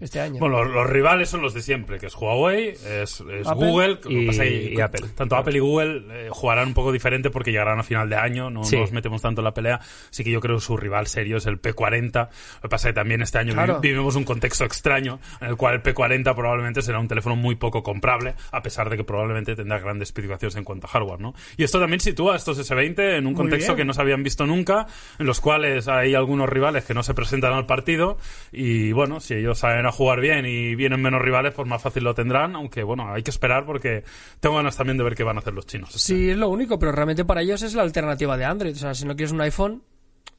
este 0.00 0.20
año. 0.20 0.40
Bueno, 0.40 0.62
los, 0.64 0.74
los 0.74 0.90
rivales 0.90 1.28
son 1.28 1.40
los 1.42 1.54
de 1.54 1.62
siempre, 1.62 1.98
que 1.98 2.06
es 2.06 2.14
Huawei, 2.16 2.68
es, 2.70 3.20
es 3.20 3.46
Apple 3.46 3.70
Google, 3.70 3.98
y- 4.08 4.26
pasa 4.26 4.42
Apple. 4.84 5.06
Tanto 5.14 5.36
Apple 5.36 5.56
y 5.56 5.60
Google 5.60 6.02
eh, 6.10 6.28
jugarán 6.30 6.68
un 6.68 6.74
poco 6.74 6.92
diferente 6.92 7.30
porque 7.30 7.52
llegarán 7.52 7.78
a 7.78 7.82
final 7.82 8.10
de 8.10 8.16
año, 8.16 8.50
no 8.50 8.64
Sí. 8.64 8.76
nos 8.76 8.92
metemos 8.92 9.22
tanto 9.22 9.40
en 9.40 9.44
la 9.46 9.54
pelea. 9.54 9.80
Así 10.10 10.22
que 10.22 10.30
yo 10.30 10.40
creo 10.40 10.56
que 10.56 10.62
su 10.62 10.76
rival 10.76 11.06
serio 11.06 11.38
es 11.38 11.46
el 11.46 11.60
P40. 11.62 12.28
Lo 12.56 12.60
que 12.62 12.68
pasa 12.68 12.88
es 12.88 12.92
que 12.94 13.00
también 13.00 13.22
este 13.22 13.38
año 13.38 13.54
Claro. 13.54 13.80
vivimos 13.80 14.16
un 14.16 14.24
contexto 14.24 14.64
extraño 14.64 15.18
en 15.40 15.48
el 15.48 15.56
cual 15.56 15.74
el 15.76 15.82
P40 15.82 16.34
probablemente 16.34 16.82
será 16.82 16.98
un 16.98 17.08
teléfono 17.08 17.36
muy 17.36 17.54
poco 17.54 17.82
comprable, 17.82 18.34
a 18.52 18.62
pesar 18.66 18.90
de 18.90 18.96
que 18.96 19.04
probablemente 19.04 19.54
tendrá 19.54 19.78
grandes 19.78 20.08
especificaciones 20.08 20.56
en 20.56 20.64
cuanto 20.64 20.86
a 20.86 20.90
hardware, 20.90 21.20
¿no? 21.20 21.34
Y 21.56 21.62
esto 21.64 21.78
también 21.78 22.00
sitúa 22.00 22.34
a 22.34 22.36
estos 22.36 22.58
S20 22.58 23.16
en 23.18 23.26
un 23.26 23.32
Muy 23.32 23.34
contexto 23.42 23.72
bien. 23.72 23.76
que 23.76 23.84
no 23.86 23.92
se 23.94 24.00
habían 24.00 24.22
visto 24.22 24.44
nunca, 24.46 24.86
en 25.18 25.26
los 25.26 25.40
cuales 25.40 25.86
hay 25.88 26.14
algunos 26.14 26.48
rivales 26.48 26.84
que 26.84 26.94
no 26.94 27.02
se 27.02 27.14
presentan 27.14 27.52
al 27.52 27.66
partido 27.66 28.18
y 28.52 28.90
bueno, 28.92 29.20
si 29.20 29.34
ellos 29.34 29.58
saben 29.58 29.86
a 29.86 29.92
jugar 29.92 30.20
bien 30.20 30.44
y 30.46 30.74
vienen 30.74 31.00
menos 31.00 31.22
rivales, 31.22 31.54
pues 31.54 31.68
más 31.68 31.80
fácil 31.80 32.02
lo 32.04 32.14
tendrán, 32.14 32.56
aunque 32.56 32.82
bueno, 32.82 33.12
hay 33.12 33.22
que 33.22 33.30
esperar 33.30 33.64
porque 33.64 34.02
tengo 34.40 34.56
ganas 34.56 34.76
también 34.76 34.98
de 34.98 35.04
ver 35.04 35.14
qué 35.14 35.22
van 35.22 35.36
a 35.36 35.40
hacer 35.40 35.54
los 35.54 35.66
chinos. 35.66 35.92
Sí, 35.92 36.30
es 36.30 36.36
lo 36.36 36.48
único, 36.48 36.78
pero 36.78 36.90
realmente 36.92 37.24
para 37.24 37.42
ellos 37.42 37.62
es 37.62 37.74
la 37.74 37.82
alternativa 37.82 38.36
de 38.36 38.44
Android. 38.44 38.72
O 38.74 38.78
sea, 38.78 38.94
si 38.94 39.04
no 39.06 39.14
quieres 39.14 39.32
un 39.32 39.40
iPhone, 39.42 39.82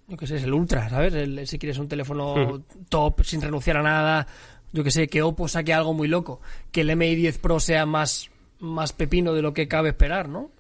yo 0.10 0.16
qué 0.18 0.26
sé, 0.26 0.38
es 0.38 0.44
el 0.44 0.54
Ultra, 0.54 0.90
¿sabes? 0.90 1.14
El- 1.14 1.46
si 1.48 1.60
quieres 1.60 1.78
un 1.80 1.88
teléfono 1.88 2.64
top, 2.90 3.24
sin 3.24 3.42
renunciar 3.42 3.78
a 3.78 3.84
nada, 3.84 4.28
yo 4.74 4.84
que 4.84 4.92
sé, 4.92 5.08
que 5.08 5.22
Oppo 5.22 5.48
saque 5.48 5.74
algo 5.74 5.94
muy 5.94 6.08
loco, 6.08 6.42
que 6.72 6.82
el 6.82 6.96
MI 6.96 7.16
10 7.16 7.38
Pro 7.40 7.60
sea 7.60 7.86
más, 7.86 8.30
más 8.60 8.94
pepino 8.94 9.34
de 9.34 9.42
lo 9.42 9.54
que 9.54 9.68
cabe 9.68 9.90
esperar, 9.90 10.28
¿no? 10.30 10.52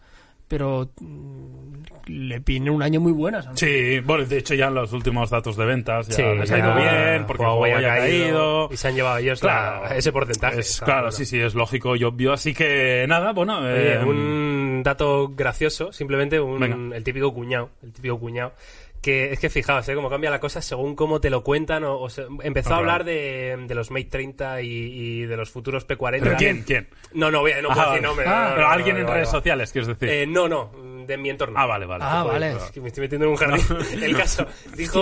Pero 0.47 0.89
mm, 1.01 2.07
le 2.07 2.39
viene 2.39 2.69
un 2.71 2.81
año 2.81 3.01
muy 3.01 3.11
buena. 3.11 3.41
¿sabes? 3.41 3.59
Sí, 3.59 3.99
bueno, 3.99 4.23
de 4.23 4.37
hecho 4.37 4.53
ya 4.53 4.67
en 4.67 4.75
los 4.75 4.93
últimos 4.93 5.29
datos 5.29 5.57
de 5.57 5.65
ventas 5.65 6.07
ya 6.07 6.15
Sí, 6.15 6.21
les 6.23 6.49
ha 6.51 6.57
ido 6.59 6.73
bien, 6.73 7.25
porque 7.27 7.43
Huawei 7.43 7.73
ha 7.73 7.81
caído. 7.81 8.69
y 8.71 8.77
se 8.77 8.87
han 8.87 8.95
llevado 8.95 9.17
ellos 9.17 9.43
la- 9.43 9.79
Claro, 9.81 9.95
ese 9.95 10.11
porcentaje. 10.13 10.59
Es, 10.61 10.79
claro, 10.79 11.01
bueno. 11.01 11.11
sí, 11.11 11.25
sí, 11.25 11.37
es 11.37 11.53
lógico 11.53 11.97
y 11.97 12.05
obvio. 12.05 12.31
Así 12.31 12.53
que 12.53 13.05
nada, 13.09 13.33
bueno. 13.33 13.57
Oye, 13.59 13.95
eh, 13.95 14.03
un 14.05 14.81
dato 14.85 15.27
gracioso, 15.35 15.91
simplemente 15.91 16.39
un, 16.39 16.59
Venga. 16.61 16.95
el 16.95 17.03
típico 17.03 17.33
cuñado, 17.33 17.71
el 17.83 17.91
típico 17.91 18.17
cuñado. 18.17 18.53
Que 19.01 19.31
es 19.31 19.39
que 19.39 19.49
fijaos, 19.49 19.87
¿eh? 19.87 19.95
cómo 19.95 20.09
cambia 20.09 20.29
la 20.29 20.39
cosa 20.39 20.61
según 20.61 20.95
cómo 20.95 21.21
te 21.21 21.29
lo 21.29 21.43
cuentan. 21.43 21.83
O, 21.83 21.99
o 21.99 22.09
se- 22.09 22.25
empezó 22.43 22.73
a 22.73 22.77
hablar 22.77 23.03
de, 23.03 23.55
de 23.67 23.75
los 23.75 23.91
Mate 23.91 24.05
30 24.05 24.61
y, 24.63 24.67
y 24.69 25.25
de 25.25 25.37
los 25.37 25.49
futuros 25.51 25.87
P40. 25.87 26.19
¿Pero 26.21 26.35
quién? 26.35 26.63
¿Quién? 26.63 26.89
No, 27.13 27.29
no, 27.31 27.41
voy 27.41 27.51
a- 27.51 27.61
no 27.61 27.69
Ah, 27.71 27.73
puedo 27.73 27.87
decir 27.91 28.03
nombre. 28.03 28.25
Ah, 28.27 28.31
no, 28.31 28.41
no, 28.49 28.55
Pero 28.55 28.67
no, 28.67 28.73
alguien 28.73 28.95
no, 28.95 29.01
en 29.01 29.07
redes 29.07 29.29
sociales, 29.29 29.71
quieres 29.71 29.87
decir. 29.87 30.09
Eh, 30.09 30.25
no, 30.27 30.49
no, 30.49 30.71
de 31.05 31.15
mi 31.17 31.29
entorno. 31.29 31.57
ah, 31.57 31.65
vale, 31.67 31.85
vale. 31.85 32.03
Ah, 32.05 32.23
vale. 32.23 32.51
Es 32.53 32.71
que 32.71 32.81
me 32.81 32.87
estoy 32.87 33.01
metiendo 33.03 33.25
en 33.25 33.31
un 33.31 33.37
jardín. 33.37 33.63
El 34.03 34.17
caso, 34.17 34.45
dijo... 34.75 34.93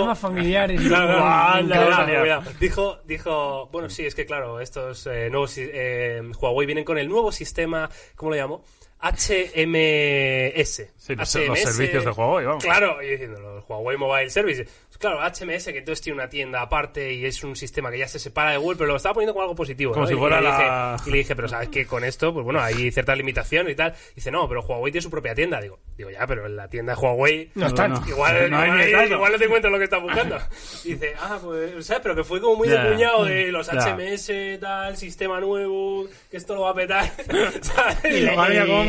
Cuidado, 1.96 2.20
cuidado. 2.20 2.42
Dijo, 2.60 2.98
dijo, 3.06 3.68
bueno, 3.72 3.88
sí, 3.90 4.04
es 4.06 4.14
que 4.14 4.26
claro, 4.26 4.60
estos 4.60 5.06
eh, 5.06 5.28
nuevos 5.30 5.54
eh, 5.58 6.22
Huawei 6.40 6.66
vienen 6.66 6.84
con 6.84 6.98
el 6.98 7.08
nuevo 7.08 7.32
sistema, 7.32 7.88
¿cómo 8.14 8.30
lo 8.32 8.36
llamo? 8.36 8.64
HMS. 9.00 10.88
Sí, 10.96 11.14
los- 11.14 11.34
los 11.36 11.58
servicios 11.60 12.04
de 12.04 12.10
Huawei, 12.10 12.46
vamos. 12.46 12.64
Claro, 12.64 13.00
y 13.02 13.10
diciendo, 13.10 13.38
los 13.40 13.64
Huawei 13.68 13.96
Mobile 13.96 14.28
Service. 14.30 14.64
Pues 14.64 14.98
claro, 14.98 15.20
HMS, 15.20 15.66
que 15.72 15.78
entonces 15.78 16.02
tiene 16.02 16.18
una 16.18 16.28
tienda 16.28 16.62
aparte 16.62 17.12
y 17.12 17.24
es 17.26 17.44
un 17.44 17.54
sistema 17.54 17.90
que 17.92 17.98
ya 17.98 18.08
se 18.08 18.18
separa 18.18 18.50
de 18.52 18.56
Google, 18.56 18.76
pero 18.76 18.88
lo 18.90 18.96
estaba 18.96 19.14
poniendo 19.14 19.32
como 19.34 19.42
algo 19.42 19.54
positivo. 19.54 19.92
Como 19.92 20.02
¿no? 20.04 20.08
si 20.08 20.14
Y- 20.14 20.16
y 20.16 20.18
fuera 20.18 20.40
le 20.40 20.48
la- 20.48 20.96
dije- 20.96 21.08
y 21.08 21.12
le 21.12 21.18
dije, 21.18 21.36
pero 21.36 21.48
sabes 21.48 21.68
que 21.68 21.86
con 21.86 22.02
esto, 22.02 22.32
pues 22.32 22.44
bueno, 22.44 22.60
hay 22.60 22.90
ciertas 22.90 23.16
limitaciones 23.16 23.72
y 23.72 23.76
tal. 23.76 23.94
Dice, 24.16 24.30
no, 24.32 24.48
pero 24.48 24.62
Huawei 24.62 24.90
tiene 24.90 25.02
su 25.02 25.10
propia 25.10 25.34
tienda. 25.34 25.60
Digo, 25.60 25.78
digo 25.96 26.10
ya, 26.10 26.26
pero 26.26 26.46
en 26.46 26.56
la 26.56 26.68
tienda 26.68 26.94
de 26.94 27.00
Huawei 27.00 27.50
No 27.54 27.66
están. 27.66 27.92
no. 27.92 28.02
Igual, 28.08 28.50
No 28.50 28.58
hay 28.58 28.64
igual, 28.70 28.86
ni 28.86 28.92
caso. 28.92 29.14
igual 29.14 29.32
no 29.32 29.38
te 29.38 29.44
encuentras 29.44 29.72
lo 29.72 29.78
que 29.78 29.84
estás 29.84 30.02
buscando. 30.02 30.38
Y 30.84 30.88
dice, 30.94 31.14
ah, 31.20 31.38
pues, 31.42 31.86
¿sabes? 31.86 32.02
Pero 32.02 32.16
que 32.16 32.24
fue 32.24 32.40
como 32.40 32.56
muy 32.56 32.68
Ya. 32.68 32.82
de 32.84 32.96
de 32.96 33.52
los 33.52 33.66
Ya. 33.70 33.74
HMS, 33.94 34.58
tal, 34.60 34.96
sistema 34.96 35.38
nuevo, 35.40 36.06
que 36.30 36.36
esto 36.38 36.54
lo 36.54 36.62
va 36.62 36.70
a 36.70 36.74
petar. 36.74 37.12
¿sabes? 37.62 37.98
Y 38.04 38.24
y- 38.24 38.24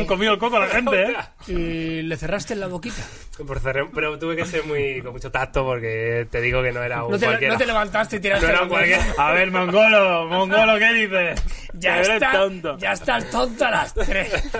han 0.00 0.06
comido 0.06 0.32
el 0.32 0.38
coco 0.38 0.58
la 0.58 0.66
gente, 0.68 1.02
¿eh? 1.02 1.16
Y 1.48 2.02
le 2.02 2.16
cerraste 2.16 2.54
en 2.54 2.60
la 2.60 2.66
boquita. 2.68 3.02
Por 3.46 3.60
cerrar- 3.60 3.88
pero 3.94 4.18
tuve 4.18 4.36
que 4.36 4.44
ser 4.44 4.64
muy 4.64 5.00
con 5.02 5.12
mucho 5.12 5.30
tacto 5.30 5.64
porque 5.64 6.26
te 6.30 6.40
digo 6.40 6.62
que 6.62 6.72
no 6.72 6.82
era 6.82 7.04
un 7.04 7.12
No 7.12 7.18
te, 7.18 7.26
cualquiera. 7.26 7.54
no 7.54 7.58
te 7.58 7.66
levantaste 7.66 8.16
y 8.16 8.20
tiraste 8.20 8.46
No 8.46 8.52
era 8.52 8.66
cualquiera. 8.68 9.04
A 9.18 9.32
ver, 9.32 9.50
mongolo, 9.50 10.26
mongolo, 10.26 10.78
¿qué 10.78 10.92
dices? 10.94 11.42
Ya, 11.74 12.00
está, 12.00 12.32
tonto. 12.32 12.76
ya 12.78 12.92
estás 12.92 13.30
tonto 13.30 13.64
a 13.64 13.70
las 13.70 13.94
tres. 13.94 14.32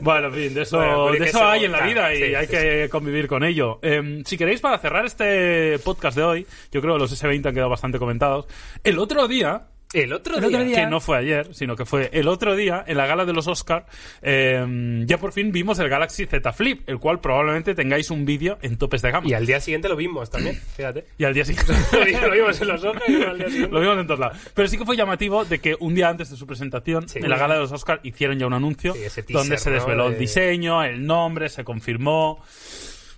Bueno, 0.00 0.28
en 0.28 0.34
fin, 0.34 0.54
de 0.54 0.62
eso, 0.62 0.76
Bueno, 0.76 1.10
de 1.12 1.24
eso 1.28 1.44
hay 1.44 1.64
en 1.64 1.72
la 1.72 1.80
vida 1.80 2.14
y 2.14 2.16
Sí, 2.18 2.34
hay 2.34 2.46
sí, 2.46 2.52
que 2.52 2.88
convivir 2.90 3.26
con 3.26 3.42
ello. 3.42 3.80
Eh, 3.82 4.22
si 4.24 4.36
queréis, 4.38 4.60
para 4.60 4.78
cerrar 4.78 5.04
este 5.04 5.78
podcast 5.80 6.16
de 6.16 6.22
hoy, 6.22 6.46
yo 6.70 6.80
creo 6.80 6.94
que 6.94 7.00
los 7.00 7.12
S20 7.22 7.46
han 7.48 7.54
quedado 7.54 7.70
bastante 7.70 7.98
comentados. 7.98 8.46
El 8.84 8.98
otro 9.00 9.26
día, 9.26 9.62
El 9.94 10.12
otro 10.12 10.34
El 10.34 10.40
día. 10.40 10.48
otro 10.48 10.64
día- 10.64 10.76
que 10.76 10.86
no 10.86 11.00
fue 11.00 11.16
ayer, 11.18 11.54
sino 11.54 11.76
que 11.76 11.84
fue 11.84 12.10
el 12.12 12.28
otro 12.28 12.54
día, 12.56 12.84
en 12.86 12.96
la 12.96 13.06
gala 13.06 13.24
de 13.24 13.32
los 13.32 13.46
Oscar, 13.46 13.86
eh, 14.22 15.02
ya 15.06 15.18
por 15.18 15.32
fin 15.32 15.52
vimos 15.52 15.78
el 15.78 15.88
Galaxy 15.88 16.26
Z 16.26 16.52
Flip, 16.52 16.88
el 16.88 16.98
cual 16.98 17.20
probablemente 17.20 17.74
tengáis 17.74 18.10
un 18.10 18.24
vídeo 18.24 18.58
en 18.62 18.76
topes 18.76 19.02
de 19.02 19.10
gama. 19.10 19.28
Y 19.28 19.34
al 19.34 19.46
día 19.46 19.60
siguiente 19.60 19.88
lo 19.88 19.96
vimos 19.96 20.30
también, 20.30 20.56
fíjate. 20.76 21.04
Y 21.18 21.24
al 21.24 21.32
día 21.34 21.44
siguiente. 21.44 21.72
lo 22.22 22.30
vimos 22.30 22.60
en 22.60 22.68
los 22.68 22.84
ojos 22.84 23.02
y 23.08 23.22
al 23.22 23.38
día 23.38 23.46
siguiente. 23.48 23.72
Lo 23.72 23.80
vimos 23.80 23.98
en 23.98 24.06
todos 24.06 24.20
lados. 24.20 24.38
Pero 24.54 24.68
sí 24.68 24.76
que 24.78 24.84
fue 24.84 24.96
llamativo 24.96 25.44
de 25.44 25.58
que 25.60 25.76
un 25.78 25.94
día 25.94 26.08
antes 26.08 26.30
de 26.30 26.36
su 26.36 26.46
presentación, 26.46 27.08
Sí. 27.08 27.20
en 27.20 27.28
la 27.30 27.38
gala 27.38 27.54
de 27.54 27.60
los 27.60 27.72
Oscar, 27.72 28.00
hicieron 28.02 28.38
ya 28.38 28.46
un 28.46 28.54
anuncio 28.54 28.94
Sí, 28.94 29.00
ese 29.04 29.22
teaser, 29.22 29.34
donde 29.36 29.58
se 29.58 29.70
¿no? 29.70 29.76
desveló 29.76 30.08
el 30.08 30.18
diseño, 30.18 30.82
el 30.82 31.06
nombre, 31.06 31.48
se 31.48 31.64
confirmó. 31.64 32.42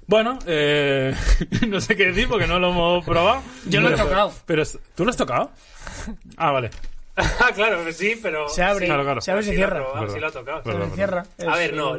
Bueno, 0.08 0.38
eh, 0.46 1.14
no 1.68 1.80
sé 1.80 1.96
qué 1.96 2.06
decir 2.06 2.28
porque 2.28 2.46
no 2.46 2.58
lo 2.58 2.70
hemos 2.70 3.04
probado. 3.04 3.42
Yo 3.66 3.80
lo 3.80 3.88
he 3.88 3.92
Pero- 3.92 4.04
tocado. 4.04 4.32
Pero 4.46 4.62
¿Tú 4.94 5.04
lo 5.04 5.10
has 5.10 5.16
tocado? 5.16 5.50
Ah, 6.36 6.52
vale. 6.52 6.70
Ah, 7.16 7.50
claro, 7.55 7.90
sí, 7.92 8.18
pero. 8.22 8.48
Se 8.48 8.62
abre, 8.62 8.87
Claro, 8.87 9.02
claro. 9.02 9.20
se 9.20 9.31
abre 9.31 9.42
y 9.42 9.46
se 9.46 9.52
Sí 9.52 9.57
lo 9.59 9.64
ha 9.66 9.70
cierra. 9.70 10.09
sí 10.12 10.20
lo 10.20 10.26
ha 10.26 10.31
tocado. 10.31 10.62
Se 10.62 10.68
Verdad, 10.70 10.88
cierra. 10.94 11.26
A 11.48 11.57
ver, 11.57 11.72
no. 11.74 11.96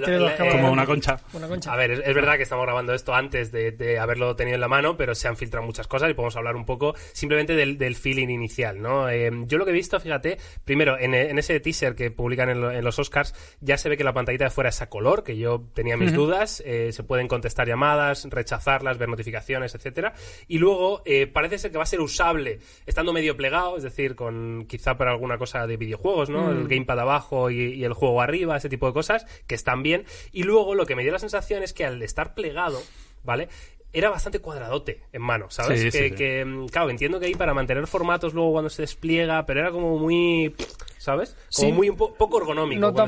Como 0.51 0.71
una 0.71 0.86
concha. 0.86 1.19
Una 1.34 1.47
concha. 1.47 1.73
A 1.73 1.75
ver, 1.75 1.91
es, 1.91 2.01
es 2.06 2.13
verdad 2.15 2.38
que 2.38 2.43
estamos 2.43 2.65
grabando 2.65 2.93
esto 2.93 3.13
antes 3.15 3.51
de, 3.51 3.71
de 3.71 3.97
haberlo 3.99 4.36
tenido 4.36 4.56
en 4.56 4.62
la 4.62 4.67
mano, 4.67 4.95
pero 4.95 5.15
se 5.15 5.27
han 5.27 5.36
filtrado 5.36 5.65
muchas 5.65 5.88
cosas 5.88 6.12
y 6.12 6.13
podemos 6.13 6.36
hablar 6.36 6.56
un 6.56 6.65
poco 6.65 6.93
simplemente 7.13 7.56
del, 7.56 7.77
del 7.77 7.95
feeling 7.95 8.27
inicial, 8.30 8.82
¿no? 8.82 9.10
Eh, 9.10 9.32
yo 9.47 9.58
lo 9.58 9.65
que 9.65 9.71
he 9.71 9.73
visto, 9.73 9.99
fíjate, 9.99 10.38
primero, 10.63 10.97
en, 10.99 11.13
en 11.15 11.39
ese 11.39 11.60
teaser 11.60 11.95
que 11.95 12.12
publican 12.12 12.49
en, 12.49 12.62
lo- 12.62 12.71
en 12.71 12.84
los 12.84 12.99
Oscars, 12.99 13.34
ya 13.60 13.77
se 13.77 13.89
ve 13.89 13.97
que 13.97 14.03
la 14.03 14.13
pantallita 14.13 14.43
de 14.45 14.49
fuera 14.51 14.69
es 14.69 14.82
a 14.82 14.89
color, 14.89 15.23
que 15.23 15.36
yo 15.38 15.65
tenía 15.73 15.97
mis 15.97 16.13
dudas, 16.13 16.62
eh, 16.65 16.91
se 16.91 17.03
pueden 17.03 17.27
contestar 17.27 17.67
llamadas, 17.67 18.27
rechazarlas, 18.30 18.97
ver 18.99 19.10
notificaciones, 19.10 19.73
etcétera, 19.73 20.13
y 20.47 20.60
luego 20.60 21.01
eh, 21.06 21.25
parece 21.25 21.58
ser 21.58 21.71
que 21.71 21.77
va 21.77 21.84
a 21.84 21.88
ser 21.88 22.01
usable 22.01 22.60
estando 22.86 23.13
medio 23.13 23.36
plegado, 23.36 23.77
es 23.77 23.84
decir, 23.84 24.15
con 24.15 24.65
quizá 24.67 24.95
para 24.97 25.06
alguna 25.07 25.37
cosa 25.37 25.65
de 25.67 25.77
videojuegos, 25.77 26.29
¿no? 26.29 26.51
El 26.51 26.67
gamepad 26.67 26.99
abajo 26.99 27.49
y, 27.49 27.73
y 27.73 27.83
el 27.83 27.93
juego 27.93 28.21
arriba, 28.21 28.57
ese 28.57 28.69
tipo 28.69 28.87
de 28.87 28.93
cosas, 28.93 29.25
que 29.47 29.55
están 29.55 29.83
bien. 29.83 30.05
Y 30.31 30.43
luego 30.43 30.75
lo 30.75 30.85
que 30.85 30.95
me 30.95 31.03
dio 31.03 31.11
la 31.11 31.19
sensación 31.19 31.63
es 31.63 31.73
que 31.73 31.85
al 31.85 32.01
estar 32.01 32.33
plegado, 32.33 32.79
¿vale? 33.23 33.49
Era 33.93 34.09
bastante 34.09 34.39
cuadradote 34.39 35.01
en 35.13 35.21
mano, 35.21 35.45
¿sabes? 35.49 35.79
Sí, 35.79 35.85
que, 35.85 35.91
sí, 35.91 36.09
sí. 36.09 36.15
que, 36.15 36.43
mm, 36.45 36.67
claro, 36.67 36.89
entiendo 36.89 37.19
que 37.19 37.27
ahí 37.27 37.35
para 37.35 37.53
mantener 37.53 37.87
formatos 37.87 38.33
luego 38.33 38.51
cuando 38.51 38.69
se 38.69 38.81
despliega, 38.83 39.45
pero 39.45 39.61
era 39.61 39.71
como 39.71 39.97
muy, 39.97 40.53
¿sabes? 40.97 41.35
Como 41.55 41.67
Sí. 41.69 41.71
muy 41.71 41.89
un 41.89 41.95
po- 41.95 42.13
poco 42.13 42.37
ergonómico. 42.39 42.81
no 42.81 42.93
tan, 42.93 43.05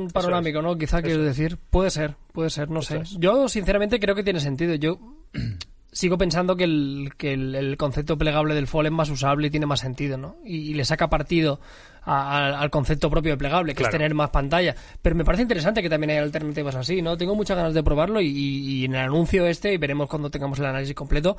no 0.00 0.06
es. 0.06 0.12
panorámico, 0.12 0.62
¿no? 0.62 0.76
Quizá 0.78 1.02
quiero 1.02 1.22
decir. 1.22 1.58
Puede 1.70 1.90
ser, 1.90 2.16
puede 2.32 2.48
ser, 2.48 2.70
no 2.70 2.80
sé. 2.80 2.98
es. 3.02 3.16
Yo, 3.18 3.48
sinceramente, 3.50 4.00
creo 4.00 4.14
que 4.14 4.24
tiene 4.24 4.40
sentido. 4.40 4.74
Yo 4.76 4.98
sigo 5.92 6.16
pensando 6.16 6.56
que, 6.56 6.64
el, 6.64 7.10
que 7.18 7.34
el, 7.34 7.54
el 7.54 7.76
concepto 7.76 8.16
plegable 8.16 8.54
del 8.54 8.66
Fold 8.66 8.86
es 8.86 8.92
más 8.92 9.10
usable 9.10 9.48
y 9.48 9.50
tiene 9.50 9.66
más 9.66 9.80
sentido, 9.80 10.16
¿no? 10.16 10.36
Y, 10.44 10.70
y 10.70 10.74
le 10.74 10.84
saca 10.86 11.10
partido 11.10 11.60
a- 12.04 12.38
a- 12.38 12.60
al 12.60 12.70
concepto 12.70 13.10
propio 13.10 13.32
de 13.32 13.36
plegable, 13.36 13.72
que 13.74 13.78
Claro. 13.82 13.90
es 13.90 13.98
tener 13.98 14.14
más 14.14 14.30
pantalla. 14.30 14.74
Pero 15.02 15.14
me 15.14 15.24
parece 15.24 15.42
interesante 15.42 15.82
que 15.82 15.90
también 15.90 16.10
hay 16.10 16.16
alternativas 16.16 16.74
así, 16.76 17.02
¿no? 17.02 17.16
Tengo 17.18 17.34
muchas 17.34 17.56
ganas 17.58 17.74
de 17.74 17.82
probarlo 17.82 18.20
y, 18.22 18.28
y 18.28 18.84
en 18.86 18.94
el 18.94 19.02
anuncio 19.02 19.46
este, 19.46 19.74
y 19.74 19.76
veremos 19.76 20.08
cuando 20.08 20.30
tengamos 20.30 20.58
el 20.58 20.64
análisis 20.66 20.94
completo, 20.94 21.36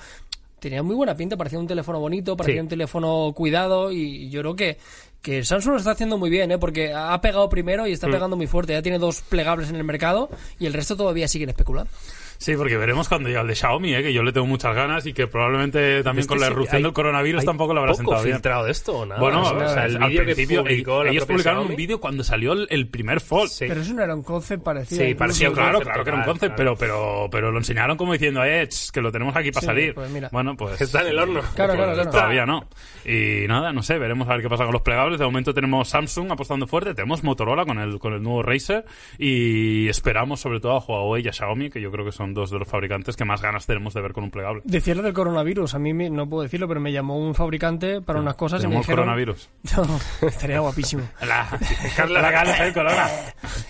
tenía 0.59 0.81
muy 0.83 0.95
buena 0.95 1.15
pinta, 1.17 1.35
parecía 1.35 1.59
un 1.59 1.67
teléfono 1.67 1.99
bonito, 1.99 2.37
parecía 2.37 2.61
Sí. 2.61 2.63
un 2.63 2.69
teléfono 2.69 3.33
cuidado 3.35 3.91
y 3.91 4.29
yo 4.29 4.39
creo 4.41 4.55
que, 4.55 4.77
que 5.21 5.43
Samsung 5.43 5.73
lo 5.73 5.77
está 5.79 5.91
haciendo 5.91 6.17
muy 6.17 6.29
bien, 6.29 6.51
¿eh? 6.51 6.57
porque 6.57 6.93
ha 6.93 7.19
pegado 7.19 7.49
primero 7.49 7.85
y 7.87 7.89
Mm. 7.89 7.93
está 7.93 8.07
pegando 8.07 8.37
muy 8.37 8.47
fuerte. 8.47 8.73
Ya 8.73 8.81
tiene 8.81 8.99
dos 8.99 9.21
plegables 9.23 9.69
en 9.69 9.75
el 9.77 9.83
mercado 9.83 10.29
y 10.59 10.67
el 10.67 10.73
resto 10.73 10.95
todavía 10.95 11.27
siguen 11.27 11.49
especulando. 11.49 11.91
Sí, 12.37 12.55
porque 12.57 12.77
veremos 12.77 13.07
cuando 13.09 13.29
llega 13.29 13.41
el 13.41 13.47
de 13.47 13.55
Xiaomi, 13.55 13.95
¿eh? 13.95 14.03
que 14.03 14.13
yo 14.13 14.23
le 14.23 14.31
tengo 14.33 14.47
muchas 14.47 14.75
ganas 14.75 15.05
y 15.05 15.13
que 15.13 15.27
probablemente 15.27 16.03
también 16.03 16.21
Este 16.21 16.29
con 16.29 16.39
la 16.39 16.47
sí, 16.47 16.75
hay- 16.75 16.83
del 16.83 16.93
coronavirus 16.93 17.41
hay 17.41 17.45
tampoco 17.45 17.73
lo 17.73 17.79
habrá 17.81 17.91
poco 17.93 18.03
sentado 18.03 18.23
bien. 18.23 18.35
filtrado 18.35 18.65
de 18.65 18.71
esto 18.71 18.97
o 18.97 19.05
nada. 19.05 19.21
Bueno, 19.21 19.41
o 19.43 19.59
sea, 19.69 19.85
el 19.85 20.01
al 20.03 20.11
principio 20.13 20.63
publicó 20.63 21.03
ellos 21.03 21.25
publicaron 21.25 21.67
un 21.67 21.75
vídeo 21.75 21.99
cuando 21.99 22.23
salió 22.23 22.53
el, 22.53 22.67
el 22.69 22.87
primer 22.87 23.19
Fold. 23.21 23.49
Sí. 23.49 23.65
Pero 23.67 23.81
eso 23.81 23.93
no 23.93 24.03
era 24.03 24.15
un 24.15 24.23
concept 24.23 24.63
parecido. 24.63 25.05
Sí, 25.05 25.13
parecía 25.15 25.51
claro, 25.51 25.79
concept 25.79 25.85
claro 25.91 26.03
que 26.03 26.09
era 26.09 26.19
un 26.19 26.25
concept, 26.25 26.55
claro. 26.55 26.75
pero, 26.77 26.93
pero, 27.23 27.29
pero 27.31 27.51
lo 27.51 27.57
enseñaron 27.57 27.97
como 27.97 28.13
diciendo, 28.13 28.43
eh, 28.43 28.67
que 28.91 29.01
lo 29.01 29.11
tenemos 29.11 29.35
aquí 29.35 29.51
para 29.51 29.61
Sí, 29.61 29.65
salir. 29.67 29.93
pues 29.93 30.09
mira. 30.09 30.29
Bueno, 30.31 30.55
pues... 30.55 30.79
Está 30.81 31.01
en 31.01 31.07
el 31.07 31.19
horno. 31.19 31.41
Claro, 31.55 31.73
claro, 31.75 31.93
claro. 31.93 32.09
Todavía 32.09 32.45
no. 32.45 32.65
Y 33.05 33.47
nada, 33.47 33.71
no 33.73 33.83
sé, 33.83 33.97
veremos 33.99 34.27
a 34.27 34.33
ver 34.33 34.41
qué 34.41 34.49
pasa 34.49 34.63
con 34.63 34.73
los 34.73 34.81
plegables. 34.81 35.19
De 35.19 35.25
momento 35.25 35.53
tenemos 35.53 35.87
Samsung 35.89 36.31
apostando 36.31 36.67
fuerte, 36.67 36.93
tenemos 36.93 37.23
Motorola 37.23 37.65
con 37.65 37.79
el, 37.79 37.99
con 37.99 38.13
el 38.13 38.21
nuevo 38.23 38.43
Razer 38.43 38.85
y 39.17 39.87
esperamos 39.89 40.39
sobre 40.39 40.59
todo 40.59 40.73
a 40.73 40.79
Huawei 40.79 41.23
y 41.23 41.27
a 41.27 41.33
Xiaomi, 41.33 41.69
que 41.69 41.81
yo 41.81 41.91
creo 41.91 42.05
que 42.05 42.11
son 42.11 42.22
dos 42.33 42.51
de 42.51 42.59
los 42.59 42.67
fabricantes 42.67 43.15
que 43.15 43.25
más 43.25 43.41
ganas 43.41 43.65
tenemos 43.65 43.93
de 43.95 44.01
ver 44.01 44.13
con 44.13 44.23
un 44.23 44.31
plegable. 44.31 44.61
Decía 44.65 44.93
lo 44.95 45.01
del 45.01 45.13
coronavirus, 45.13 45.73
a 45.73 45.79
mí 45.79 45.93
me- 45.93 46.09
no 46.11 46.29
puedo 46.29 46.43
decirlo, 46.43 46.67
pero 46.67 46.79
me 46.79 46.91
llamó 46.91 47.17
un 47.17 47.33
fabricante 47.33 48.01
para 48.01 48.19
unas 48.19 48.35
cosas 48.35 48.63
y 48.63 48.67
me 48.67 48.75
dijeron... 48.77 48.97
coronavirus. 49.01 49.49
No, 49.75 50.27
estaría 50.27 50.59
guapísimo. 50.59 51.03
La, 51.21 51.59
la 52.07 52.31
gana 52.31 52.57
el 52.67 52.73
corona. 52.73 53.07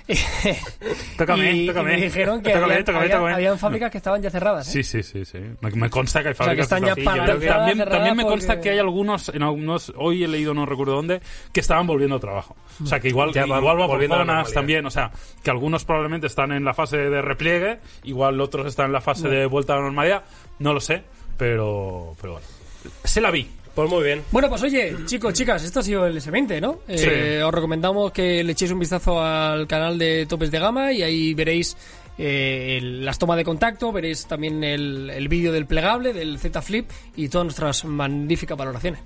Tócame, 1.17 1.51
y, 1.51 1.63
y 1.63 1.67
tócame. 1.67 1.95
me 1.95 2.01
dijeron 2.01 2.41
que 2.41 2.49
Tócame, 2.51 2.65
habían, 2.73 2.85
tócame, 2.85 3.03
habían- 3.05 3.17
tócame. 3.19 3.33
habían 3.35 3.59
fábricas 3.59 3.91
que 3.91 3.97
estaban 3.97 4.21
ya 4.21 4.29
cerradas. 4.29 4.67
¿eh? 4.67 4.71
Sí, 4.71 4.83
sí, 4.83 5.03
sí, 5.03 5.25
sí. 5.25 5.39
Me, 5.61 5.71
me 5.71 5.89
consta 5.89 6.21
que 6.21 6.29
hay 6.29 6.33
sea, 6.35 6.45
que 6.55 6.63
fábricas 6.63 6.65
están 6.65 6.83
ya 6.85 6.95
que 6.95 7.03
también, 7.03 7.77
cerradas 7.77 7.91
también 7.99 8.17
me 8.17 8.23
consta 8.23 8.53
porque- 8.53 8.63
que 8.63 8.69
hay 8.71 8.79
algunos, 8.79 9.29
en 9.29 9.43
algunos, 9.43 9.93
hoy 9.95 10.23
he 10.23 10.27
leído, 10.27 10.53
no 10.53 10.65
recuerdo 10.65 10.93
dónde, 10.95 11.21
que 11.51 11.59
estaban 11.59 11.87
volviendo 11.87 12.15
a 12.17 12.19
trabajo. 12.19 12.55
O 12.83 12.85
sea, 12.85 12.99
que 12.99 13.07
igual, 13.09 13.31
Ya 13.33 13.45
van 13.45 13.59
igual 13.59 13.79
va 13.79 13.87
por 13.87 14.05
zonas 14.07 14.51
también. 14.51 14.85
O 14.85 14.89
sea, 14.89 15.11
que 15.43 15.51
algunos 15.51 15.85
probablemente 15.85 16.27
están 16.27 16.51
en 16.51 16.65
la 16.65 16.73
fase 16.73 16.97
de 16.97 17.21
repliegue, 17.21 17.79
igual 18.03 18.37
otros 18.43 18.67
están 18.67 18.87
en 18.87 18.93
la 18.93 19.01
fase 19.01 19.27
de 19.27 19.45
vuelta 19.45 19.73
a 19.73 19.77
la 19.77 19.83
normalidad. 19.83 20.23
No 20.59 20.73
lo 20.73 20.79
sé, 20.79 21.01
pero, 21.37 22.15
pero 22.21 22.33
bueno. 22.33 22.47
Se 23.03 23.19
la 23.21 23.31
vi. 23.31 23.47
Pues 23.73 23.89
muy 23.89 24.03
bien. 24.03 24.21
Bueno, 24.31 24.49
pues 24.49 24.61
oye, 24.61 24.95
chicos, 25.05 25.33
chicas, 25.33 25.63
esto 25.63 25.79
ha 25.79 25.83
sido 25.83 26.05
el 26.05 26.15
S20, 26.21 26.61
¿no? 26.61 26.79
Eh, 26.87 27.41
os 27.43 27.51
recomendamos 27.51 28.11
que 28.11 28.43
le 28.43 28.51
echéis 28.51 28.71
un 28.71 28.77
vistazo 28.77 29.19
al 29.19 29.65
canal 29.67 29.97
de 29.97 30.27
Topes 30.27 30.51
de 30.51 30.59
Gama 30.59 30.91
y 30.93 31.01
ahí 31.01 31.33
veréis 31.33 31.75
eh, 32.19 32.77
el- 32.79 33.03
las 33.03 33.17
tomas 33.17 33.37
de 33.37 33.43
contacto, 33.43 33.91
veréis 33.91 34.27
también 34.27 34.63
el, 34.63 35.09
el 35.09 35.27
vídeo 35.27 35.51
del 35.51 35.65
plegable, 35.65 36.13
del 36.13 36.37
Z 36.37 36.61
Flip 36.61 36.87
y 37.15 37.29
todas 37.29 37.45
nuestras 37.45 37.83
magníficas 37.85 38.55
valoraciones. 38.55 38.99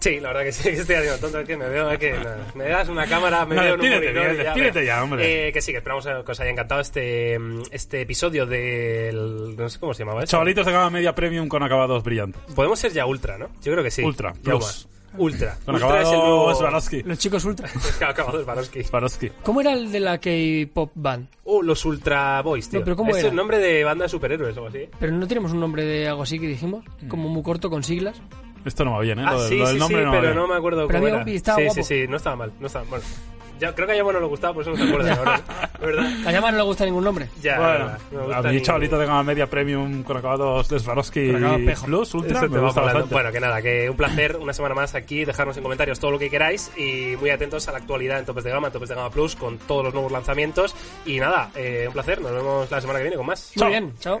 Sí, 0.00 0.20
la 0.20 0.28
verdad 0.28 0.44
que 0.44 0.52
sí, 0.52 0.62
que 0.70 0.76
estoy 0.76 0.96
haciendo 0.96 1.18
tonto, 1.18 1.40
es 1.40 1.46
que 1.46 1.56
me 1.56 1.68
veo, 1.68 1.90
es 1.90 1.98
que 1.98 2.14
me 2.54 2.68
das 2.68 2.88
una 2.88 3.06
cámara, 3.06 3.44
me 3.46 3.56
No, 3.56 3.62
veo 3.62 3.74
en 3.74 3.80
un 3.80 3.88
monitor 3.90 4.14
ya, 4.44 4.54
venga. 4.54 4.82
ya, 4.82 5.02
hombre. 5.02 5.48
Eh, 5.48 5.52
que 5.52 5.60
sí, 5.60 5.72
que 5.72 5.78
esperamos 5.78 6.06
que 6.06 6.30
os 6.32 6.40
haya 6.40 6.50
encantado 6.50 6.80
este, 6.80 7.38
mm, 7.38 7.62
este 7.72 8.00
episodio 8.02 8.46
del... 8.46 9.56
no 9.56 9.68
sé 9.68 9.78
cómo 9.80 9.94
se 9.94 10.00
llamaba 10.04 10.20
esto. 10.22 10.32
Chavalitos 10.32 10.66
de 10.66 10.72
gama 10.72 10.90
media 10.90 11.14
premium 11.14 11.48
con 11.48 11.62
acabados 11.62 12.02
brillantes. 12.04 12.40
Podemos 12.54 12.78
ser 12.78 12.92
ya 12.92 13.06
ultra, 13.06 13.38
¿no? 13.38 13.48
Yo 13.62 13.72
creo 13.72 13.82
que 13.82 13.90
sí. 13.90 14.02
Ultra, 14.02 14.32
Ya 14.34 14.40
plus. 14.42 14.60
más. 14.64 14.88
Ultra. 15.16 15.56
Con 15.64 15.74
ultra 15.74 15.88
es 16.02 16.08
el 16.08 16.14
acabado 16.14 16.36
nuevo... 16.36 16.54
Swarovski. 16.54 17.02
Los 17.02 17.18
chicos 17.18 17.44
ultra. 17.46 17.66
Es 17.74 18.02
acabado 18.02 18.44
Swarovski. 18.44 18.84
Swarovski. 18.84 19.30
¿Cómo 19.42 19.60
era 19.62 19.72
el 19.72 19.90
de 19.90 20.00
la 20.00 20.18
K-Pop 20.18 20.92
Band? 20.94 21.28
Uh, 21.44 21.62
los 21.62 21.82
Ultra 21.86 22.40
Boys, 22.42 22.68
tío. 22.68 22.80
No, 22.80 22.84
pero 22.84 22.94
¿cómo 22.96 23.10
es 23.12 23.18
era? 23.18 23.28
el 23.30 23.34
nombre 23.34 23.58
de 23.58 23.82
banda 23.84 24.04
de 24.04 24.10
superhéroes 24.10 24.54
o 24.58 24.66
algo 24.66 24.68
así. 24.68 24.88
Pero 25.00 25.12
no 25.12 25.26
tenemos 25.26 25.50
un 25.52 25.60
nombre 25.60 25.84
de 25.84 26.06
algo 26.06 26.22
así 26.22 26.38
que 26.38 26.46
dijimos, 26.46 26.84
como 27.08 27.28
muy 27.30 27.42
corto 27.42 27.70
con 27.70 27.82
siglas. 27.82 28.20
Esto 28.64 28.84
no 28.84 28.92
va 28.92 29.00
bien, 29.00 29.18
¿eh? 29.18 29.24
Ah, 29.26 29.32
lo, 29.32 29.48
sí, 29.48 29.56
lo 29.58 29.66
del 29.66 29.74
sí, 29.74 29.78
nombre 29.80 29.98
sí, 29.98 30.04
no 30.04 30.10
va 30.12 30.16
pero 30.20 30.32
bien. 30.32 30.36
no 30.36 30.48
me 30.48 30.56
acuerdo 30.56 30.86
Pero 30.86 30.98
cómo 31.00 31.06
había- 31.12 31.22
era. 31.22 31.30
y 31.30 31.36
estaba 31.36 31.58
sí, 31.58 31.64
guapo. 31.64 31.74
sí, 31.74 31.82
sí, 32.02 32.06
no 32.08 32.16
estaba 32.16 32.36
mal, 32.36 32.52
no 32.60 32.66
estaba 32.66 32.84
bueno. 32.86 33.04
Ya, 33.60 33.74
creo 33.74 33.88
que 33.88 33.94
a 33.94 33.96
Yamo 33.96 34.12
no 34.12 34.20
le 34.20 34.26
gustaba, 34.26 34.54
por 34.54 34.62
eso 34.62 34.70
no 34.70 34.76
se 34.76 34.84
acuerda 34.84 35.14
ahora. 35.18 35.40
¿Verdad? 35.80 36.06
A 36.24 36.30
Yama 36.30 36.52
no 36.52 36.58
le 36.58 36.62
gusta 36.62 36.84
ningún 36.84 37.02
nombre. 37.02 37.28
Ya, 37.42 37.58
Bueno, 37.58 37.72
verdad, 37.72 37.98
no 38.12 38.18
me 38.20 38.24
gusta 38.26 38.38
a 38.38 38.42
mí 38.52 38.54
ni- 38.56 38.62
chavalito 38.62 38.98
de 39.00 39.06
gama 39.06 39.22
media 39.24 39.46
premium 39.50 40.02
con 40.04 40.16
acabados 40.16 40.68
de 40.68 40.78
Swarovski 40.78 41.32
Con 41.32 41.64
pejo. 41.64 41.86
Plus 41.86 42.14
Ultra 42.14 42.30
Eso 42.38 42.40
te 42.42 42.48
me 42.50 42.58
va 42.58 42.64
gusta 42.66 42.80
bastante. 42.82 43.12
Bueno, 43.14 43.32
que 43.32 43.40
nada, 43.40 43.60
que 43.60 43.90
un 43.90 43.96
placer 43.96 44.36
una 44.36 44.52
semana 44.52 44.76
más 44.76 44.94
aquí, 44.94 45.24
dejarnos 45.24 45.56
en 45.56 45.64
comentarios 45.64 45.98
todo 45.98 46.12
lo 46.12 46.20
que 46.20 46.30
queráis 46.30 46.70
y 46.76 47.16
muy 47.18 47.30
atentos 47.30 47.66
a 47.66 47.72
la 47.72 47.78
actualidad 47.78 48.20
en 48.20 48.26
Topes 48.26 48.44
de 48.44 48.50
Gama, 48.50 48.68
en 48.68 48.72
Topes 48.74 48.90
de 48.90 48.94
Gama 48.94 49.10
Plus, 49.10 49.34
con 49.34 49.58
todos 49.58 49.82
los 49.86 49.92
nuevos 49.92 50.12
lanzamientos. 50.12 50.76
Y 51.04 51.18
nada, 51.18 51.50
eh, 51.56 51.86
un 51.88 51.92
placer, 51.94 52.20
nos 52.20 52.30
vemos 52.30 52.70
la 52.70 52.80
semana 52.80 53.00
que 53.00 53.04
viene 53.06 53.16
con 53.16 53.26
más. 53.26 53.50
Muy 53.56 53.68
bien, 53.70 53.92
chao. 53.98 54.20